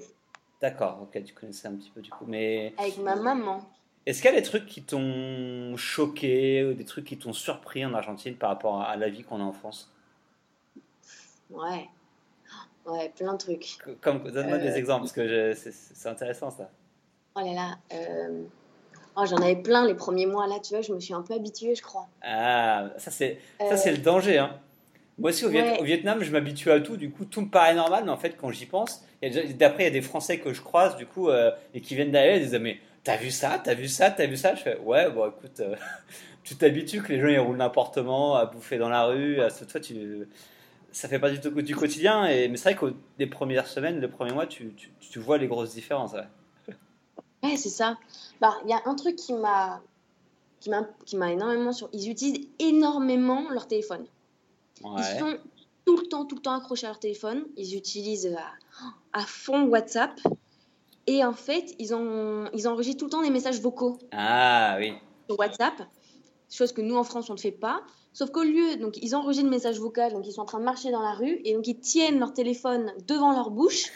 D'accord, 0.60 1.00
ok, 1.02 1.22
tu 1.24 1.34
connaissais 1.34 1.68
un 1.68 1.74
petit 1.74 1.90
peu 1.90 2.00
du 2.00 2.10
coup. 2.10 2.24
Mais... 2.26 2.74
Avec 2.78 2.98
ma 2.98 3.16
maman. 3.16 3.68
Est-ce 4.06 4.22
qu'il 4.22 4.30
y 4.30 4.34
a 4.34 4.36
des 4.36 4.46
trucs 4.46 4.66
qui 4.66 4.82
t'ont 4.82 5.76
choqué 5.76 6.64
ou 6.64 6.72
des 6.72 6.84
trucs 6.84 7.04
qui 7.04 7.18
t'ont 7.18 7.32
surpris 7.32 7.84
en 7.84 7.94
Argentine 7.94 8.34
par 8.34 8.50
rapport 8.50 8.80
à 8.80 8.96
la 8.96 9.08
vie 9.08 9.22
qu'on 9.22 9.40
a 9.40 9.44
en 9.44 9.52
France? 9.52 9.92
Ouais. 11.50 11.88
Ouais, 12.86 13.12
plein 13.14 13.34
de 13.34 13.38
trucs. 13.38 13.78
Comme, 14.00 14.22
donne-moi 14.30 14.58
des 14.58 14.70
euh, 14.70 14.76
exemples, 14.76 15.02
parce 15.02 15.12
que 15.12 15.52
c'est 15.54 16.08
intéressant 16.08 16.50
ça. 16.50 16.70
Oh 17.36 17.40
là 17.40 17.52
là. 17.52 17.78
Euh, 17.92 18.44
oh, 19.18 19.26
j'en 19.26 19.36
avais 19.36 19.56
plein 19.56 19.86
les 19.86 19.94
premiers 19.94 20.26
mois 20.26 20.46
là, 20.46 20.56
tu 20.62 20.74
vois, 20.74 20.82
je 20.82 20.92
me 20.92 21.00
suis 21.00 21.14
un 21.14 21.22
peu 21.22 21.34
habituée, 21.34 21.74
je 21.74 21.82
crois. 21.82 22.06
Ah, 22.22 22.90
ça 22.98 23.10
c'est 23.10 23.38
ça 23.58 23.76
c'est 23.76 23.92
le 23.92 23.98
danger. 23.98 24.38
Hein. 24.38 24.56
Moi 25.18 25.30
aussi 25.30 25.44
au, 25.44 25.48
Vietnam, 25.48 26.22
je 26.22 26.30
m'habitue 26.30 26.70
à 26.70 26.80
tout, 26.80 26.96
du 26.96 27.10
coup 27.10 27.24
tout 27.24 27.40
me 27.40 27.48
paraît 27.48 27.74
normal, 27.74 28.04
mais 28.04 28.10
en 28.10 28.16
fait 28.16 28.36
quand 28.36 28.50
j'y 28.50 28.66
pense, 28.66 29.04
d'après 29.58 29.82
il 29.82 29.86
y 29.86 29.88
a 29.88 29.90
des 29.90 30.02
Français 30.02 30.38
que 30.38 30.52
je 30.52 30.62
croise 30.62 30.96
du 30.96 31.06
coup 31.06 31.28
euh, 31.28 31.50
et 31.74 31.80
qui 31.80 31.94
viennent 31.94 32.12
derrière, 32.12 32.36
ils 32.36 32.42
disent 32.42 32.60
mais 32.60 32.78
t'as 33.02 33.16
vu 33.16 33.30
ça, 33.30 33.60
t'as 33.62 33.74
vu 33.74 33.88
ça, 33.88 34.10
t'as 34.10 34.26
vu 34.26 34.36
ça, 34.36 34.54
je 34.54 34.62
fais 34.62 34.78
ouais 34.78 35.10
bon 35.10 35.28
écoute, 35.28 35.62
tu 36.44 36.56
t'habitues 36.56 37.02
que 37.02 37.12
les 37.12 37.20
gens 37.20 37.28
ils 37.28 37.38
roulent 37.40 37.56
n'importe 37.56 37.96
comment, 37.96 38.36
à 38.36 38.46
bouffer 38.46 38.78
dans 38.78 38.88
la 38.88 39.04
rue, 39.04 39.40
à, 39.40 39.50
toi 39.50 39.80
tu 39.80 40.28
ça 40.92 41.08
fait 41.08 41.18
pas 41.18 41.30
du 41.30 41.40
tout 41.40 41.50
du 41.62 41.76
quotidien. 41.76 42.26
Et, 42.26 42.48
mais 42.48 42.56
c'est 42.56 42.70
vrai 42.70 42.74
qu'au 42.74 42.90
les 43.18 43.26
premières 43.26 43.66
semaines, 43.66 44.00
les 44.00 44.08
premiers 44.08 44.32
mois, 44.32 44.46
tu, 44.46 44.72
tu, 44.74 44.90
tu 44.98 45.18
vois 45.18 45.38
les 45.38 45.46
grosses 45.46 45.74
différences. 45.74 46.12
Ouais, 46.12 46.26
c'est 47.42 47.68
ça. 47.68 47.96
Bah, 48.40 48.54
il 48.64 48.70
y 48.70 48.72
a 48.72 48.82
un 48.84 48.94
truc 48.94 49.16
qui 49.16 49.32
m'a 49.32 49.80
qui 50.60 50.70
m'a 50.70 50.86
qui 51.06 51.16
m'a 51.16 51.32
énormément 51.32 51.72
sur. 51.72 51.88
Ils 51.92 52.10
utilisent 52.10 52.48
énormément 52.58 53.48
leur 53.50 53.66
téléphone. 53.66 54.06
Ils 54.84 55.18
sont 55.18 55.36
tout 55.84 55.96
le 55.96 56.06
temps, 56.06 56.24
tout 56.24 56.36
le 56.36 56.42
temps 56.42 56.54
accrochés 56.54 56.86
à 56.86 56.90
leur 56.90 57.00
téléphone. 57.00 57.44
Ils 57.56 57.76
utilisent 57.76 58.36
à, 58.36 59.18
à 59.18 59.22
fond 59.22 59.64
WhatsApp. 59.64 60.20
Et 61.06 61.24
en 61.24 61.32
fait, 61.32 61.74
ils, 61.78 61.94
ont, 61.94 62.50
ils 62.52 62.68
enregistrent 62.68 62.98
tout 62.98 63.06
le 63.06 63.10
temps 63.10 63.22
des 63.22 63.30
messages 63.30 63.60
vocaux. 63.60 63.96
Ah 64.12 64.76
oui. 64.78 64.92
Sur 65.26 65.38
WhatsApp. 65.38 65.74
Chose 66.50 66.72
que 66.72 66.82
nous, 66.82 66.96
en 66.96 67.04
France, 67.04 67.30
on 67.30 67.34
ne 67.34 67.38
fait 67.38 67.50
pas. 67.50 67.82
Sauf 68.12 68.30
qu'au 68.30 68.42
lieu, 68.42 68.76
donc 68.76 68.98
ils 69.02 69.14
enregistrent 69.14 69.44
le 69.44 69.50
message 69.50 69.78
vocal, 69.78 70.12
donc 70.12 70.26
ils 70.26 70.32
sont 70.32 70.42
en 70.42 70.46
train 70.46 70.58
de 70.58 70.64
marcher 70.64 70.90
dans 70.90 71.02
la 71.02 71.12
rue, 71.12 71.40
et 71.44 71.54
donc 71.54 71.66
ils 71.66 71.78
tiennent 71.78 72.18
leur 72.18 72.34
téléphone 72.34 72.92
devant 73.06 73.32
leur 73.32 73.50
bouche. 73.50 73.86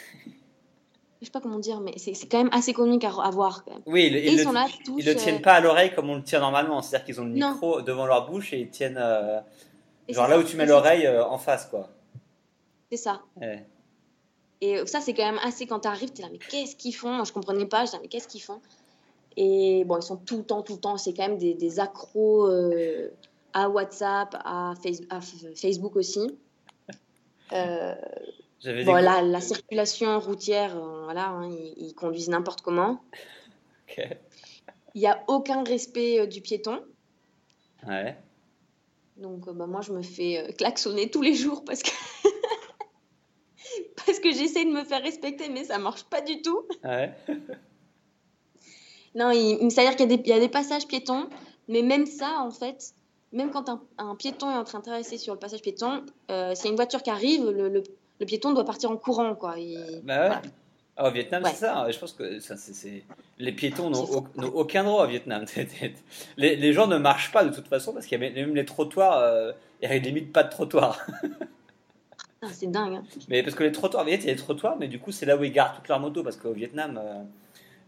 Je 1.23 1.27
sais 1.27 1.31
pas 1.31 1.39
comment 1.39 1.59
dire, 1.59 1.79
mais 1.79 1.93
c'est 1.97 2.13
quand 2.27 2.37
même 2.37 2.49
assez 2.51 2.73
comique 2.73 3.05
à, 3.05 3.29
voir. 3.29 3.63
Quand 3.63 3.71
même. 3.71 3.81
Oui, 3.85 4.07
ils, 4.07 4.17
ils, 4.17 4.43
le, 4.43 4.99
ils 4.99 5.05
le 5.05 5.15
tiennent 5.15 5.37
euh, 5.37 5.39
pas 5.39 5.53
à 5.53 5.61
l'oreille 5.61 5.95
comme 5.95 6.09
on 6.09 6.17
le 6.17 6.21
tient 6.21 6.41
normalement, 6.41 6.81
c'est-à-dire 6.81 7.05
qu'ils 7.05 7.21
ont 7.21 7.23
le 7.23 7.31
micro 7.31 7.81
devant 7.81 8.05
leur 8.05 8.29
bouche 8.29 8.51
et 8.51 8.59
ils 8.59 8.69
tiennent 8.69 8.97
euh, 8.99 9.39
genre 10.09 10.27
là 10.27 10.37
où 10.37 10.43
tu 10.43 10.57
mets 10.57 10.65
l'oreille 10.65 11.05
euh, 11.05 11.25
en 11.25 11.37
face, 11.37 11.65
quoi. 11.67 11.87
C'est 12.91 12.97
ça. 12.97 13.21
Et 14.59 14.85
ça, 14.85 14.99
c'est 14.99 15.13
quand 15.13 15.25
même 15.25 15.39
assez 15.41 15.65
quand 15.65 15.79
tu 15.79 15.87
arrives, 15.87 16.11
tu 16.11 16.21
es 16.21 16.25
là, 16.25 16.29
mais 16.29 16.39
qu'est-ce 16.39 16.75
qu'ils 16.75 16.93
font? 16.93 17.13
Moi, 17.13 17.23
je 17.23 17.31
comprenais 17.31 17.65
pas, 17.65 17.85
je 17.85 17.91
disais, 17.91 17.99
mais 18.01 18.09
qu'est-ce 18.09 18.27
qu'ils 18.27 18.41
font? 18.41 18.59
Et 19.37 19.85
bon, 19.85 19.97
ils 19.97 20.03
sont 20.03 20.17
tout 20.17 20.37
le 20.37 20.43
temps, 20.43 20.61
tout 20.61 20.73
le 20.73 20.79
temps, 20.79 20.97
c'est 20.97 21.13
quand 21.13 21.27
même 21.27 21.37
des, 21.37 21.53
des 21.53 21.79
accros 21.79 22.49
à 23.53 23.69
WhatsApp, 23.69 24.35
à, 24.43 24.73
Facebook 25.55 25.95
aussi. 25.95 26.37
Euh, 27.53 27.95
voilà, 28.63 29.21
la 29.21 29.41
circulation 29.41 30.19
routière, 30.19 30.77
euh, 30.77 31.03
voilà, 31.03 31.29
hein, 31.29 31.49
ils, 31.77 31.93
conduisent 31.93 32.29
n'importe 32.29 32.61
comment. 32.61 33.01
Il 34.95 35.01
n'y 35.01 35.07
a 35.07 35.23
aucun 35.27 35.63
respect 35.63 36.19
euh, 36.19 36.25
du 36.27 36.41
piéton. 36.41 36.81
Ouais. 37.87 38.15
Donc, 39.17 39.49
bah, 39.49 39.67
moi, 39.67 39.81
je 39.81 39.91
me 39.91 40.01
fais 40.01 40.53
klaxonner 40.57 41.09
tous 41.09 41.21
les 41.21 41.33
jours 41.35 41.63
parce 41.65 41.83
que. 41.83 41.91
parce 44.05 44.19
que 44.19 44.31
j'essaie 44.31 44.65
de 44.65 44.71
me 44.71 44.83
faire 44.83 45.01
respecter, 45.01 45.49
mais 45.49 45.65
ça 45.65 45.77
marche 45.77 46.03
pas 46.05 46.21
du 46.21 46.41
tout. 46.41 46.63
Ouais. 46.83 47.13
non, 49.15 49.31
c'est-à-dire 49.69 49.95
qu'il 49.95 50.11
y, 50.11 50.29
y, 50.29 50.33
a 50.33 50.39
des 50.39 50.49
passages 50.49 50.87
piétons, 50.87 51.29
mais 51.67 51.81
même 51.81 52.05
ça, 52.05 52.39
en 52.39 52.51
fait, 52.51 52.93
même 53.33 53.49
quand 53.49 53.67
un, 53.97 54.15
piéton 54.15 54.49
est 54.51 54.55
en 54.55 54.63
train 54.63 54.79
de 54.79 54.83
traverser 54.83 55.17
sur 55.17 55.33
le 55.33 55.39
passage 55.39 55.61
piéton, 55.61 56.05
euh, 56.29 56.53
s'il 56.55 56.65
y 56.65 56.67
a 56.67 56.69
une 56.69 56.75
voiture 56.75 57.01
qui 57.01 57.09
arrive, 57.09 57.49
le, 57.49 57.83
piéton 58.25 58.53
doit 58.53 58.65
partir 58.65 58.91
en 58.91 58.97
courant. 58.97 59.35
Quoi. 59.35 59.55
bah 60.03 60.29
ouais. 60.29 60.35
Ah, 60.95 61.07
au 61.07 61.11
Vietnam, 61.11 61.43
c'est 61.47 61.55
ça. 61.55 61.87
Je 61.89 61.97
pense 61.97 62.13
que 62.13 62.39
ça, 62.39 62.55
c'est, 62.55 63.03
les 63.39 63.51
piétons 63.51 63.89
n'ont, 63.89 64.23
aucun 64.53 64.83
droit 64.83 65.05
au 65.05 65.07
Vietnam. 65.07 65.45
les, 66.37 66.73
gens 66.73 66.85
ne 66.85 66.97
marchent 66.97 67.31
pas 67.31 67.43
de 67.43 67.53
toute 67.53 67.67
façon 67.67 67.93
parce 67.93 68.05
qu'il 68.05 68.21
y 68.21 68.25
a 68.25 68.31
même 68.31 68.53
les 68.53 68.65
trottoirs, 68.65 69.17
euh, 69.17 69.51
il 69.81 69.89
n'y 69.89 69.95
a 69.95 69.97
limite 69.97 70.31
pas 70.31 70.43
de 70.43 70.49
trottoir. 70.49 71.05
Ah, 72.45 72.49
c'est 72.51 72.69
dingue. 72.69 72.95
Hein. 72.95 73.03
Mais 73.29 73.41
parce 73.41 73.55
que 73.55 73.63
les 73.63 73.71
trottoirs, 73.71 74.03
il 74.05 74.11
y 74.11 74.13
a 74.15 74.17
des 74.17 74.35
trottoirs, 74.35 74.75
mais 74.77 74.89
du 74.89 74.99
coup, 74.99 75.13
c'est 75.13 75.25
là 75.25 75.37
où 75.37 75.45
ils 75.45 75.51
gardent 75.53 75.77
toutes 75.77 75.87
leurs 75.87 76.01
motos 76.01 76.23
parce 76.23 76.35
qu'au 76.35 76.51
Vietnam. 76.51 76.99
Euh, 77.01 77.23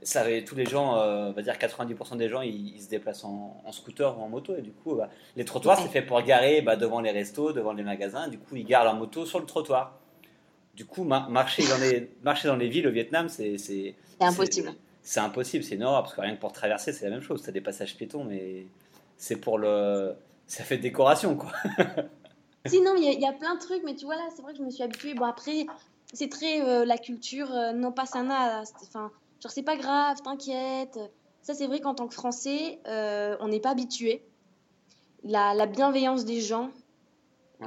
ça, 0.01 0.23
tous 0.45 0.55
les 0.55 0.65
gens, 0.65 0.97
euh, 0.97 1.29
on 1.29 1.31
va 1.31 1.41
dire 1.41 1.55
90% 1.55 2.15
des 2.15 2.29
gens, 2.29 2.41
ils, 2.41 2.79
se 2.81 2.89
déplacent 2.89 3.25
en, 3.25 3.59
scooter 3.71 4.17
ou 4.17 4.21
en 4.21 4.29
moto. 4.29 4.55
Et 4.55 4.61
du 4.61 4.71
coup, 4.71 4.95
bah, 4.95 5.09
les 5.36 5.43
trottoirs, 5.43 5.79
c'est 5.79 5.89
fait 5.89 6.01
pour 6.01 6.21
garer 6.21 6.61
bah, 6.61 6.75
devant 6.75 7.01
les 7.01 7.11
restos, 7.11 7.51
devant 7.51 7.73
les 7.73 7.83
magasins. 7.83 8.27
Du 8.27 8.38
coup, 8.38 8.55
ils 8.55 8.65
garent 8.65 8.83
leur 8.83 8.95
moto 8.95 9.25
sur 9.25 9.39
le 9.39 9.45
trottoir. 9.45 9.99
Du 10.76 10.86
coup, 10.86 11.03
marcher, 11.03 11.67
dans 11.67 11.78
les, 11.78 12.09
marcher 12.23 12.47
dans 12.47 12.55
les 12.55 12.67
villes 12.67 12.88
au 12.88 12.91
Vietnam, 12.91 13.30
c'est. 13.30 13.57
C'est 13.57 13.95
impossible. 14.19 14.73
C'est 15.01 15.19
impossible, 15.19 15.63
c'est 15.63 15.76
une 15.76 15.84
horreur, 15.84 16.03
parce 16.03 16.15
que 16.15 16.21
rien 16.21 16.36
que 16.36 16.41
pour 16.41 16.51
traverser, 16.51 16.91
c'est 16.91 17.05
la 17.05 17.11
même 17.11 17.21
chose. 17.21 17.41
Tu 17.43 17.49
as 17.49 17.51
des 17.51 17.61
passages 17.61 17.95
piétons, 17.95 18.23
mais 18.23 18.65
c'est 19.17 19.36
pour 19.36 19.57
le. 19.57 20.15
Ça 20.47 20.63
fait 20.63 20.78
décoration, 20.78 21.36
quoi. 21.36 21.51
Sinon, 22.65 22.95
il 22.97 23.19
y, 23.19 23.26
a 23.26 23.34
plein 23.34 23.55
de 23.55 23.59
trucs, 23.59 23.84
mais 23.84 23.95
tu 23.95 24.05
vois, 24.05 24.15
là, 24.15 24.28
c'est 24.36 24.41
vrai 24.41 24.53
que 24.53 24.57
je 24.57 24.63
me 24.63 24.71
suis 24.71 24.82
habituée. 24.82 25.13
Bon, 25.13 25.26
après, 25.26 25.67
c'est 26.13 26.30
très 26.30 26.61
euh, 26.61 26.84
la 26.84 26.97
culture 26.97 27.51
euh, 27.53 27.71
non 27.73 27.91
pas 27.91 28.07
sana. 28.07 28.63
Enfin 28.82 29.11
Genre, 29.41 29.51
c'est 29.51 29.63
pas 29.63 29.78
grave, 29.78 30.17
t'inquiète. 30.23 30.99
Ça, 31.41 31.53
c'est 31.53 31.67
vrai 31.67 31.80
qu'en 31.80 31.93
tant 31.93 32.07
que 32.07 32.15
Français, 32.15 32.80
euh, 32.88 33.38
on 33.39 33.47
n'est 33.49 33.59
pas 33.59 33.71
habitué. 33.71 34.23
La, 35.23 35.65
bienveillance 35.67 36.26
des 36.26 36.41
gens, 36.41 36.71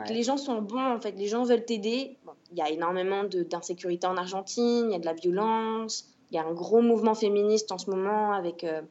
les 0.09 0.22
gens 0.22 0.36
sont 0.36 0.61
bons, 0.61 0.95
en 0.97 1.01
fait, 1.01 1.12
les 1.12 1.28
gens 1.28 1.45
veulent 1.45 1.64
t'aider. 1.64 2.16
Il 2.53 2.59
y 2.59 2.62
a 2.62 2.70
énormément 2.70 3.24
d'insécurité 3.24 4.07
en 4.07 4.16
Argentine, 4.16 4.86
il 4.89 4.93
y 4.93 4.95
a 4.95 4.99
de 4.99 5.05
la 5.05 5.14
violence, 5.14 6.07
il 6.30 6.36
y 6.36 6.39
a 6.39 6.45
un 6.45 6.53
gros 6.53 6.82
mouvement 6.82 7.14
féministe 7.14 7.72
en 7.72 7.78
ce 7.78 7.91
moment 7.91 8.32
avec 8.32 8.64
euh, 8.64 8.82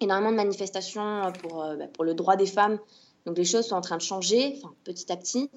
énormément 0.00 0.30
de 0.30 0.36
manifestations 0.36 1.32
pour, 1.40 1.62
euh, 1.62 1.76
bah, 1.76 1.86
pour 1.92 2.04
le 2.04 2.14
droit 2.14 2.36
des 2.36 2.46
femmes. 2.46 2.78
Donc 3.26 3.36
les 3.36 3.44
choses 3.44 3.66
sont 3.66 3.76
en 3.76 3.80
train 3.80 3.96
de 3.96 4.02
changer, 4.02 4.60
petit 4.84 5.10
à 5.12 5.16
petit. 5.16 5.50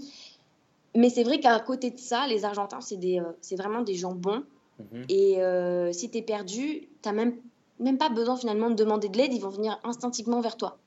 Mais 0.95 1.09
c'est 1.09 1.23
vrai 1.23 1.39
qu'à 1.39 1.57
côté 1.59 1.89
de 1.91 1.99
ça, 1.99 2.27
les 2.27 2.43
Argentins, 2.43 2.79
c'est 2.81 3.55
vraiment 3.55 3.81
des 3.81 3.95
gens 3.95 4.13
bons. 4.13 4.43
Mhm. 4.79 5.05
Et 5.09 5.41
euh, 5.41 5.91
si 5.93 6.09
tu 6.09 6.17
es 6.17 6.21
perdu, 6.21 6.89
tu 7.01 7.09
n'as 7.09 7.13
même, 7.13 7.35
même 7.79 7.97
pas 7.97 8.09
besoin 8.09 8.35
finalement 8.35 8.69
de 8.69 8.75
demander 8.75 9.09
de 9.09 9.17
l'aide, 9.17 9.33
ils 9.33 9.41
vont 9.41 9.49
venir 9.49 9.79
instinctivement 9.83 10.41
vers 10.41 10.57
toi. 10.57 10.77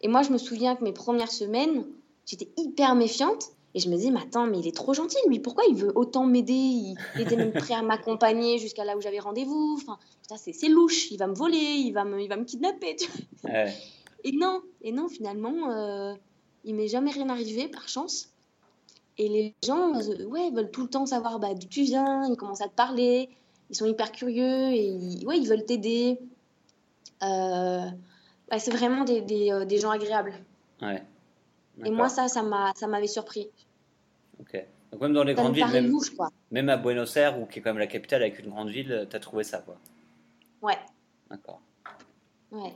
Et 0.00 0.08
moi, 0.08 0.22
je 0.22 0.30
me 0.30 0.38
souviens 0.38 0.76
que 0.76 0.84
mes 0.84 0.92
premières 0.92 1.32
semaines, 1.32 1.84
j'étais 2.26 2.48
hyper 2.56 2.94
méfiante. 2.94 3.50
Et 3.74 3.78
je 3.78 3.90
me 3.90 3.96
disais, 3.96 4.10
mais 4.10 4.20
attends, 4.22 4.46
mais 4.46 4.58
il 4.58 4.66
est 4.66 4.74
trop 4.74 4.94
gentil, 4.94 5.18
lui. 5.26 5.38
Pourquoi 5.38 5.64
il 5.68 5.76
veut 5.76 5.92
autant 5.94 6.24
m'aider? 6.24 6.54
Il, 6.54 6.96
était 7.18 7.36
même 7.36 7.52
prêt 7.52 7.74
à 7.74 7.82
m'accompagner 7.82 8.58
jusqu'à 8.58 8.84
là 8.84 8.96
où 8.96 9.02
j'avais 9.02 9.18
rendez-vous. 9.18 9.78
Enfin, 9.82 9.98
c'est 10.36 10.68
louche. 10.68 11.10
Il 11.10 11.18
va 11.18 11.26
me 11.26 11.34
voler, 11.34 11.58
il 11.58 11.92
va 11.92 12.04
me, 12.04 12.22
il 12.22 12.28
va 12.28 12.36
me 12.36 12.44
kidnapper. 12.44 12.96
Et 14.24 14.32
non, 14.32 14.62
et 14.80 14.92
non, 14.92 15.08
finalement, 15.08 15.70
euh, 15.70 16.14
il 16.64 16.74
m'est 16.74 16.88
jamais 16.88 17.10
rien 17.10 17.28
arrivé, 17.28 17.68
par 17.68 17.86
chance. 17.86 18.30
Et 19.18 19.28
les 19.28 19.54
gens 19.64 19.94
euh, 19.94 20.24
ouais, 20.24 20.50
veulent 20.50 20.70
tout 20.70 20.82
le 20.82 20.88
temps 20.88 21.06
savoir 21.06 21.38
bah, 21.38 21.54
d'où 21.54 21.66
tu 21.66 21.82
viens, 21.82 22.28
ils 22.28 22.36
commencent 22.36 22.60
à 22.60 22.68
te 22.68 22.74
parler, 22.74 23.30
ils 23.70 23.76
sont 23.76 23.86
hyper 23.86 24.12
curieux 24.12 24.72
et 24.72 24.84
ils, 24.84 25.26
ouais, 25.26 25.38
ils 25.38 25.48
veulent 25.48 25.64
t'aider. 25.64 26.18
Euh, 27.22 27.86
bah, 28.50 28.58
c'est 28.58 28.70
vraiment 28.70 29.04
des, 29.04 29.22
des, 29.22 29.50
euh, 29.52 29.64
des, 29.64 29.78
gens 29.78 29.90
agréables. 29.90 30.34
Ouais. 30.82 31.02
Et 31.84 31.90
moi, 31.90 32.08
ça, 32.08 32.28
ça 32.28 32.42
m'avait 32.42 33.06
surpris. 33.06 33.50
Ok. 34.40 34.64
Donc 34.92 35.00
même 35.00 35.12
dans 35.12 35.24
les 35.24 35.34
grandes 35.34 35.54
villes, 35.54 35.66
même, 35.66 35.92
même, 36.50 36.68
à 36.68 36.76
Buenos 36.76 37.16
Aires, 37.16 37.40
où 37.40 37.46
qui 37.46 37.58
est 37.58 37.62
quand 37.62 37.70
même 37.70 37.78
la 37.78 37.86
capitale 37.86 38.22
avec 38.22 38.38
une 38.38 38.50
grande 38.50 38.70
ville, 38.70 39.06
tu 39.10 39.16
as 39.16 39.20
trouvé 39.20 39.42
ça, 39.42 39.58
quoi. 39.58 39.76
Ouais. 40.62 40.78
D'accord. 41.28 41.60
Ouais. 42.52 42.72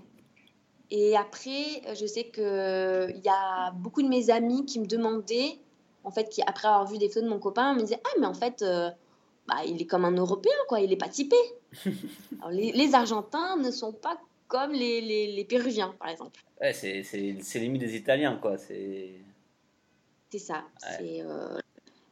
Et 0.90 1.16
après, 1.16 1.82
je 1.94 2.05
sais 2.05 2.24
qu'il 2.24 3.22
y 3.24 3.28
a 3.28 3.70
beaucoup 3.72 4.03
de 4.03 4.09
mes 4.09 4.28
amis 4.28 4.66
qui 4.66 4.80
me 4.80 4.86
demandaient 4.86 5.61
en 6.05 6.11
fait, 6.11 6.28
qui, 6.28 6.42
après 6.42 6.68
avoir 6.68 6.86
vu 6.86 6.98
des 6.98 7.09
photos 7.09 7.24
de 7.24 7.28
mon 7.28 7.38
copain, 7.38 7.74
me 7.74 7.80
disait 7.80 8.01
Ah, 8.05 8.18
mais 8.20 8.26
en 8.26 8.34
fait, 8.34 8.62
euh, 8.62 8.90
bah, 9.46 9.57
il 9.66 9.80
est 9.80 9.86
comme 9.86 10.05
un 10.05 10.12
Européen, 10.12 10.53
quoi, 10.68 10.80
il 10.80 10.92
est 10.92 10.96
pas 10.96 11.09
typé. 11.09 11.36
les, 12.51 12.94
Argentins 12.94 13.57
ne 13.57 13.70
sont 13.70 13.92
pas 13.92 14.18
comme 14.51 14.72
les, 14.72 15.01
les, 15.01 15.44
Péruviens, 15.44 15.94
par 15.98 16.09
exemple. 16.09 16.40
Ouais, 16.61 16.72
c'est 16.74 17.59
limite 17.61 17.80
des 17.80 17.96
Italiens, 17.96 18.36
quoi. 18.36 18.59
C'est 18.59 20.38
ça. 20.38 20.64
Euh, 21.01 21.59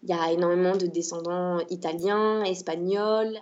il 0.03 0.09
y 0.09 0.12
a 0.12 0.32
énormément 0.32 0.76
de 0.76 0.86
descendants 0.86 1.59
italiens, 1.68 2.45
espagnols, 2.45 3.39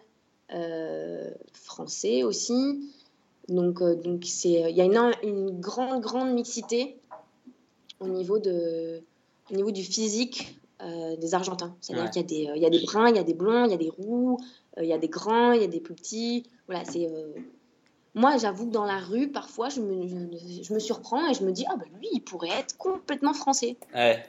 euh, 0.53 1.31
français 1.53 2.23
aussi. 2.23 2.91
Donc, 3.49 3.83
donc 3.83 4.45
il 4.45 4.51
y 4.51 4.81
a 4.81 4.85
une, 4.85 5.13
une 5.23 5.61
grande, 5.61 6.01
grande 6.01 6.33
mixité. 6.33 6.97
au 8.01 8.09
niveau, 8.09 8.39
de, 8.39 9.03
au 9.51 9.55
niveau 9.55 9.71
du 9.71 9.85
physique 9.85 10.59
des 10.81 11.35
Argentins. 11.35 11.75
C'est-à-dire 11.81 12.11
qu'il 12.11 12.23
y, 12.23 12.25
a 12.25 12.29
des, 12.29 12.53
il 12.57 12.63
y 12.63 12.67
a 12.67 12.71
des 12.71 12.81
bruns, 12.81 13.09
il 13.09 13.17
y 13.17 13.19
a 13.19 13.25
des 13.25 13.35
blonds, 13.35 13.67
il 13.67 13.71
y 13.71 13.75
a 13.75 13.79
des 13.79 13.91
roux, 13.91 14.39
il 14.79 14.87
y 14.87 14.93
a 14.93 14.99
des 14.99 15.09
grands, 15.09 15.53
il 15.53 15.61
y 15.61 15.65
a 15.65 15.69
des 15.69 15.81
plus 15.81 15.95
petits. 15.95 16.45
Voilà, 16.67 16.85
c'est 16.85 17.09
moi, 18.17 18.39
j'avoue 18.39 18.67
que 18.67 18.73
dans 18.73 18.87
la 18.87 18.99
rue, 18.99 19.29
parfois, 19.29 19.69
je 19.69 19.83
me, 19.83 20.09
je, 20.09 20.73
me 20.73 20.79
surprends 20.79 21.29
et 21.29 21.35
je 21.35 21.45
me 21.45 21.53
dis, 21.53 21.67
ah 21.69 21.77
ben 21.77 21.87
lui, 21.99 22.09
il 22.15 22.21
pourrait 22.21 22.49
être 22.49 22.77
complètement 22.79 23.35
français 23.35 23.77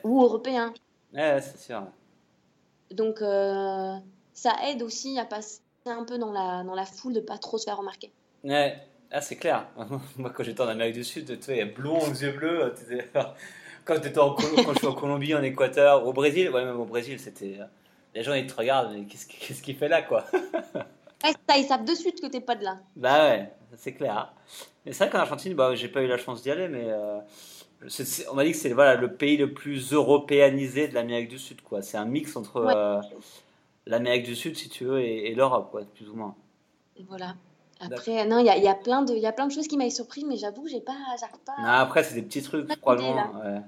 ou 0.03 0.21
européen. 0.21 0.73
Ouais, 1.13 1.39
c'est 1.41 1.57
sûr. 1.57 1.83
Donc, 2.91 3.21
euh, 3.21 3.95
ça 4.33 4.53
aide 4.67 4.83
aussi 4.83 5.17
à 5.17 5.23
passer 5.23 5.61
un 5.85 6.03
peu 6.03 6.17
dans 6.17 6.33
la, 6.33 6.63
dans 6.65 6.75
la 6.75 6.85
foule 6.85 7.13
de 7.13 7.21
pas 7.21 7.37
trop 7.37 7.57
se 7.57 7.63
faire 7.63 7.77
remarquer. 7.77 8.11
Ouais, 8.43 8.75
ah, 9.09 9.21
c'est 9.21 9.37
clair. 9.37 9.67
Moi, 10.17 10.31
quand 10.31 10.43
j'étais 10.43 10.61
en 10.61 10.67
Amérique 10.67 10.95
du 10.95 11.05
Sud, 11.05 11.25
tu 11.25 11.41
sais, 11.41 11.63
blond 11.63 11.97
aux 11.97 12.13
yeux 12.13 12.33
bleus. 12.33 12.73
Quand, 13.85 13.95
étais 13.95 14.19
en 14.19 14.31
quand 14.31 14.73
je 14.73 14.79
suis 14.79 14.87
en 14.87 14.93
Colombie, 14.93 15.33
en 15.33 15.41
Équateur, 15.41 16.05
au 16.05 16.11
Brésil, 16.11 16.49
ouais, 16.49 16.65
même 16.65 16.77
au 16.77 16.83
Brésil, 16.83 17.21
c'était. 17.21 17.57
Les 18.13 18.21
gens, 18.21 18.33
ils 18.33 18.45
te 18.45 18.53
regardent, 18.53 18.91
mais 18.91 19.05
qu'est-ce 19.05 19.61
qu'il 19.61 19.77
fait 19.77 19.87
là, 19.87 20.01
quoi? 20.01 20.25
Ça, 21.21 21.57
ils 21.57 21.63
savent 21.63 21.85
de 21.85 21.95
suite 21.95 22.19
que 22.19 22.27
t'es 22.27 22.41
pas 22.41 22.55
de 22.55 22.65
là. 22.65 22.79
Bah 22.97 23.29
ouais, 23.29 23.49
c'est 23.75 23.93
clair. 23.93 24.33
Mais 24.85 24.93
c'est 24.93 25.05
vrai 25.05 25.11
qu'en 25.11 25.19
Argentine, 25.19 25.53
bah, 25.53 25.75
j'ai 25.75 25.89
pas 25.89 26.01
eu 26.01 26.07
la 26.07 26.17
chance 26.17 26.41
d'y 26.41 26.51
aller, 26.51 26.67
mais 26.67 26.85
euh, 26.85 27.19
on 28.31 28.35
m'a 28.35 28.43
dit 28.43 28.51
que 28.51 28.57
c'est 28.57 28.73
voilà, 28.73 28.95
le 28.95 29.13
pays 29.13 29.37
le 29.37 29.53
plus 29.53 29.93
européanisé 29.93 30.87
de 30.87 30.93
l'Amérique 30.93 31.29
du 31.29 31.39
Sud. 31.39 31.61
quoi. 31.61 31.81
C'est 31.81 31.97
un 31.97 32.05
mix 32.05 32.35
entre 32.35 32.57
euh, 32.57 33.01
l'Amérique 33.85 34.23
du 34.23 34.35
Sud, 34.35 34.57
si 34.57 34.69
tu 34.69 34.85
veux, 34.85 35.01
et, 35.01 35.33
l'Europe, 35.35 35.69
quoi, 35.71 35.81
plus 35.83 36.09
ou 36.09 36.15
moins. 36.15 36.35
Voilà. 37.07 37.35
Après, 37.79 38.25
non, 38.25 38.39
il 38.39 38.45
y 38.45 38.49
a, 38.49 38.57
y, 38.57 38.67
a 38.67 38.73
plein 38.73 39.03
de, 39.03 39.13
y 39.13 39.27
a 39.27 39.31
plein 39.31 39.45
de 39.45 39.51
choses 39.51 39.67
qui 39.67 39.77
m'avaient 39.77 39.91
surpris, 39.91 40.25
mais 40.25 40.35
j'avoue, 40.37 40.67
j'ai 40.67 40.81
pas, 40.81 40.97
pas. 41.45 41.53
Non, 41.59 41.67
après, 41.67 42.03
c'est 42.03 42.15
des 42.15 42.23
petits 42.23 42.41
trucs, 42.41 42.67
probablement. 42.79 43.33
Ouais, 43.35 43.61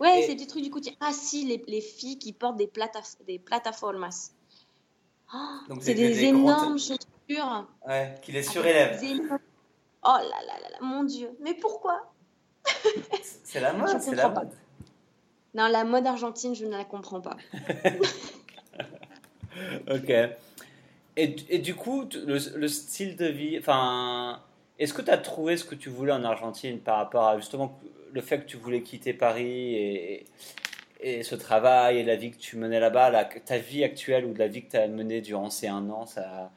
ouais 0.00 0.22
c'est 0.26 0.34
des 0.34 0.48
trucs 0.48 0.64
du 0.64 0.70
coup. 0.70 0.80
Ah 1.00 1.12
si, 1.12 1.44
les, 1.44 1.62
les, 1.68 1.80
filles 1.80 2.18
qui 2.18 2.32
portent 2.32 2.56
des, 2.56 2.66
plata, 2.66 3.00
des 3.26 3.38
plataformas. 3.38 4.32
Oh, 5.32 5.38
c'est 5.80 5.94
des, 5.94 6.24
énormes 6.24 6.78
chaussures. 7.28 7.68
Ouais, 7.86 8.14
qui 8.22 8.32
les 8.32 8.42
surélèvent. 8.42 8.98
Oh 10.06 10.18
là 10.18 10.22
là 10.22 10.60
là 10.60 10.70
là, 10.70 10.78
mon 10.80 11.04
Dieu. 11.04 11.30
Mais 11.40 11.54
pourquoi 11.54 12.12
C'est 13.44 13.60
la 13.60 13.72
mode, 13.72 14.00
c'est 14.00 14.14
la 14.14 14.28
mode. 14.28 14.50
Non, 15.54 15.68
la 15.68 15.84
mode 15.84 16.06
argentine, 16.06 16.54
je 16.54 16.66
ne 16.66 16.76
la 16.76 16.84
comprends 16.84 17.20
pas. 17.20 17.36
ok. 19.90 20.10
Et, 21.16 21.36
et, 21.48 21.58
du 21.58 21.76
coup, 21.76 22.08
le, 22.26 22.58
le 22.58 22.68
style 22.68 23.14
de 23.14 23.26
vie, 23.26 23.56
enfin, 23.58 24.42
est-ce 24.80 24.92
que 24.92 25.00
tu 25.00 25.10
as 25.10 25.18
trouvé 25.18 25.56
ce 25.56 25.64
que 25.64 25.76
tu 25.76 25.88
voulais 25.88 26.12
en 26.12 26.24
Argentine 26.24 26.80
par 26.80 26.96
rapport 26.96 27.28
à 27.28 27.38
justement 27.38 27.78
le 28.12 28.20
fait 28.20 28.40
que 28.40 28.46
tu 28.46 28.56
voulais 28.56 28.82
quitter 28.82 29.12
Paris 29.12 29.76
et, 29.76 30.26
et 31.00 31.22
ce 31.22 31.36
travail 31.36 31.98
et 31.98 32.02
la 32.02 32.16
vie 32.16 32.32
que 32.32 32.38
tu 32.38 32.56
menais 32.56 32.80
là-bas, 32.80 33.24
ta 33.44 33.58
vie 33.58 33.84
actuelle 33.84 34.24
ou 34.24 34.32
de 34.32 34.38
la 34.38 34.48
vie 34.48 34.64
que 34.64 34.72
tu 34.72 34.76
as 34.76 34.88
menée 34.88 35.20
durant 35.20 35.50
ces 35.50 35.68
un 35.68 35.88
an, 35.90 36.06
ça, 36.06 36.50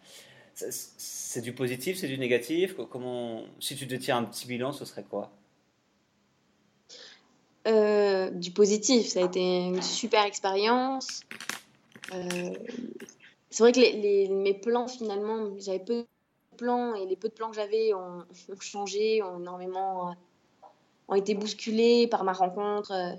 c'est 0.57 1.41
du 1.41 1.53
positif, 1.53 1.97
c'est 1.97 2.07
du 2.07 2.17
négatif? 2.17 2.75
Comment, 2.89 3.43
Si 3.59 3.75
tu 3.75 3.87
te 3.87 3.95
tiens 3.95 4.17
un 4.17 4.23
petit 4.23 4.47
bilan, 4.47 4.71
ce 4.71 4.85
serait 4.85 5.03
quoi? 5.03 5.29
Euh, 7.67 8.31
Du 8.31 8.51
positif, 8.51 9.07
ça 9.07 9.21
a 9.21 9.25
été 9.25 9.39
une 9.39 9.81
super 9.81 10.23
expérience. 10.23 11.21
Euh, 12.13 12.53
c'est 13.49 13.63
vrai 13.63 13.71
que 13.71 14.33
mes 14.33 14.53
plans, 14.53 14.87
finalement, 14.87 15.51
j'avais 15.59 15.79
peu 15.79 16.01
de 16.01 16.57
plans 16.57 16.95
et 16.95 17.05
les 17.05 17.15
peu 17.15 17.29
de 17.29 17.33
plans 17.33 17.49
que 17.49 17.55
j'avais 17.55 17.93
ont, 17.93 18.25
changé, 18.59 19.21
ont 19.21 19.39
énormément 19.39 20.15
ont 21.09 21.15
été 21.15 21.35
bousculés 21.35 22.07
par 22.07 22.23
ma 22.23 22.33
rencontre 22.33 22.91
euh, 22.91 23.13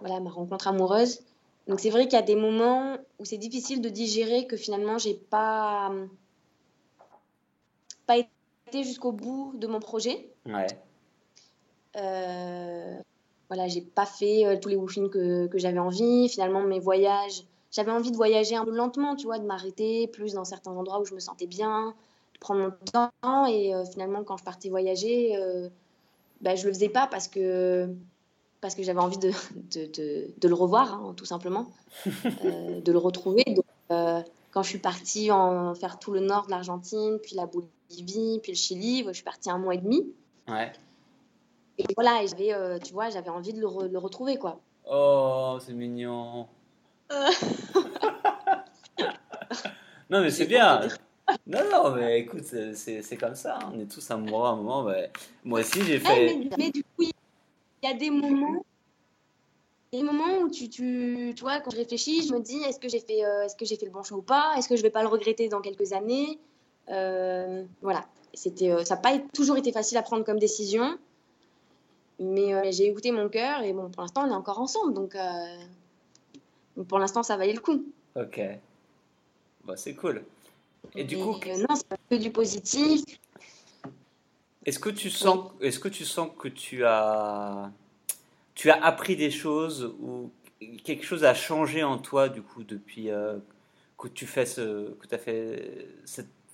voilà, 0.00 0.20
ma 0.20 0.30
rencontre 0.30 0.68
amoureuse. 0.68 1.20
Donc 1.66 1.80
c'est 1.80 1.90
vrai 1.90 2.04
qu'il 2.04 2.14
y 2.14 2.22
a 2.22 2.22
des 2.22 2.36
moments 2.36 2.96
où 3.18 3.24
c'est 3.24 3.38
difficile 3.38 3.80
de 3.80 3.88
digérer 3.88 4.46
que 4.46 4.56
finalement 4.56 4.98
j'ai 4.98 5.14
pas 5.14 5.92
pas 8.06 8.16
été 8.18 8.84
jusqu'au 8.84 9.12
bout 9.12 9.52
de 9.56 9.66
mon 9.66 9.80
projet. 9.80 10.30
Ouais. 10.46 10.66
Euh, 11.96 12.96
voilà, 13.48 13.68
j'ai 13.68 13.80
pas 13.80 14.06
fait 14.06 14.46
euh, 14.46 14.56
tous 14.56 14.68
les 14.68 14.76
woofings 14.76 15.10
que, 15.10 15.46
que 15.46 15.58
j'avais 15.58 15.78
envie. 15.78 16.28
Finalement, 16.28 16.62
mes 16.62 16.80
voyages, 16.80 17.44
j'avais 17.70 17.92
envie 17.92 18.10
de 18.10 18.16
voyager 18.16 18.56
un 18.56 18.64
peu 18.64 18.74
lentement, 18.74 19.16
tu 19.16 19.26
vois, 19.26 19.38
de 19.38 19.44
m'arrêter 19.44 20.08
plus 20.08 20.34
dans 20.34 20.44
certains 20.44 20.72
endroits 20.72 21.00
où 21.00 21.04
je 21.04 21.14
me 21.14 21.20
sentais 21.20 21.46
bien, 21.46 21.94
de 22.34 22.38
prendre 22.38 22.60
mon 22.60 22.70
temps. 22.70 23.46
Et 23.46 23.74
euh, 23.74 23.84
finalement, 23.84 24.24
quand 24.24 24.36
je 24.36 24.44
partais 24.44 24.68
voyager, 24.68 25.36
ben, 26.40 26.56
je 26.56 26.66
le 26.66 26.72
faisais 26.72 26.88
pas 26.88 27.06
parce 27.06 27.28
que 27.28 27.88
parce 28.60 28.74
que 28.74 28.82
j'avais 28.82 29.00
envie 29.00 29.18
de, 29.18 29.30
de, 29.74 30.30
de, 30.38 30.48
le 30.48 30.54
revoir, 30.54 30.94
hein, 30.94 31.12
tout 31.14 31.26
simplement, 31.26 31.66
de 32.06 32.92
le 32.92 32.96
retrouver. 32.96 33.44
Euh, 33.90 34.22
quand 34.52 34.62
je 34.62 34.68
suis 34.70 34.78
partie 34.78 35.30
en 35.30 35.74
faire 35.74 35.98
tout 35.98 36.12
le 36.12 36.20
nord 36.20 36.46
de 36.46 36.50
l'Argentine, 36.50 37.18
puis 37.22 37.34
la 37.34 37.44
Bolivie, 37.44 37.70
puis 37.88 38.40
le 38.48 38.54
Chili, 38.54 39.04
je 39.06 39.12
suis 39.12 39.24
partie 39.24 39.50
un 39.50 39.58
mois 39.58 39.74
et 39.74 39.78
demi. 39.78 40.06
Ouais. 40.48 40.72
Et 41.78 41.84
voilà, 41.96 42.22
et 42.22 42.28
j'avais, 42.28 42.52
euh, 42.52 42.78
tu 42.78 42.92
vois, 42.92 43.10
j'avais 43.10 43.30
envie 43.30 43.52
de 43.52 43.60
le, 43.60 43.88
le, 43.88 43.98
retrouver, 43.98 44.36
quoi. 44.38 44.60
Oh, 44.88 45.58
c'est 45.60 45.72
mignon. 45.72 46.46
non, 50.10 50.20
mais 50.20 50.30
c'est 50.30 50.46
bien. 50.46 50.88
Non, 51.46 51.60
non, 51.70 51.90
mais 51.94 52.20
écoute, 52.20 52.44
c'est 52.44 53.16
comme 53.18 53.34
ça. 53.34 53.58
Hein. 53.60 53.72
On 53.74 53.80
est 53.80 53.90
tous 53.90 54.08
amoureux 54.10 54.46
à 54.46 54.50
un 54.50 54.56
moment. 54.56 54.90
Moi 55.44 55.60
aussi, 55.60 55.82
j'ai 55.82 55.98
fait. 55.98 56.36
mais, 56.36 56.50
mais, 56.56 56.70
du 56.70 56.82
coup, 56.82 57.02
il 57.02 57.12
y 57.82 57.86
a 57.86 57.94
des 57.94 58.10
moments 58.10 58.62
des 59.92 60.02
moments 60.02 60.38
où 60.40 60.50
tu, 60.50 60.68
tu, 60.68 61.32
tu, 61.36 61.42
vois, 61.42 61.60
quand 61.60 61.70
je 61.70 61.76
réfléchis, 61.76 62.26
je 62.26 62.34
me 62.34 62.40
dis 62.40 62.56
est-ce 62.64 62.80
que 62.80 62.88
j'ai 62.88 62.98
fait, 62.98 63.24
euh, 63.24 63.44
est-ce 63.44 63.54
que 63.54 63.64
j'ai 63.64 63.76
fait 63.76 63.86
le 63.86 63.92
bon 63.92 64.02
choix 64.02 64.18
ou 64.18 64.22
pas? 64.22 64.54
Est-ce 64.58 64.68
que 64.68 64.74
je 64.74 64.82
vais 64.82 64.90
pas 64.90 65.02
le 65.02 65.08
regretter 65.08 65.48
dans 65.48 65.60
quelques 65.60 65.92
années? 65.92 66.40
euh, 66.40 66.53
Voilà. 66.88 68.06
C'était, 68.36 68.72
euh, 68.72 68.84
ça 68.84 68.96
n'a 68.96 69.00
pas 69.00 69.16
toujours 69.32 69.56
été 69.56 69.70
facile 69.70 69.96
à 69.96 70.02
prendre 70.02 70.24
comme 70.24 70.40
décision, 70.40 70.98
mais 72.18 72.72
j'ai 72.72 72.88
écouté 72.88 73.12
mon 73.12 73.28
cœur 73.28 73.62
et 73.62 73.72
bon, 73.72 73.90
pour 73.90 74.02
l'instant, 74.02 74.24
on 74.26 74.30
est 74.30 74.34
encore 74.34 74.58
ensemble, 74.58 74.92
donc, 74.92 75.16
donc 76.76 76.86
pour 76.88 76.98
l'instant, 76.98 77.22
ça 77.22 77.36
valait 77.36 77.52
le 77.52 77.60
coup. 77.60 77.84
Ok. 78.16 78.40
Bah, 79.64 79.76
c'est 79.76 79.94
cool. 79.94 80.24
Et 80.94 81.04
du 81.04 81.16
coup, 81.16 81.32
non, 81.32 81.76
c'est 81.76 81.98
que 82.10 82.16
du 82.16 82.30
positif. 82.30 83.02
Est-ce 84.66 84.78
que 84.78 84.90
tu 84.90 85.10
sens, 85.10 85.50
est-ce 85.60 85.78
que 85.78 85.88
tu 85.88 86.04
sens 86.04 86.30
que 86.38 86.48
tu 86.48 86.84
as, 86.84 87.70
tu 88.54 88.70
as 88.70 88.82
appris 88.82 89.16
des 89.16 89.30
choses 89.30 89.94
ou 90.00 90.30
quelque 90.84 91.04
chose 91.04 91.24
a 91.24 91.34
changé 91.34 91.82
en 91.82 91.98
toi 91.98 92.30
du 92.30 92.40
coup 92.40 92.64
depuis 92.64 93.10
euh, 93.10 93.36
que 93.98 94.08
tu 94.08 94.26
fais 94.26 94.46
ce, 94.46 94.92
que 94.94 95.14
as 95.14 95.18
fait 95.18 95.88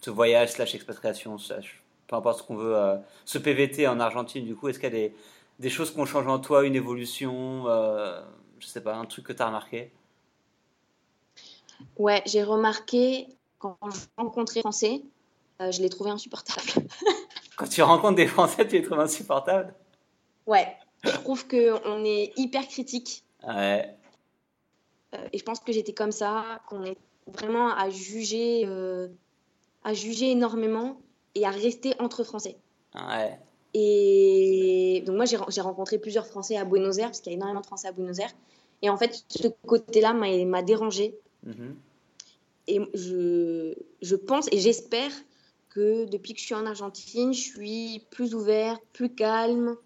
ce 0.01 0.11
voyage 0.11 0.51
slash 0.53 0.75
expatriation 0.75 1.39
slash 1.39 1.83
peu 2.07 2.17
importe 2.17 2.41
ce 2.41 2.43
qu'on 2.43 2.57
veut, 2.57 2.77
euh, 2.77 2.97
ce 3.25 3.39
PVT 3.39 3.87
en 3.87 4.01
Argentine 4.01 4.45
du 4.45 4.57
coup, 4.57 4.69
est-ce 4.69 4.79
qu'il 4.79 4.93
y 4.93 4.93
a 4.93 5.09
des, 5.09 5.15
des 5.61 5.71
choses 5.71 5.93
qui 5.93 6.01
ont 6.01 6.07
changé 6.07 6.29
en 6.29 6.41
toi, 6.41 6.65
une 6.65 6.75
évolution, 6.75 7.69
euh, 7.69 8.21
je 8.59 8.67
sais 8.67 8.83
pas, 8.83 8.97
un 8.97 9.05
truc 9.05 9.27
que 9.27 9.33
tu 9.33 9.43
as 9.43 9.47
remarqué? 9.47 9.93
Ouais, 11.97 12.23
j'ai 12.27 12.43
remarqué 12.43 13.29
quand 13.59 13.79
je 13.85 14.01
rencontrais 14.17 14.61
Français, 14.61 15.03
euh, 15.61 15.71
je 15.71 15.83
l'ai 15.83 15.89
trouvé 15.89 16.11
insupportable. 16.11 16.89
Quand 17.57 17.69
tu 17.69 17.83
rencontres 17.83 18.17
des 18.17 18.27
Français, 18.27 18.67
tu 18.67 18.77
les 18.77 18.83
trouves 18.83 19.01
insupportables? 19.01 19.75
Ouais, 20.47 20.67
je 21.05 21.11
trouve 21.11 21.47
qu'on 21.47 22.05
est 22.05 22.33
hyper 22.39 22.67
critique. 22.67 23.23
Ouais. 23.47 23.95
Euh, 25.15 25.29
et 25.31 25.37
je 25.37 25.45
pense 25.45 25.61
que 25.61 25.71
j'étais 25.71 25.93
comme 25.93 26.13
ça, 26.13 26.63
qu'on 26.69 26.85
est 26.85 26.97
vraiment 27.27 27.69
à 27.69 27.91
juger, 27.91 28.65
à 29.85 29.95
juger 29.95 30.31
énormément 30.31 31.01
et 31.35 31.47
à 31.47 31.51
rester 31.51 31.95
entre 31.99 32.25
Français. 32.25 32.57
Ouais. 32.95 33.39
Et 33.73 35.03
donc 35.07 35.17
moi, 35.17 35.25
j'ai 35.25 35.61
rencontré 35.61 35.99
plusieurs 35.99 36.27
Français 36.27 36.57
à 36.57 36.65
Buenos 36.65 36.99
Aires, 36.99 37.07
parce 37.07 37.21
qu'il 37.21 37.33
y 37.33 37.35
a 37.35 37.37
énormément 37.37 37.61
de 37.61 37.67
Français 37.67 37.89
à 37.89 37.93
Buenos 37.93 38.19
Aires. 38.19 38.35
Et 38.83 38.91
en 38.91 38.97
fait, 38.97 39.25
ce 39.29 39.49
côté-là 39.67 40.13
m'a 40.13 40.63
dérangé. 40.63 41.15
Mm 41.45 41.73
Et 42.67 42.81
je, 42.95 43.75
je 44.03 44.17
pense 44.17 44.49
et 44.53 44.59
j'espère 44.59 45.13
que 45.69 46.05
depuis 46.07 46.35
que 46.35 46.41
je 46.41 46.47
suis 46.47 46.55
en 46.55 46.67
Argentine, 46.67 47.33
je 47.33 47.41
suis 47.41 48.05
plus 48.11 48.35
ouverte, 48.35 48.83
plus 48.93 49.15
calme, 49.15 49.77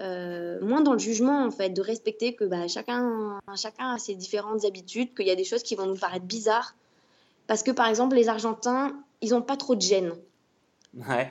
euh, 0.00 0.60
moins 0.64 0.80
dans 0.80 0.92
le 0.92 0.98
jugement 0.98 1.44
en 1.44 1.50
fait, 1.50 1.70
de 1.70 1.82
respecter 1.82 2.34
que 2.34 2.44
bah, 2.44 2.68
chacun, 2.68 3.40
chacun 3.56 3.92
a 3.92 3.98
ses 3.98 4.14
différentes 4.14 4.64
habitudes, 4.64 5.14
qu'il 5.14 5.26
y 5.26 5.30
a 5.30 5.36
des 5.36 5.44
choses 5.44 5.62
qui 5.62 5.74
vont 5.74 5.86
nous 5.86 5.96
paraître 5.96 6.24
bizarres. 6.24 6.74
Parce 7.46 7.62
que 7.62 7.72
par 7.72 7.88
exemple, 7.88 8.14
les 8.14 8.28
Argentins, 8.28 8.96
ils 9.22 9.30
n'ont 9.30 9.42
pas 9.42 9.56
trop 9.56 9.74
de 9.74 9.80
gêne. 9.80 10.12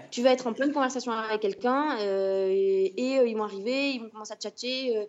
Tu 0.10 0.24
vas 0.24 0.32
être 0.32 0.48
en 0.48 0.54
pleine 0.54 0.74
conversation 0.74 1.12
avec 1.12 1.42
quelqu'un 1.42 1.98
euh, 2.00 2.50
et, 2.50 3.20
euh, 3.20 3.28
ils 3.28 3.38
vont 3.38 3.44
arriver, 3.44 3.92
ils 3.92 4.02
vont 4.02 4.10
commencer 4.10 4.34
à 4.34 4.36
tchatcher, 4.36 5.08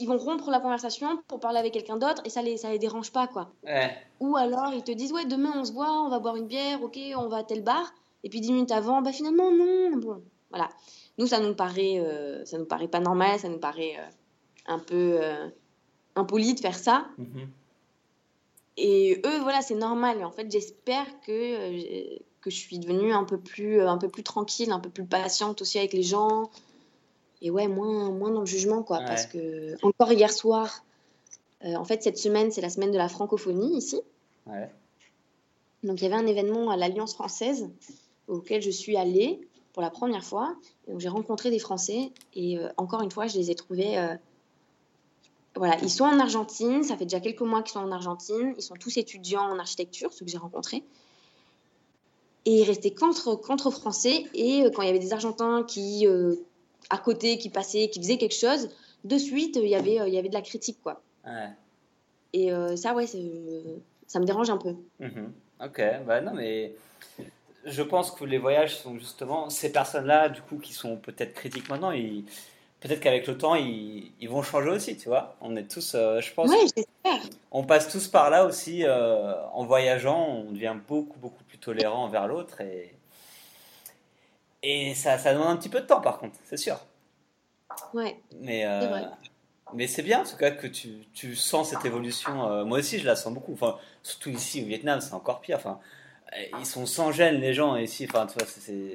ils 0.00 0.08
vont 0.08 0.18
rompre 0.18 0.50
la 0.50 0.58
conversation 0.58 1.20
pour 1.28 1.38
parler 1.38 1.58
avec 1.58 1.72
quelqu'un 1.72 1.96
d'autre 1.96 2.20
et 2.24 2.30
ça 2.30 2.42
les, 2.42 2.56
ça 2.56 2.70
les 2.70 2.80
dérange 2.80 3.12
pas 3.12 3.28
quoi. 3.28 3.52
Ou 4.18 4.36
alors 4.36 4.72
ils 4.74 4.82
te 4.82 4.90
disent 4.90 5.12
ouais 5.12 5.24
demain 5.24 5.52
on 5.54 5.64
se 5.64 5.72
voit, 5.72 6.02
on 6.02 6.08
va 6.08 6.18
boire 6.18 6.34
une 6.34 6.46
bière, 6.48 6.82
ok 6.82 6.98
on 7.16 7.28
va 7.28 7.38
à 7.38 7.44
tel 7.44 7.62
bar. 7.62 7.92
Et 8.24 8.28
puis 8.28 8.40
dix 8.40 8.52
minutes 8.52 8.72
avant, 8.72 9.02
bah 9.02 9.12
finalement 9.12 9.50
non. 9.52 9.96
Bon, 9.96 10.22
voilà. 10.50 10.68
Nous, 11.18 11.26
ça 11.26 11.40
nous 11.40 11.54
paraît, 11.54 11.98
euh, 11.98 12.44
ça 12.44 12.58
nous 12.58 12.64
paraît 12.64 12.88
pas 12.88 13.00
normal, 13.00 13.38
ça 13.38 13.48
nous 13.48 13.58
paraît, 13.58 13.96
euh, 13.98 14.10
un 14.66 14.78
peu 14.78 15.18
euh, 15.22 15.48
impoli 16.16 16.54
de 16.54 16.60
faire 16.60 16.74
ça. 16.74 17.06
Mhm. 17.18 17.48
Et 18.76 19.20
eux, 19.26 19.38
voilà, 19.40 19.62
c'est 19.62 19.74
normal. 19.74 20.18
Et 20.20 20.24
en 20.24 20.30
fait, 20.30 20.50
j'espère 20.50 21.06
que, 21.20 21.30
euh, 21.32 22.18
que 22.40 22.50
je 22.50 22.56
suis 22.56 22.78
devenue 22.78 23.12
un 23.12 23.24
peu, 23.24 23.38
plus, 23.38 23.80
un 23.82 23.98
peu 23.98 24.08
plus 24.08 24.22
tranquille, 24.22 24.72
un 24.72 24.80
peu 24.80 24.88
plus 24.90 25.04
patiente 25.04 25.60
aussi 25.62 25.78
avec 25.78 25.92
les 25.92 26.02
gens. 26.02 26.50
Et 27.42 27.50
ouais, 27.50 27.68
moins, 27.68 28.10
moins 28.10 28.30
dans 28.30 28.40
le 28.40 28.46
jugement, 28.46 28.82
quoi. 28.82 28.98
Ouais. 28.98 29.04
Parce 29.06 29.26
que, 29.26 29.76
encore 29.84 30.12
hier 30.12 30.32
soir, 30.32 30.84
euh, 31.64 31.74
en 31.74 31.84
fait, 31.84 32.02
cette 32.02 32.18
semaine, 32.18 32.50
c'est 32.50 32.60
la 32.60 32.70
semaine 32.70 32.90
de 32.90 32.98
la 32.98 33.08
francophonie 33.08 33.76
ici. 33.76 34.00
Ouais. 34.46 34.70
Donc, 35.82 36.00
il 36.00 36.04
y 36.04 36.06
avait 36.06 36.22
un 36.22 36.26
événement 36.26 36.70
à 36.70 36.76
l'Alliance 36.76 37.14
française 37.14 37.68
auquel 38.28 38.62
je 38.62 38.70
suis 38.70 38.96
allée 38.96 39.40
pour 39.72 39.82
la 39.82 39.90
première 39.90 40.24
fois. 40.24 40.54
Donc, 40.88 41.00
j'ai 41.00 41.08
rencontré 41.08 41.50
des 41.50 41.58
Français 41.58 42.12
et 42.34 42.58
euh, 42.58 42.68
encore 42.76 43.02
une 43.02 43.10
fois, 43.10 43.26
je 43.26 43.36
les 43.36 43.50
ai 43.50 43.54
trouvés. 43.54 43.98
euh, 43.98 44.14
voilà, 45.56 45.76
ils 45.82 45.90
sont 45.90 46.04
en 46.04 46.18
Argentine. 46.18 46.82
Ça 46.82 46.96
fait 46.96 47.04
déjà 47.04 47.20
quelques 47.20 47.40
mois 47.40 47.62
qu'ils 47.62 47.72
sont 47.72 47.80
en 47.80 47.92
Argentine. 47.92 48.54
Ils 48.56 48.62
sont 48.62 48.76
tous 48.76 48.96
étudiants 48.96 49.42
en 49.42 49.58
architecture, 49.58 50.12
ceux 50.12 50.24
que 50.24 50.30
j'ai 50.30 50.38
rencontrés. 50.38 50.84
Et 52.46 52.60
ils 52.60 52.64
restaient 52.64 52.92
qu'entre 52.92 53.34
qu'entre 53.36 53.70
Français. 53.70 54.24
Et 54.34 54.64
euh, 54.64 54.70
quand 54.70 54.82
il 54.82 54.86
y 54.86 54.90
avait 54.90 54.98
des 54.98 55.12
Argentins 55.12 55.64
qui, 55.64 56.06
euh, 56.06 56.36
à 56.88 56.98
côté, 56.98 57.38
qui 57.38 57.50
passaient, 57.50 57.88
qui 57.88 58.00
faisaient 58.00 58.18
quelque 58.18 58.34
chose, 58.34 58.70
de 59.04 59.18
suite, 59.18 59.56
il 59.56 59.68
y 59.68 59.74
avait, 59.74 60.00
euh, 60.00 60.08
il 60.08 60.14
y 60.14 60.18
avait 60.18 60.28
de 60.28 60.34
la 60.34 60.42
critique, 60.42 60.78
quoi. 60.82 61.02
Ouais. 61.26 61.48
Et 62.32 62.52
euh, 62.52 62.76
ça, 62.76 62.94
ouais, 62.94 63.06
ça 63.06 64.20
me 64.20 64.24
dérange 64.24 64.50
un 64.50 64.56
peu. 64.56 64.74
Mhm. 65.00 65.32
Ok, 65.62 65.82
bah 66.06 66.20
non, 66.20 66.32
mais 66.34 66.74
je 67.64 67.82
pense 67.82 68.10
que 68.10 68.24
les 68.24 68.38
voyages 68.38 68.78
sont 68.78 68.98
justement 68.98 69.50
ces 69.50 69.72
personnes-là, 69.72 70.28
du 70.28 70.40
coup, 70.42 70.58
qui 70.58 70.72
sont 70.72 70.96
peut-être 70.96 71.34
critiques 71.34 71.68
maintenant, 71.68 71.90
ils... 71.90 72.24
peut-être 72.80 73.00
qu'avec 73.00 73.26
le 73.26 73.36
temps, 73.38 73.54
ils... 73.54 74.12
ils 74.20 74.28
vont 74.28 74.42
changer 74.42 74.70
aussi, 74.70 74.96
tu 74.96 75.08
vois. 75.08 75.36
On 75.40 75.56
est 75.56 75.70
tous, 75.70 75.94
euh, 75.94 76.20
je 76.20 76.32
pense, 76.32 76.50
j'espère. 76.50 77.20
on 77.50 77.64
passe 77.64 77.88
tous 77.88 78.08
par 78.08 78.30
là 78.30 78.44
aussi 78.44 78.84
euh, 78.84 79.34
en 79.52 79.64
voyageant, 79.64 80.26
on 80.26 80.50
devient 80.52 80.76
beaucoup, 80.88 81.18
beaucoup 81.18 81.44
plus 81.44 81.58
tolérant 81.58 82.04
envers 82.04 82.26
l'autre 82.26 82.60
et. 82.60 82.94
Et 84.62 84.94
ça, 84.94 85.16
ça 85.16 85.32
demande 85.32 85.48
un 85.48 85.56
petit 85.56 85.70
peu 85.70 85.80
de 85.80 85.86
temps 85.86 86.00
par 86.02 86.18
contre, 86.18 86.34
c'est 86.44 86.58
sûr. 86.58 86.78
Ouais. 87.94 88.20
Mais, 88.40 88.66
euh, 88.66 88.80
C'est 88.80 88.86
vrai. 88.88 89.04
mais 89.72 89.86
c'est 89.86 90.02
bien 90.02 90.20
en 90.20 90.24
tout 90.24 90.36
cas 90.36 90.50
que 90.50 90.66
tu, 90.66 91.06
tu 91.14 91.34
sens 91.34 91.70
cette 91.70 91.84
évolution. 91.86 92.46
Euh, 92.50 92.64
moi 92.64 92.78
aussi, 92.80 92.98
je 92.98 93.06
la 93.06 93.16
sens 93.16 93.32
beaucoup. 93.32 93.54
Enfin, 93.54 93.78
surtout 94.02 94.28
ici 94.28 94.62
au 94.62 94.66
Vietnam, 94.66 95.00
c'est 95.00 95.14
encore 95.14 95.40
pire. 95.40 95.56
Enfin, 95.56 95.80
euh, 96.36 96.58
ils 96.58 96.66
sont 96.66 96.84
sans 96.84 97.10
gêne 97.10 97.40
les 97.40 97.54
gens 97.54 97.76
ici. 97.76 98.06
Enfin, 98.10 98.26
tu 98.26 98.34
vois, 98.38 98.46
c'est- 98.46 98.94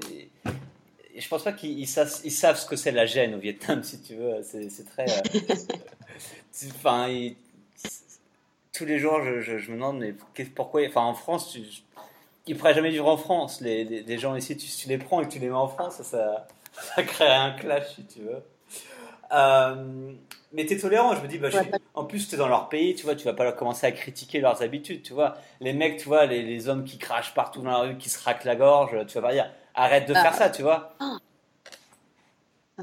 Je 1.17 1.27
pense 1.27 1.43
pas 1.43 1.53
qu'ils 1.53 1.79
ils 1.79 1.87
savent, 1.87 2.11
ils 2.23 2.31
savent 2.31 2.57
ce 2.57 2.65
que 2.65 2.75
c'est 2.75 2.91
la 2.91 3.05
gêne 3.05 3.35
au 3.35 3.39
Vietnam, 3.39 3.83
si 3.83 4.01
tu 4.01 4.15
veux. 4.15 4.41
C'est 4.43 4.85
très. 4.85 5.07
euh, 5.09 5.23
Enfin, 6.77 7.07
ils- 7.09 7.35
tous 8.73 8.85
les 8.85 8.99
jours, 8.99 9.21
je, 9.23 9.39
je- 9.41 9.57
je 9.57 9.71
me 9.71 9.75
demande, 9.75 9.99
mais 9.99 10.13
pourquoi. 10.53 10.81
Enfin, 10.87 11.01
en 11.01 11.13
France, 11.13 11.51
tu, 11.51 11.61
ils 12.47 12.57
pourraient 12.57 12.73
jamais 12.73 12.89
vivre 12.89 13.07
en 13.07 13.17
France. 13.17 13.61
Les, 13.61 13.83
les, 13.83 14.03
les 14.03 14.17
gens 14.17 14.35
ici, 14.35 14.57
tu, 14.57 14.67
tu 14.67 14.87
les 14.89 14.97
prends 14.97 15.21
et 15.21 15.25
que 15.27 15.31
tu 15.31 15.39
les 15.39 15.47
mets 15.47 15.53
en 15.55 15.67
France, 15.67 15.95
ça, 15.97 16.03
ça, 16.03 16.47
ça 16.95 17.03
crée 17.03 17.27
un 17.27 17.51
clash, 17.51 17.95
si 17.95 18.05
tu 18.05 18.19
veux. 18.21 18.41
Euh, 19.33 20.13
mais 20.53 20.65
t'es 20.65 20.77
tolérant, 20.77 21.15
je 21.15 21.21
me 21.21 21.27
dis, 21.27 21.37
bah, 21.37 21.49
je 21.49 21.57
Ouais, 21.57 21.63
suis- 21.63 21.71
en 21.95 22.05
plus 22.05 22.27
t'es 22.27 22.37
dans 22.37 22.47
leur 22.47 22.69
pays, 22.69 22.95
tu 22.95 23.03
vois, 23.03 23.15
tu 23.15 23.25
vas 23.25 23.33
pas 23.33 23.43
leur 23.43 23.55
commencer 23.55 23.87
à 23.87 23.91
critiquer 23.91 24.39
leurs 24.39 24.61
habitudes, 24.61 25.01
tu 25.03 25.13
vois. 25.13 25.35
Les 25.61 25.73
mecs, 25.73 25.97
tu 25.97 26.05
vois, 26.07 26.25
les, 26.25 26.43
les 26.43 26.69
hommes 26.69 26.83
qui 26.85 26.97
crachent 26.97 27.33
partout 27.33 27.61
dans 27.61 27.71
la 27.71 27.77
rue, 27.79 27.97
qui 27.97 28.09
se 28.09 28.23
raquent 28.23 28.43
la 28.45 28.55
gorge, 28.55 28.95
tu 29.07 29.15
vas 29.15 29.21
pas 29.27 29.33
dire, 29.33 29.51
arrête 29.75 30.07
de 30.07 30.13
Ah. 30.15 30.21
faire 30.23 30.33
ça, 30.35 30.49
tu 30.49 30.61
vois. 30.61 30.93
Enfin, 30.99 31.19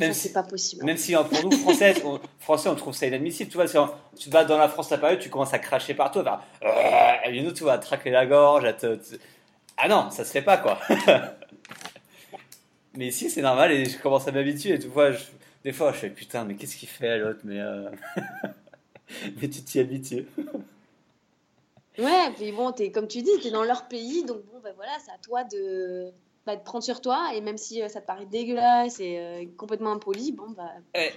Même 0.07 0.12
si- 0.14 0.28
c'est 0.28 0.32
pas 0.32 0.43
possible. 0.43 0.84
Même 0.84 0.97
si 0.97 1.14
hein, 1.14 1.22
pour 1.24 1.43
nous, 1.45 1.51
Français, 1.59 1.95
on, 2.05 2.18
Français, 2.40 2.68
on 2.70 2.74
trouve 2.74 2.95
ça 2.95 3.07
inadmissible, 3.07 3.51
tu 3.51 3.57
vois. 3.57 3.66
Si 3.68 3.76
on- 3.76 3.90
tu 4.18 4.30
vas 4.30 4.45
dans 4.45 4.57
la 4.57 4.68
France 4.68 4.88
la 4.90 4.97
période, 4.99 5.18
tu 5.20 5.28
commences 5.28 5.53
à 5.53 5.59
cracher 5.59 5.93
partout, 5.95 6.20
à 6.20 6.24
faire, 6.24 6.40
Euh, 6.62 7.30
et 7.30 7.43
nous, 7.43 7.53
tu 7.53 7.64
vas 7.64 7.76
te 7.78 7.88
racler 7.88 8.11
la 8.11 8.24
gorge, 8.26 8.64
à 8.64 8.72
te, 8.72 8.95
te- 8.95 9.16
Ah 9.76 9.88
non, 9.88 10.11
ça 10.11 10.24
se 10.24 10.30
fait 10.30 10.40
pas, 10.43 10.57
quoi. 10.59 10.78
mais 12.95 13.09
ici, 13.09 13.28
c'est 13.30 13.43
normal 13.43 13.72
et 13.72 13.84
je 13.86 13.99
commence 13.99 14.26
à 14.28 14.32
m'habituer, 14.32 14.78
tu 14.78 14.86
vois. 14.88 15.12
je- 15.12 15.24
des 15.64 15.72
fois, 15.72 15.93
je 15.93 15.99
fais 15.99 16.11
putain, 16.11 16.45
mais 16.45 16.55
qu'est-ce 16.57 16.76
qu'il 16.76 16.88
fait 16.88 17.18
l'autre 17.18 17.40
Mais, 17.45 17.61
euh, 17.61 17.88
mais 19.40 19.49
tu 19.49 19.62
t'y 19.62 19.78
habitues. 19.80 20.26
Ouais, 21.99 22.30
puis 22.34 22.51
bon, 22.53 22.72
es, 22.78 22.90
comme 22.90 23.07
tu 23.09 23.20
dis, 23.22 23.30
tu 23.40 23.49
es 23.49 23.51
dans 23.51 23.62
leur 23.64 23.86
pays, 23.88 24.24
donc 24.24 24.38
bon, 24.51 24.59
ben 24.64 24.72
voilà, 24.76 24.93
c'est 25.05 25.11
à 25.12 25.18
toi 25.22 25.45
de, 25.45 26.11
bah, 26.47 26.57
de 26.57 26.62
prendre 26.62 26.84
sur 26.84 27.01
toi, 27.01 27.30
et 27.34 27.40
même 27.40 27.59
si 27.59 27.82
euh, 27.82 27.88
ça 27.88 28.01
te 28.01 28.07
paraît 28.07 28.26
dégueulasse 28.26 28.99
et 29.01 29.18
euh, 29.18 29.45
complètement 29.57 29.93
impoli, 29.93 30.32
bon, 30.32 30.51
bah, 30.57 30.70
Eh, 30.95 31.11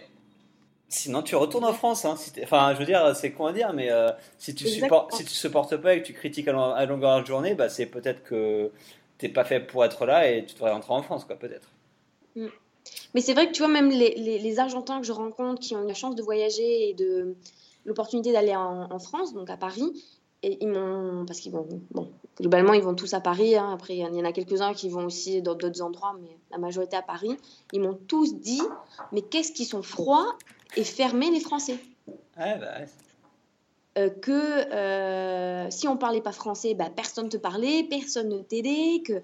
Sinon, 0.87 1.23
tu 1.23 1.35
retournes 1.35 1.65
en 1.65 1.73
France. 1.73 2.05
Hein, 2.05 2.15
si 2.15 2.31
enfin, 2.43 2.73
je 2.73 2.79
veux 2.79 2.85
dire, 2.85 3.15
c'est 3.15 3.31
con 3.31 3.47
à 3.47 3.53
dire, 3.53 3.73
mais 3.73 3.91
euh, 3.91 4.09
si 4.37 4.53
tu 4.53 4.65
supportes, 4.83 5.11
si 5.17 5.25
tu 5.25 5.33
supportes 5.33 5.75
pas 5.77 5.95
et 5.95 6.01
que 6.01 6.05
tu 6.07 6.13
critiques 6.13 6.47
à, 6.47 6.51
lo- 6.53 6.59
à 6.61 6.85
longueur 6.85 7.19
de 7.21 7.25
journée, 7.25 7.55
bah, 7.55 7.69
c'est 7.69 7.87
peut-être 7.87 8.23
que 8.23 8.71
t'es 9.17 9.27
pas 9.29 9.43
fait 9.43 9.59
pour 9.59 9.83
être 9.83 10.05
là 10.05 10.29
et 10.31 10.45
tu 10.45 10.53
devrais 10.53 10.71
rentrer 10.71 10.93
en 10.93 11.01
France, 11.01 11.25
quoi, 11.25 11.35
peut-être. 11.37 11.69
Mais 13.15 13.21
c'est 13.21 13.33
vrai 13.33 13.47
que 13.47 13.51
tu 13.51 13.59
vois, 13.63 13.67
même 13.71 13.89
les, 13.89 14.13
les, 14.15 14.37
les 14.37 14.59
Argentins 14.59 14.99
que 15.01 15.07
je 15.07 15.11
rencontre 15.11 15.59
qui 15.59 15.75
ont 15.75 15.83
eu 15.83 15.87
la 15.87 15.93
chance 15.95 16.15
de 16.15 16.21
voyager 16.21 16.89
et 16.89 16.93
de 16.93 17.35
l'opportunité 17.85 18.31
d'aller 18.31 18.55
en, 18.55 18.91
en 18.91 18.99
France, 18.99 19.33
donc 19.33 19.49
à 19.49 19.57
Paris, 19.57 20.03
et 20.45 20.59
ils 20.61 20.67
m'ont. 20.67 21.25
Parce 21.25 21.39
qu'ils 21.39 21.51
vont. 21.51 21.67
Bon, 21.91 22.11
globalement, 22.39 22.73
ils 22.73 22.83
vont 22.83 22.93
tous 22.93 23.13
à 23.15 23.19
Paris. 23.19 23.55
hein. 23.55 23.71
Après, 23.73 23.95
il 23.95 23.99
y 23.99 24.21
en 24.21 24.25
a 24.25 24.31
quelques-uns 24.31 24.73
qui 24.73 24.89
vont 24.89 25.05
aussi 25.05 25.41
dans 25.41 25.55
d'autres 25.55 25.81
endroits, 25.81 26.15
mais 26.21 26.37
la 26.51 26.59
majorité 26.59 26.95
à 26.95 27.01
Paris. 27.01 27.35
Ils 27.73 27.81
m'ont 27.81 27.97
tous 28.07 28.35
dit 28.35 28.61
Mais 29.11 29.21
qu'est-ce 29.21 29.51
qu'ils 29.51 29.65
sont 29.65 29.81
froids 29.81 30.37
et 30.77 30.83
fermés, 30.83 31.31
les 31.31 31.39
Français? 31.39 31.79
Ouais, 32.37 32.57
bah. 32.59 32.85
Euh, 33.97 34.09
que 34.09 34.31
euh, 34.31 35.69
si 35.71 35.87
on 35.87 35.97
parlait 35.97 36.21
pas 36.21 36.33
français, 36.33 36.73
bah, 36.75 36.89
personne 36.93 37.29
te 37.29 37.37
parlait, 37.37 37.83
personne 37.89 38.29
ne 38.29 38.39
t'aidait. 38.39 39.01
Que... 39.03 39.23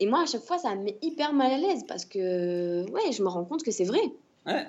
Et 0.00 0.06
moi, 0.06 0.22
à 0.22 0.26
chaque 0.26 0.42
fois, 0.42 0.58
ça 0.58 0.74
me 0.74 0.82
met 0.82 0.98
hyper 1.00 1.32
mal 1.32 1.52
à 1.52 1.56
l'aise 1.56 1.84
parce 1.88 2.04
que 2.04 2.84
ouais, 2.90 3.12
je 3.12 3.22
me 3.22 3.28
rends 3.28 3.44
compte 3.44 3.62
que 3.62 3.70
c'est 3.70 3.84
vrai. 3.84 4.02
Ouais. 4.44 4.66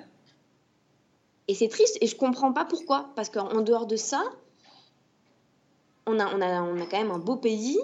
Et 1.48 1.54
c'est 1.54 1.68
triste 1.68 1.98
et 2.00 2.06
je 2.06 2.16
comprends 2.16 2.52
pas 2.52 2.64
pourquoi. 2.64 3.10
Parce 3.16 3.28
qu'en 3.28 3.60
dehors 3.60 3.86
de 3.86 3.96
ça, 3.96 4.22
on 6.06 6.18
a, 6.18 6.26
on 6.34 6.40
a, 6.40 6.62
on 6.62 6.80
a 6.80 6.86
quand 6.86 6.98
même 6.98 7.10
un 7.10 7.18
beau 7.18 7.36
pays. 7.36 7.78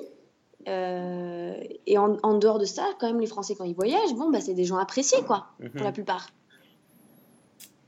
euh, 0.68 1.54
et 1.86 1.96
en, 1.96 2.18
en 2.22 2.34
dehors 2.38 2.58
de 2.58 2.66
ça, 2.66 2.86
quand 2.98 3.06
même, 3.06 3.20
les 3.20 3.26
Français, 3.26 3.54
quand 3.56 3.64
ils 3.64 3.74
voyagent, 3.74 4.14
bon, 4.14 4.30
bah, 4.30 4.40
c'est 4.42 4.52
des 4.54 4.64
gens 4.66 4.76
appréciés, 4.76 5.22
quoi, 5.22 5.46
pour 5.58 5.80
la 5.82 5.86
Mhm. 5.86 5.92
plupart. 5.94 6.28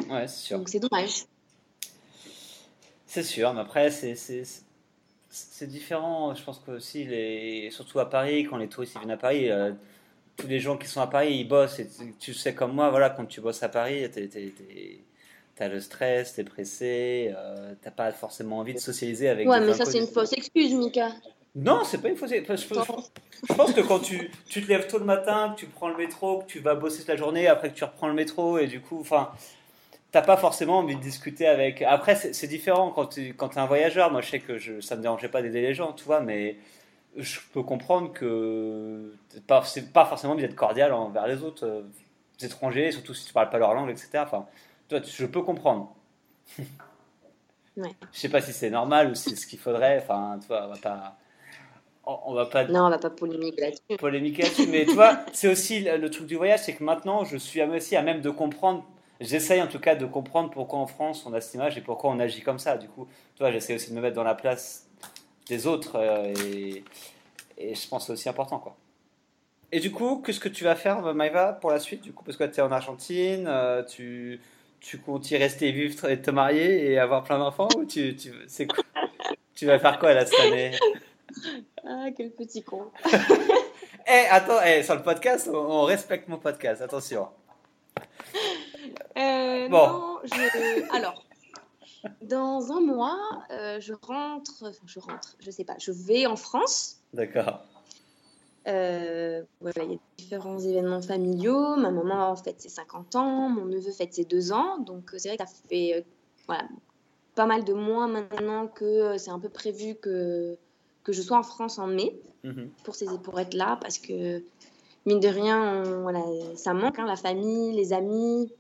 Ouais, 0.09 0.27
c'est 0.27 0.41
sûr. 0.47 0.59
Donc 0.59 0.69
c'est 0.71 0.81
dommage. 0.81 1.27
C'est 3.07 3.23
sûr, 3.23 3.53
mais 3.53 3.61
après, 3.61 3.91
c'est, 3.91 4.17
différent. 5.67 6.35
Je 6.35 6.43
pense 6.43 6.59
que 6.61 6.71
aussi, 6.73 7.05
les, 7.05 7.71
surtout 7.71 8.01
à 8.01 8.09
Paris, 8.09 8.45
quand 8.49 8.57
les 8.57 8.69
touristes 8.69 8.97
viennent 8.97 9.11
à 9.11 9.19
Paris, 9.19 9.51
euh, 9.51 9.73
tous 10.39 10.47
les 10.47 10.59
gens 10.59 10.79
qui 10.79 10.89
sont 10.89 11.03
à 11.03 11.07
Paris, 11.07 11.35
ils 11.35 11.47
bossent. 11.47 11.79
Et 11.79 11.89
tu, 12.19 12.33
sais 12.33 12.55
comme 12.55 12.73
moi, 12.73 12.89
voilà, 12.89 13.11
quand 13.11 13.27
tu 13.27 13.43
bosses 13.43 13.63
à 13.63 13.69
Paris, 13.69 14.11
t'es- 14.11 14.31
t'as 15.55 15.69
le 15.69 15.81
stress, 15.81 16.35
t'es 16.35 16.45
pressé, 16.45 17.33
euh, 17.37 17.75
t'as 17.83 17.91
pas 17.91 18.13
forcément 18.13 18.59
envie 18.59 18.75
de 18.75 18.79
socialiser 18.79 19.29
avec 19.29 19.49
Ouais, 19.49 19.61
des 19.61 19.67
mais 19.67 19.75
ça, 19.75 19.85
c'est 19.85 19.99
une 19.99 20.07
fausse 20.07 20.33
excuse, 20.33 20.75
Mika. 20.75 21.11
Non, 21.55 21.83
c'est 21.85 21.99
pas 22.01 22.09
une 22.09 22.17
fausse. 22.17 22.31
Je, 22.31 22.57
je- 22.57 23.49
je 23.49 23.55
pense 23.55 23.73
que 23.73 23.81
quand 23.83 23.99
tu, 23.99 24.31
tu 24.49 24.63
te 24.63 24.69
lèves 24.69 24.87
tôt 24.87 24.99
le 24.99 25.05
matin, 25.05 25.53
que 25.55 25.61
tu 25.61 25.67
prends 25.67 25.89
le 25.89 25.97
métro, 25.97 26.39
que 26.41 26.47
tu 26.47 26.61
vas 26.61 26.75
bosser 26.75 27.01
toute 27.01 27.09
la 27.09 27.17
journée, 27.17 27.47
après 27.47 27.71
que 27.71 27.75
tu 27.77 27.85
reprends 27.85 28.09
le 28.09 28.15
métro, 28.15 28.59
et 28.59 28.67
du 28.67 28.81
coup, 28.81 28.99
enfin, 29.01 29.31
t'as 30.13 30.23
pas 30.23 30.37
forcément 30.37 30.79
envie 30.79 30.97
de 30.97 31.01
discuter 31.01 31.47
avec. 31.47 31.83
Après, 31.83 32.15
c'est 32.15 32.47
différent 32.47 32.91
quand 32.91 33.07
tu 33.07 33.35
quand 33.35 33.57
es 33.57 33.59
un 33.61 33.67
voyageur. 33.67 34.11
Moi, 34.11 34.21
je 34.23 34.31
sais 34.31 34.41
que 34.41 34.59
je, 34.59 34.81
ça 34.81 34.97
me 34.97 35.03
dérangeait 35.03 35.29
pas 35.29 35.43
d'aider 35.43 35.61
les 35.61 35.75
gens, 35.75 35.93
tu 35.93 36.05
vois, 36.05 36.21
mais 36.21 36.57
je 37.17 37.41
peux 37.53 37.63
comprendre 37.63 38.13
que 38.13 39.15
c'est 39.31 39.45
pas, 39.47 40.07
forcément 40.07 40.33
envie 40.33 40.43
d'être 40.43 40.55
cordial 40.55 40.93
envers 40.95 41.27
les 41.27 41.43
autres 41.43 41.67
euh, 41.67 41.83
étrangers, 42.43 42.93
surtout 42.93 43.13
si 43.15 43.27
tu 43.27 43.33
parles 43.35 43.51
pas 43.51 43.59
leur 43.59 43.75
langue, 43.75 43.91
etc. 43.91 44.25
Enfin, 44.25 44.47
toi, 44.89 45.01
je 45.05 45.27
peux 45.27 45.43
comprendre. 45.43 45.95
Ouais. 47.77 47.89
Je 48.13 48.19
sais 48.19 48.29
pas 48.29 48.43
si 48.43 48.53
c'est 48.53 48.69
normal 48.69 49.11
ou 49.11 49.15
si 49.15 49.31
c'est 49.31 49.37
ce 49.37 49.47
qu'il 49.47 49.59
faudrait. 49.59 49.97
Enfin, 49.97 50.39
on 50.51 50.69
va 50.69 50.77
pas. 50.77 51.17
On 52.05 52.35
va 52.35 52.47
pas 52.47 52.65
Non, 52.65 52.87
on 52.87 52.91
va 52.91 52.99
pas 52.99 53.11
polémiquer 53.11 53.61
là-dessus. 53.61 53.97
polémique 53.99 54.39
là-dessus, 54.39 54.67
mais 54.67 54.85
tu 54.85 54.93
vois, 54.93 55.21
c'est 55.33 55.49
aussi 55.49 55.81
le, 55.81 56.11
truc 56.11 56.27
du 56.27 56.35
voyage, 56.35 56.61
c'est 56.65 56.75
que 56.75 56.83
maintenant, 56.83 57.25
je 57.25 57.37
suis 57.37 57.63
aussi 57.63 57.97
à 57.97 58.03
même 58.03 58.21
de 58.21 58.31
comprendre, 58.31 58.85
j'essaye 59.21 59.63
en 59.63 59.69
tout 59.69 59.79
cas 59.79 59.95
de 59.95 60.05
comprendre 60.05 60.51
pourquoi 60.51 60.81
en 60.81 60.89
France 60.89 61.25
on 61.27 61.33
a 61.33 61.41
cette 61.41 61.55
image 61.55 61.79
et 61.79 61.81
pourquoi 61.81 62.11
on 62.11 62.19
agit 62.19 62.43
comme 62.43 62.59
ça. 62.59 62.77
Du 62.77 62.89
coup, 62.89 63.07
tu 63.37 63.43
vois, 63.43 63.53
j'essaie 63.53 63.77
aussi 63.77 63.91
de 63.91 63.95
me 63.95 64.01
mettre 64.01 64.17
dans 64.17 64.25
la 64.25 64.35
place 64.35 64.91
des 65.47 65.67
autres 65.69 65.97
euh, 65.97 66.35
et, 66.45 66.85
et 67.57 67.75
je 67.75 67.89
pense 67.89 68.03
que 68.03 68.07
c'est 68.09 68.13
aussi 68.15 68.29
important, 68.29 68.59
quoi. 68.59 68.77
Et 69.71 69.81
du 69.81 69.91
coup, 69.91 70.23
qu'est-ce 70.25 70.41
que 70.41 70.51
tu 70.51 70.65
vas 70.65 70.75
faire, 70.75 71.15
Maïva, 71.15 71.55
pour 71.55 71.71
la 71.71 71.79
suite, 71.79 72.03
du 72.03 72.13
coup, 72.13 72.25
parce 72.25 72.37
que 72.37 72.45
tu 72.45 72.59
es 72.59 72.63
en 72.63 72.71
Argentine, 72.71 73.47
euh, 73.47 73.83
tu, 73.83 74.39
tu 74.83 74.99
comptes 74.99 75.31
y 75.31 75.37
rester 75.37 75.73
vivre 75.73 76.09
et 76.11 76.21
te 76.21 76.31
marier 76.31 76.91
et 76.91 76.99
avoir 76.99 77.23
plein 77.25 77.39
d'enfants 77.39 77.69
ou 77.77 77.85
tu, 77.85 78.15
tu, 78.17 78.33
c'est 78.49 78.67
quoi 78.67 78.85
tu 79.55 79.67
vas 79.67 79.79
faire 79.79 79.99
quoi 79.99 80.13
là 80.13 80.27
cette 80.27 80.41
année? 80.41 80.73
Ah, 81.87 82.07
quel 82.17 82.31
petit 82.33 82.63
con. 82.63 82.91
Eh, 84.05 84.27
attends, 84.31 84.61
eh, 84.67 84.83
sur 84.83 84.97
le 84.97 85.03
podcast, 85.03 85.49
on, 85.51 85.57
on 85.57 85.83
respecte 85.85 86.27
mon 86.27 86.37
podcast, 86.37 86.83
attention. 86.83 87.29
Euh, 89.17 89.69
Bon. 89.69 89.89
Non, 89.89 90.19
je... 90.25 90.97
alors, 90.97 91.25
dans 92.21 92.73
un 92.73 92.81
mois, 92.81 93.19
euh, 93.53 93.81
je 93.81 93.93
rentre, 93.93 94.51
enfin, 94.61 94.73
je 94.85 94.99
rentre, 94.99 95.37
je 95.39 95.51
sais 95.53 95.65
pas, 95.65 95.77
je 95.79 95.93
vais 95.93 96.27
en 96.27 96.35
France. 96.37 96.97
D'accord. 97.15 97.65
Euh, 98.69 99.43
voilà, 99.61 99.83
il 99.85 99.93
y 99.93 99.95
a 99.95 99.99
différents 100.19 100.59
événements 100.59 101.03
familiaux. 101.03 101.75
Ma 101.77 101.91
maman 101.91 102.31
en 102.31 102.37
fait 102.37 102.61
ses 102.61 102.69
50 102.69 103.17
ans, 103.17 103.49
mon 103.49 103.65
neveu 103.65 103.91
fête 103.91 104.15
ses 104.15 104.25
2 104.25 104.53
ans. 104.53 104.79
Donc 104.79 105.13
euh, 105.13 105.19
c'est 105.19 105.29
vrai 105.29 105.37
que 105.37 105.45
ça 105.45 105.53
fait 105.69 105.95
euh, 105.97 106.01
voilà, 106.47 106.65
pas 107.35 107.47
mal 107.47 107.65
de 107.65 107.73
mois 107.73 108.07
maintenant 108.07 108.69
que 108.69 108.85
euh, 108.85 109.19
c'est 109.19 109.31
un 109.31 109.41
peu 109.41 109.49
prévu 109.49 109.97
que, 109.97 110.57
que 111.03 111.13
je 111.13 111.23
sois 111.23 111.39
en 111.39 111.43
France 111.43 111.79
en 111.79 111.87
mai 111.87 112.19
Mhm. 112.45 112.71
pour, 112.85 112.95
ces, 112.97 113.07
pour 113.19 113.39
être 113.39 113.55
là 113.55 113.79
parce 113.81 113.99
que 113.99 114.43
mine 115.07 115.21
de 115.21 115.29
rien, 115.29 115.85
on- 115.85 116.03
voilà, 116.03 116.25
ça 116.57 116.75
manque, 116.75 116.99
hein, 116.99 117.07
la 117.07 117.17
famille, 117.17 117.73
les 117.73 117.93
amis. 117.93 118.51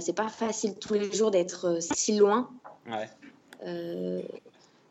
C'est 0.00 0.12
pas 0.12 0.28
facile 0.28 0.74
tous 0.74 0.94
les 0.94 1.12
jours 1.12 1.30
d'être 1.30 1.78
si 1.80 2.16
loin. 2.16 2.50
Ouais. 2.90 3.08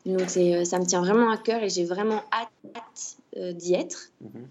Donc 0.08 0.30
c'est, 0.30 0.56
euh, 0.56 0.64
ça 0.64 0.80
me 0.80 0.86
tient 0.86 1.02
vraiment 1.02 1.30
à 1.30 1.38
cœur 1.38 1.62
et 1.62 1.70
j'ai 1.70 1.84
vraiment 1.84 2.24
hâte, 2.32 2.50
hâte, 2.76 3.18
euh, 3.36 3.52
d'y 3.52 3.74
être. 3.74 4.10
Mhm. 4.22 4.48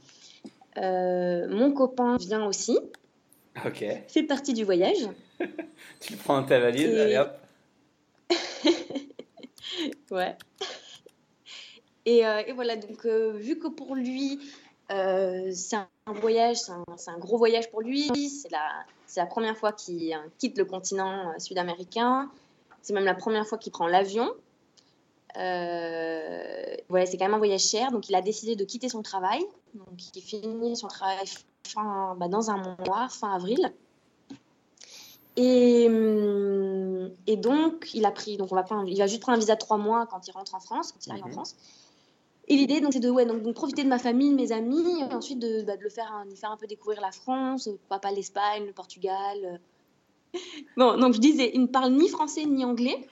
Euh, 0.79 1.49
mon 1.49 1.73
copain 1.73 2.19
vient 2.19 2.45
aussi, 2.47 2.79
Ok. 3.65 3.83
fait 4.09 4.23
partie 4.25 4.53
du 4.53 4.65
voyage. 4.65 5.09
Tu 6.01 6.13
le 6.13 6.19
prends 6.19 6.43
ta 6.45 6.61
valise, 6.61 6.91
Et- 6.91 7.01
allez 7.01 7.17
hop. 7.17 7.33
Ouais. 10.11 10.37
Et, 12.05 12.25
euh, 12.27 12.43
et 12.47 12.53
voilà, 12.53 12.77
donc 12.77 13.05
euh, 13.07 13.33
vu 13.33 13.59
que 13.59 13.67
pour 13.67 13.95
lui, 13.97 14.39
euh, 14.93 15.51
c'est 15.53 15.77
un, 15.77 15.89
voyage, 16.07 16.59
c'est 16.97 17.11
un, 17.11 17.19
gros 17.19 17.37
voyage 17.39 17.71
pour 17.71 17.81
lui, 17.81 18.09
c'est 18.29 18.51
la, 18.51 18.85
c'est 19.07 19.21
la 19.21 19.27
première 19.27 19.57
fois 19.57 19.73
qu'il 19.73 20.13
euh, 20.13 20.19
quitte 20.39 20.57
le 20.59 20.65
continent 20.67 21.37
sud-américain, 21.39 22.31
c'est 22.83 22.93
même 22.93 23.05
la 23.05 23.15
première 23.15 23.47
fois 23.47 23.59
qu'il 23.59 23.73
prend 23.73 23.87
l'avion. 23.89 24.31
Euh, 25.39 26.77
voilà, 26.89 27.07
c'est 27.07 27.17
quand 27.17 27.25
même 27.27 27.35
un 27.35 27.39
voyage 27.39 27.63
cher, 27.63 27.93
donc 27.93 28.09
il 28.09 28.15
a 28.15 28.23
décidé 28.23 28.57
de 28.57 28.65
quitter 28.65 28.89
son 28.89 29.03
travail. 29.03 29.41
Donc 29.75 29.89
il 30.15 30.23
finit 30.23 30.77
son 30.77 30.89
travail 30.89 31.27
fin, 31.67 32.17
bah, 32.19 32.29
dans 32.29 32.51
un 32.51 32.57
mois, 32.57 33.09
fin 33.09 33.35
avril. 33.35 33.73
Et, 35.37 35.87
hum, 35.89 37.11
et 37.27 37.37
donc, 37.37 37.91
il 37.93 38.07
a 38.07 38.11
pris, 38.11 38.39
donc 38.39 38.51
on 38.53 38.55
va 38.55 38.63
prendre, 38.63 38.89
il 38.89 38.97
va 38.99 39.07
juste 39.07 39.21
prendre 39.21 39.37
un 39.37 39.41
visa 39.41 39.55
de 39.55 39.61
trois 39.61 39.77
mois 39.77 40.07
quand 40.07 40.27
il 40.27 40.31
rentre 40.31 40.55
en 40.55 40.61
France, 40.61 40.93
quand 40.93 41.05
il 41.07 41.11
arrive 41.11 41.25
Mhm. 41.25 41.31
en 41.31 41.35
France. 41.35 41.57
Et 42.49 42.57
l'idée, 42.57 42.81
donc, 42.81 42.93
c'est 42.93 43.01
de, 43.01 43.11
ouais, 43.11 43.27
donc, 43.27 43.43
donc, 43.43 43.55
profiter 43.55 43.83
de 43.85 43.89
ma 43.89 43.99
famille, 43.99 44.31
de 44.31 44.37
mes 44.37 44.53
amis, 44.53 45.01
et 45.01 45.15
ensuite 45.15 45.41
de, 45.41 45.63
bah, 45.63 45.77
de 45.77 45.83
le 45.83 45.91
faire, 45.91 46.23
de 46.25 46.31
lui 46.31 46.37
faire 46.37 46.53
un 46.53 46.57
peu 46.57 46.67
découvrir 46.67 47.01
la 47.03 47.11
France, 47.11 47.69
pourquoi 47.81 47.99
pas 47.99 48.13
l'Espagne, 48.13 48.65
le 48.67 48.73
Portugal. 48.73 49.61
Bon, 50.77 50.97
donc 50.99 51.15
je 51.15 51.19
disais, 51.21 51.51
il 51.55 51.63
ne 51.63 51.67
parle 51.67 51.93
ni 51.93 52.09
français 52.09 52.45
ni 52.45 52.65
anglais. 52.65 53.07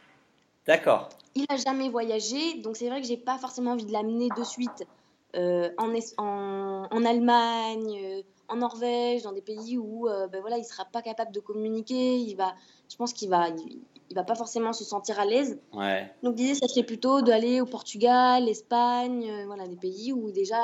D'accord. 0.67 1.09
Il 1.37 1.47
n'a 1.51 1.57
jamais 1.57 1.89
voyagé, 1.89 2.61
donc 2.61 2.77
c'est 2.77 2.89
vrai 2.89 3.01
que 3.01 3.07
j'ai 3.07 3.17
pas 3.17 3.39
forcément 3.39 3.73
envie 3.73 3.87
de 3.87 3.93
l'amener 3.93 4.29
de 4.37 4.45
suite 4.45 4.87
euh, 5.35 5.69
en, 5.79 5.93
en, 6.19 6.87
en 6.91 7.05
Allemagne, 7.05 7.99
euh, 8.05 8.23
en 8.49 8.57
Norvège, 8.57 9.23
dans 9.23 9.33
des 9.33 9.43
pays 9.43 9.77
où 9.77 10.09
euh, 10.09 10.29
ben 10.29 10.41
voilà, 10.41 10.59
il 10.59 10.65
sera 10.65 10.85
pas 10.85 11.03
capable 11.03 11.33
de 11.33 11.41
communiquer. 11.41 12.19
Il 12.19 12.37
va, 12.37 12.55
je 12.89 12.97
pense 12.97 13.13
qu'il 13.13 13.31
va, 13.31 13.49
il, 13.49 13.81
il 14.11 14.15
va 14.15 14.23
pas 14.23 14.37
forcément 14.37 14.73
se 14.73 14.85
sentir 14.85 15.19
à 15.19 15.25
l'aise. 15.25 15.59
Ouais. 15.73 16.09
Donc 16.23 16.39
l'idée, 16.39 16.55
ça 16.55 16.69
serait 16.69 16.85
plutôt 16.85 17.21
d'aller 17.21 17.61
au 17.61 17.67
Portugal, 17.67 18.45
l'Espagne, 18.45 19.29
euh, 19.29 19.47
voilà, 19.47 19.67
des 19.67 19.77
pays 19.77 20.13
où 20.13 20.31
déjà 20.31 20.57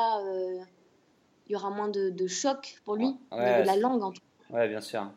il 1.48 1.52
y 1.52 1.56
aura 1.56 1.70
moins 1.70 1.88
de, 1.88 2.10
de 2.10 2.26
choc 2.28 2.80
pour 2.84 2.94
lui, 2.94 3.16
Ouais, 3.32 3.62
de 3.62 3.66
la 3.66 3.76
langue 3.76 4.04
en 4.04 4.12
tout 4.12 4.22
Ouais, 4.50 4.68
bien 4.68 4.80
sûr. 4.80 5.10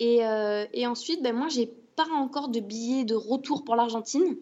Et, 0.00 0.22
et 0.72 0.86
ensuite, 0.88 1.22
ben 1.22 1.32
moi, 1.32 1.46
j'ai 1.48 1.72
pas 1.96 2.06
encore 2.14 2.48
de 2.48 2.60
billets 2.60 3.04
de 3.04 3.14
retour 3.14 3.64
pour 3.64 3.76
l'Argentine. 3.76 4.36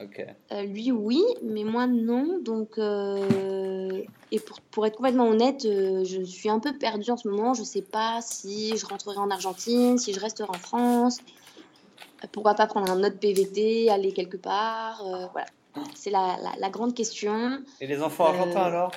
Ok. 0.00 0.24
Euh, 0.50 0.62
lui, 0.62 0.90
oui, 0.90 1.22
mais 1.42 1.64
moi, 1.64 1.86
non. 1.86 2.38
Donc, 2.40 2.78
euh, 2.78 4.02
et 4.30 4.40
pour, 4.40 4.60
pour 4.60 4.86
être 4.86 4.96
complètement 4.96 5.28
honnête, 5.28 5.64
euh, 5.64 6.04
je 6.04 6.22
suis 6.22 6.48
un 6.50 6.58
peu 6.58 6.76
perdue 6.76 7.10
en 7.10 7.16
ce 7.16 7.28
moment. 7.28 7.54
Je 7.54 7.62
sais 7.62 7.82
pas 7.82 8.20
si 8.20 8.76
je 8.76 8.86
rentrerai 8.86 9.18
en 9.18 9.30
Argentine, 9.30 9.98
si 9.98 10.12
je 10.12 10.20
resterai 10.20 10.48
en 10.48 10.54
France. 10.54 11.18
Pourquoi 12.32 12.54
pas 12.54 12.66
prendre 12.66 12.90
un 12.90 13.02
autre 13.02 13.18
PVT, 13.18 13.90
aller 13.90 14.12
quelque 14.12 14.36
part. 14.36 15.04
voilà. 15.32 15.46
C'est 15.94 16.10
la, 16.10 16.36
la, 16.42 16.52
la 16.58 16.70
grande 16.70 16.94
question. 16.94 17.62
Et 17.80 17.86
les 17.86 18.02
enfants 18.02 18.26
argentins 18.26 18.62
alors? 18.62 18.92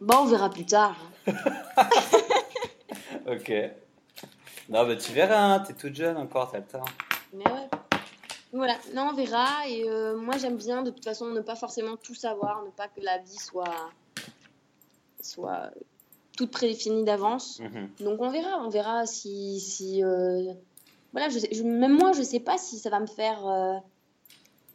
Bon, 0.00 0.16
on 0.18 0.24
verra 0.26 0.50
plus 0.50 0.66
tard. 0.66 0.96
Ok. 3.26 3.52
Non, 4.68 4.86
bah 4.86 4.96
tu 4.96 5.12
verras, 5.12 5.38
hein, 5.54 5.60
t'es 5.60 5.72
toute 5.74 5.94
jeune 5.94 6.16
encore, 6.16 6.50
t'as 6.50 6.58
le 6.58 6.64
temps. 6.66 6.84
Mais 7.32 7.44
ouais. 7.50 7.68
Voilà, 8.52 8.74
non, 8.94 9.08
on 9.10 9.14
verra. 9.14 9.66
Et 9.68 9.88
euh, 9.88 10.16
moi, 10.16 10.36
j'aime 10.38 10.56
bien 10.56 10.82
de 10.82 10.90
toute 10.90 11.04
façon 11.04 11.26
ne 11.26 11.40
pas 11.40 11.56
forcément 11.56 11.96
tout 11.96 12.14
savoir, 12.14 12.62
ne 12.64 12.70
pas 12.70 12.88
que 12.88 13.00
la 13.00 13.18
vie 13.18 13.36
soit, 13.38 13.90
soit 15.20 15.70
toute 16.36 16.50
prédéfinie 16.50 17.04
d'avance. 17.04 17.60
Mhm. 17.60 17.90
Donc 18.00 18.20
on 18.20 18.30
verra, 18.30 18.58
on 18.64 18.68
verra 18.68 19.06
si, 19.06 19.58
si 19.60 20.04
euh, 20.04 20.52
voilà, 21.12 21.28
je 21.28 21.38
sais- 21.38 21.48
je- 21.52 21.62
même 21.62 21.96
moi, 21.96 22.12
je 22.12 22.22
sais 22.22 22.40
pas 22.40 22.58
si 22.58 22.78
ça 22.78 22.90
va 22.90 23.00
me 23.00 23.06
faire, 23.06 23.46
euh, 23.46 23.74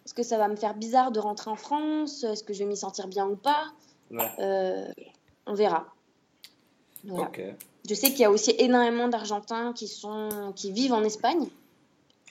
est-ce 0.06 0.14
que 0.14 0.24
ça 0.24 0.38
va 0.38 0.48
me 0.50 0.56
faire 0.56 0.74
bizarre 0.76 1.12
de 1.12 1.20
rentrer 1.20 1.50
en 1.50 1.56
France, 1.56 2.24
est-ce 2.24 2.44
que 2.44 2.54
je 2.54 2.60
vais 2.60 2.66
m'y 2.66 2.78
sentir 2.78 3.08
bien 3.08 3.28
ou 3.28 3.36
pas? 3.36 3.66
Ouais. 4.12 4.30
On 5.46 5.54
verra. 5.54 5.86
Voilà. 7.06 7.28
Ok. 7.28 7.42
Je 7.88 7.94
sais 7.94 8.10
qu'il 8.12 8.20
y 8.20 8.26
a 8.26 8.32
aussi 8.32 8.56
énormément 8.60 9.08
d'Argentins 9.10 9.74
qui 9.74 9.88
sont, 9.88 10.54
qui 10.56 10.72
vivent 10.72 10.94
en 10.94 11.04
Espagne. 11.04 11.48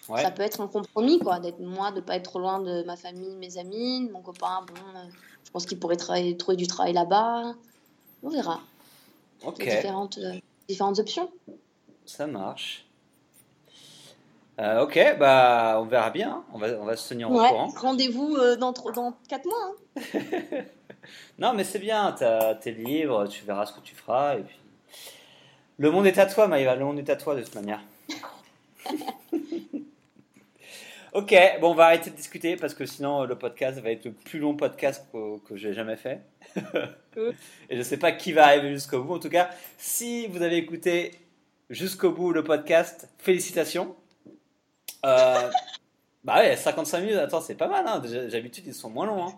Ouais. 0.09 0.23
Ça 0.23 0.31
peut 0.31 0.43
être 0.43 0.61
un 0.61 0.67
compromis, 0.67 1.19
quoi, 1.19 1.39
d'être 1.41 1.61
moi, 1.61 1.93
de 1.93 2.01
pas 2.01 2.17
être 2.17 2.25
trop 2.25 2.39
loin 2.41 2.61
de 2.61 2.83
ma 2.85 2.97
famille, 2.97 3.37
mes 3.37 3.59
amis, 3.59 4.07
de 4.09 4.13
mon 4.13 4.21
copain. 4.23 4.65
Bon, 4.67 4.75
euh, 4.99 5.05
je 5.45 5.51
pense 5.51 5.67
qu'il 5.67 5.79
pourrait 5.79 5.97
travailler, 5.97 6.37
trouver 6.37 6.57
du 6.57 6.67
travail 6.67 6.93
là-bas. 6.95 7.55
On 8.23 8.31
verra. 8.31 8.61
Il 9.43 9.45
y 9.45 9.49
Ok. 9.49 9.61
a 9.61 9.65
différentes, 9.77 10.19
euh, 10.19 10.33
différentes 10.69 10.99
options. 10.99 11.31
Ça 12.07 12.27
marche. 12.27 12.87
Euh, 14.59 14.83
ok, 14.83 15.17
bah 15.19 15.79
on 15.81 15.85
verra 15.87 16.11
bien. 16.11 16.45
On 16.53 16.59
va, 16.59 16.69
on 16.81 16.85
va 16.85 16.97
se 16.97 17.09
tenir 17.09 17.31
au 17.31 17.41
Ouais, 17.41 17.49
courant. 17.49 17.69
rendez-vous 17.77 18.37
euh, 18.37 18.57
dans, 18.57 18.73
dans 18.73 19.15
4 19.29 19.45
mois. 19.47 19.75
hein. 19.97 20.61
Non, 21.39 21.53
mais 21.53 21.65
c'est 21.65 21.79
bien, 21.81 22.13
t'as- 22.13 22.55
t'es 22.55 22.71
libre, 22.71 23.27
tu 23.27 23.45
verras 23.45 23.67
ce 23.67 23.73
que 23.73 23.81
tu 23.81 23.95
feras. 23.95 24.37
Et 24.37 24.43
puis... 24.43 24.57
Le 25.83 25.91
monde 25.91 26.07
est 26.07 26.17
à 26.19 26.27
toi, 26.27 26.47
Maïva, 26.47 26.77
le 26.77 26.85
monde 26.85 27.01
est 27.01 27.11
à 27.11 27.17
toi 27.17 27.35
de 27.35 27.43
toute 27.43 27.57
manière. 27.57 27.83
ok, 31.13 31.35
bon, 31.61 31.73
on 31.73 31.75
va 31.75 31.87
arrêter 31.87 32.11
de 32.11 32.15
discuter 32.15 32.55
parce 32.55 32.73
que 32.73 32.87
sinon 32.87 33.25
le 33.25 33.37
podcast 33.37 33.81
va 33.81 33.91
être 33.91 34.05
le 34.05 34.13
plus 34.13 34.39
long 34.39 34.55
podcast 34.55 35.05
que, 35.13 35.39
que 35.41 35.57
j'ai 35.57 35.73
jamais 35.73 35.97
fait. 35.97 36.21
Et 37.69 37.77
je 37.77 37.83
sais 37.83 37.97
pas 37.97 38.13
qui 38.13 38.33
va 38.33 38.45
arriver 38.45 38.73
jusqu'au 38.73 39.03
bout. 39.03 39.15
En 39.15 39.19
tout 39.19 39.29
cas, 39.29 39.51
si 39.77 40.29
vous 40.29 40.43
avez 40.43 40.57
écouté 40.57 41.19
jusqu'au 41.69 42.13
bout 42.13 42.31
le 42.31 42.45
podcast, 42.45 43.09
félicitations. 43.19 43.97
Euh, 45.05 45.51
bah 46.23 46.37
ouais, 46.37 46.55
55 46.55 47.01
minutes, 47.01 47.17
attends, 47.17 47.41
c'est 47.41 47.57
pas 47.57 47.67
mal. 47.67 47.85
Hein. 47.89 48.01
D'habitude, 48.31 48.69
ils 48.69 48.75
sont 48.75 48.89
moins 48.89 49.07
longs. 49.07 49.27
Hein. 49.27 49.35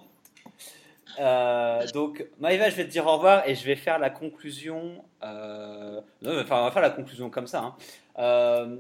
Euh, 1.21 1.87
donc, 1.93 2.27
Maïva, 2.39 2.71
je 2.71 2.77
vais 2.77 2.85
te 2.85 2.91
dire 2.91 3.07
au 3.07 3.13
revoir 3.15 3.49
et 3.49 3.55
je 3.55 3.65
vais 3.65 3.77
faire 3.77 3.99
la 3.99 4.11
conclusion. 4.11 5.05
euh, 5.23 6.01
non, 6.23 6.41
Enfin, 6.41 6.61
on 6.61 6.65
va 6.65 6.71
faire 6.71 6.83
la 6.83 6.91
conclusion 6.91 7.31
comme 7.31 7.47
ça. 7.47 7.61
hein. 7.61 7.77
Euh, 8.19 8.77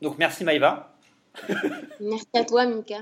donc, 0.00 0.18
merci 0.18 0.44
Maïva. 0.44 0.88
Merci 2.00 2.26
à 2.34 2.44
toi, 2.44 2.66
Mika. 2.66 2.96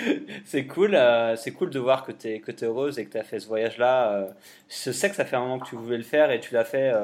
C'est 0.46 0.66
cool, 0.66 0.98
c'est 1.36 1.52
cool 1.52 1.68
de 1.68 1.78
voir 1.78 2.02
que 2.02 2.12
tu 2.12 2.28
es, 2.28 2.40
que 2.40 2.50
es 2.50 2.64
heureuse 2.64 2.98
et 2.98 3.04
que 3.04 3.10
tu 3.12 3.18
as 3.18 3.24
fait 3.24 3.38
ce 3.38 3.46
voyage-là. 3.46 4.28
je 4.70 4.90
sais 4.90 5.10
que 5.10 5.14
ça 5.16 5.26
fait 5.26 5.36
un 5.36 5.40
moment 5.40 5.58
que 5.58 5.68
tu 5.68 5.76
voulais 5.76 5.98
le 5.98 6.02
faire 6.02 6.30
et 6.30 6.40
tu 6.40 6.54
l'as 6.54 6.64
fait. 6.64 6.94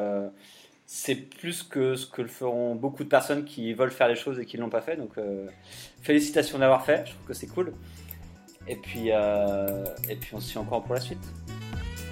c'est 0.87 1.17
plus 1.17 1.63
que 1.63 1.97
ce 1.97 2.07
que 2.07 2.23
le 2.23 2.29
feront 2.29 2.75
beaucoup 2.77 3.05
de 3.05 3.11
personnes 3.11 3.45
qui 3.45 3.75
veulent 3.75 3.91
faire 3.91 4.09
les 4.09 4.17
choses 4.17 4.39
et 4.41 4.47
qui 4.47 4.57
ne 4.57 4.63
l'ont 4.63 4.71
pas 4.71 4.81
fait. 4.81 4.97
Donc, 4.97 5.13
félicitations 6.01 6.59
d'avoir 6.59 6.83
fait. 6.87 7.05
Je 7.05 7.13
trouve 7.13 7.27
que 7.27 7.35
c'est 7.35 7.49
cool. 7.49 7.75
Et 8.71 8.77
puis, 8.77 9.11
euh, 9.13 9.85
et 10.09 10.15
puis 10.15 10.31
on 10.33 10.41
se 10.41 10.53
tient 10.53 10.61
encore 10.61 10.85
pour 10.85 10.95
la 10.95 11.01
suite. 11.01 11.23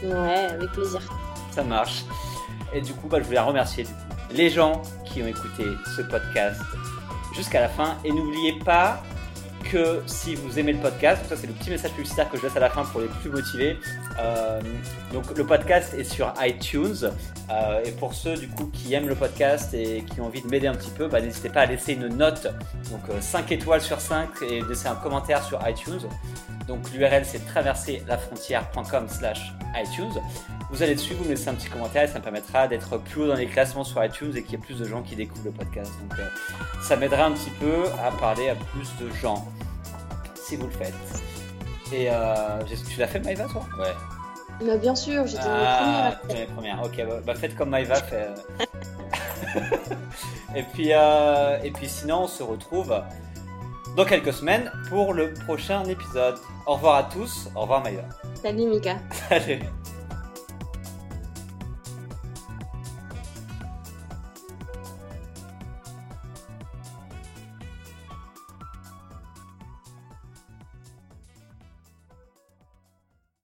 Ouais, 0.03 0.47
avec 0.51 0.73
plaisir. 0.73 1.01
Ça 1.53 1.63
marche. 1.63 2.05
Et 2.75 2.81
du 2.81 2.93
coup, 2.95 3.07
bah, 3.07 3.19
je 3.21 3.25
voulais 3.25 3.39
remercier 3.39 3.85
du 3.85 3.91
coup, 3.91 3.99
les 4.33 4.51
gens 4.51 4.83
qui 5.05 5.23
ont 5.23 5.29
écouté 5.29 5.63
ce 5.97 6.03
podcast 6.03 6.61
jusqu'à 7.35 7.61
la 7.61 7.69
fin. 7.69 7.97
Et 8.05 8.11
n'oubliez 8.11 8.59
pas 8.59 9.01
que 9.71 10.03
si 10.07 10.35
vous 10.35 10.59
aimez 10.59 10.73
le 10.73 10.81
podcast, 10.81 11.25
ça 11.29 11.37
c'est 11.37 11.47
le 11.47 11.53
petit 11.53 11.71
message 11.71 11.93
publicitaire 11.93 12.29
que 12.29 12.37
je 12.39 12.43
laisse 12.43 12.57
à 12.57 12.61
la 12.61 12.71
fin 12.71 12.85
pour 12.85 13.01
les 13.01 13.07
plus 13.07 13.31
motivés. 13.31 13.79
euh, 14.19 14.61
donc 15.13 15.37
le 15.37 15.47
podcast 15.47 15.95
est 15.95 16.05
sur 16.05 16.33
iTunes. 16.41 17.11
Euh, 17.51 17.83
et 17.85 17.93
pour 17.93 18.15
ceux 18.15 18.37
du 18.37 18.49
coup 18.49 18.67
qui 18.67 18.93
aiment 18.95 19.09
le 19.09 19.15
podcast 19.15 19.73
et 19.73 20.05
qui 20.05 20.21
ont 20.21 20.27
envie 20.27 20.43
de 20.43 20.49
m'aider 20.49 20.67
un 20.67 20.75
petit 20.75 20.91
peu, 20.91 21.09
bah, 21.09 21.21
n'hésitez 21.21 21.49
pas 21.49 21.63
à 21.63 21.67
laisser 21.67 21.95
une 21.95 22.09
note, 22.09 22.47
donc 22.91 23.01
euh, 23.11 23.21
5 23.21 23.51
étoiles 23.53 23.81
sur 23.81 24.01
5 24.01 24.29
et 24.43 24.61
laisser 24.63 24.89
un 24.89 24.97
commentaire 24.97 25.43
sur 25.43 25.59
iTunes. 25.67 26.01
Donc 26.67 26.91
l'URL 26.93 27.25
c'est 27.25 27.45
traverserlafrontière.com 27.47 29.09
slash 29.09 29.53
iTunes. 29.75 30.13
Vous 30.71 30.83
allez 30.83 30.95
dessus, 30.95 31.15
vous 31.15 31.25
me 31.25 31.31
laissez 31.31 31.49
un 31.49 31.55
petit 31.55 31.71
commentaire 31.71 32.03
et 32.03 32.09
ça 32.09 32.19
me 32.19 32.25
permettra 32.25 32.69
d'être 32.69 32.99
plus 32.99 33.23
haut 33.23 33.27
dans 33.27 33.35
les 33.35 33.47
classements 33.47 33.85
sur 33.85 34.05
iTunes 34.05 34.33
et 34.37 34.43
qu'il 34.43 34.53
y 34.53 34.55
ait 34.57 34.59
plus 34.59 34.79
de 34.79 34.85
gens 34.85 35.03
qui 35.03 35.17
découvrent 35.17 35.47
le 35.47 35.53
podcast. 35.53 35.91
Donc 36.03 36.19
euh, 36.19 36.29
ça 36.83 36.97
m'aidera 36.97 37.25
un 37.25 37.33
petit 37.33 37.51
peu 37.59 37.85
à 38.05 38.11
parler 38.11 38.51
à 38.51 38.55
plus 38.55 38.89
de 39.01 39.11
gens 39.15 39.49
si 40.35 40.57
vous 40.57 40.67
le 40.67 40.73
faites. 40.73 40.95
Et 41.93 42.09
euh, 42.11 42.63
tu 42.91 43.01
l'as 43.01 43.09
fait 43.09 43.21
Maïva 43.21 43.45
toi? 43.45 43.67
Ouais. 43.79 44.18
Bien 44.61 44.95
sûr, 44.95 45.27
j'étais 45.27 45.43
Ah, 45.45 46.19
mes 46.29 46.35
les 46.35 46.47
premières. 46.47 46.83
Ok, 46.83 46.97
bah, 47.07 47.21
bah, 47.25 47.35
faites 47.35 47.55
comme 47.55 47.71
Maïva 47.71 47.97
fait. 47.97 48.29
et 50.57 50.63
puis 50.63 50.91
euh, 50.93 51.59
et 51.63 51.71
puis 51.71 51.89
sinon 51.89 52.23
on 52.23 52.27
se 52.27 52.43
retrouve 52.43 52.95
dans 53.97 54.05
quelques 54.05 54.33
semaines 54.33 54.71
pour 54.89 55.15
le 55.15 55.33
prochain 55.35 55.85
épisode. 55.85 56.37
Au 56.67 56.75
revoir 56.75 56.97
à 56.97 57.03
tous. 57.05 57.49
Au 57.55 57.63
revoir 57.63 57.83
Maïva. 57.83 58.03
Salut 58.43 58.67
Mika. 58.67 58.97
Salut. 59.29 59.61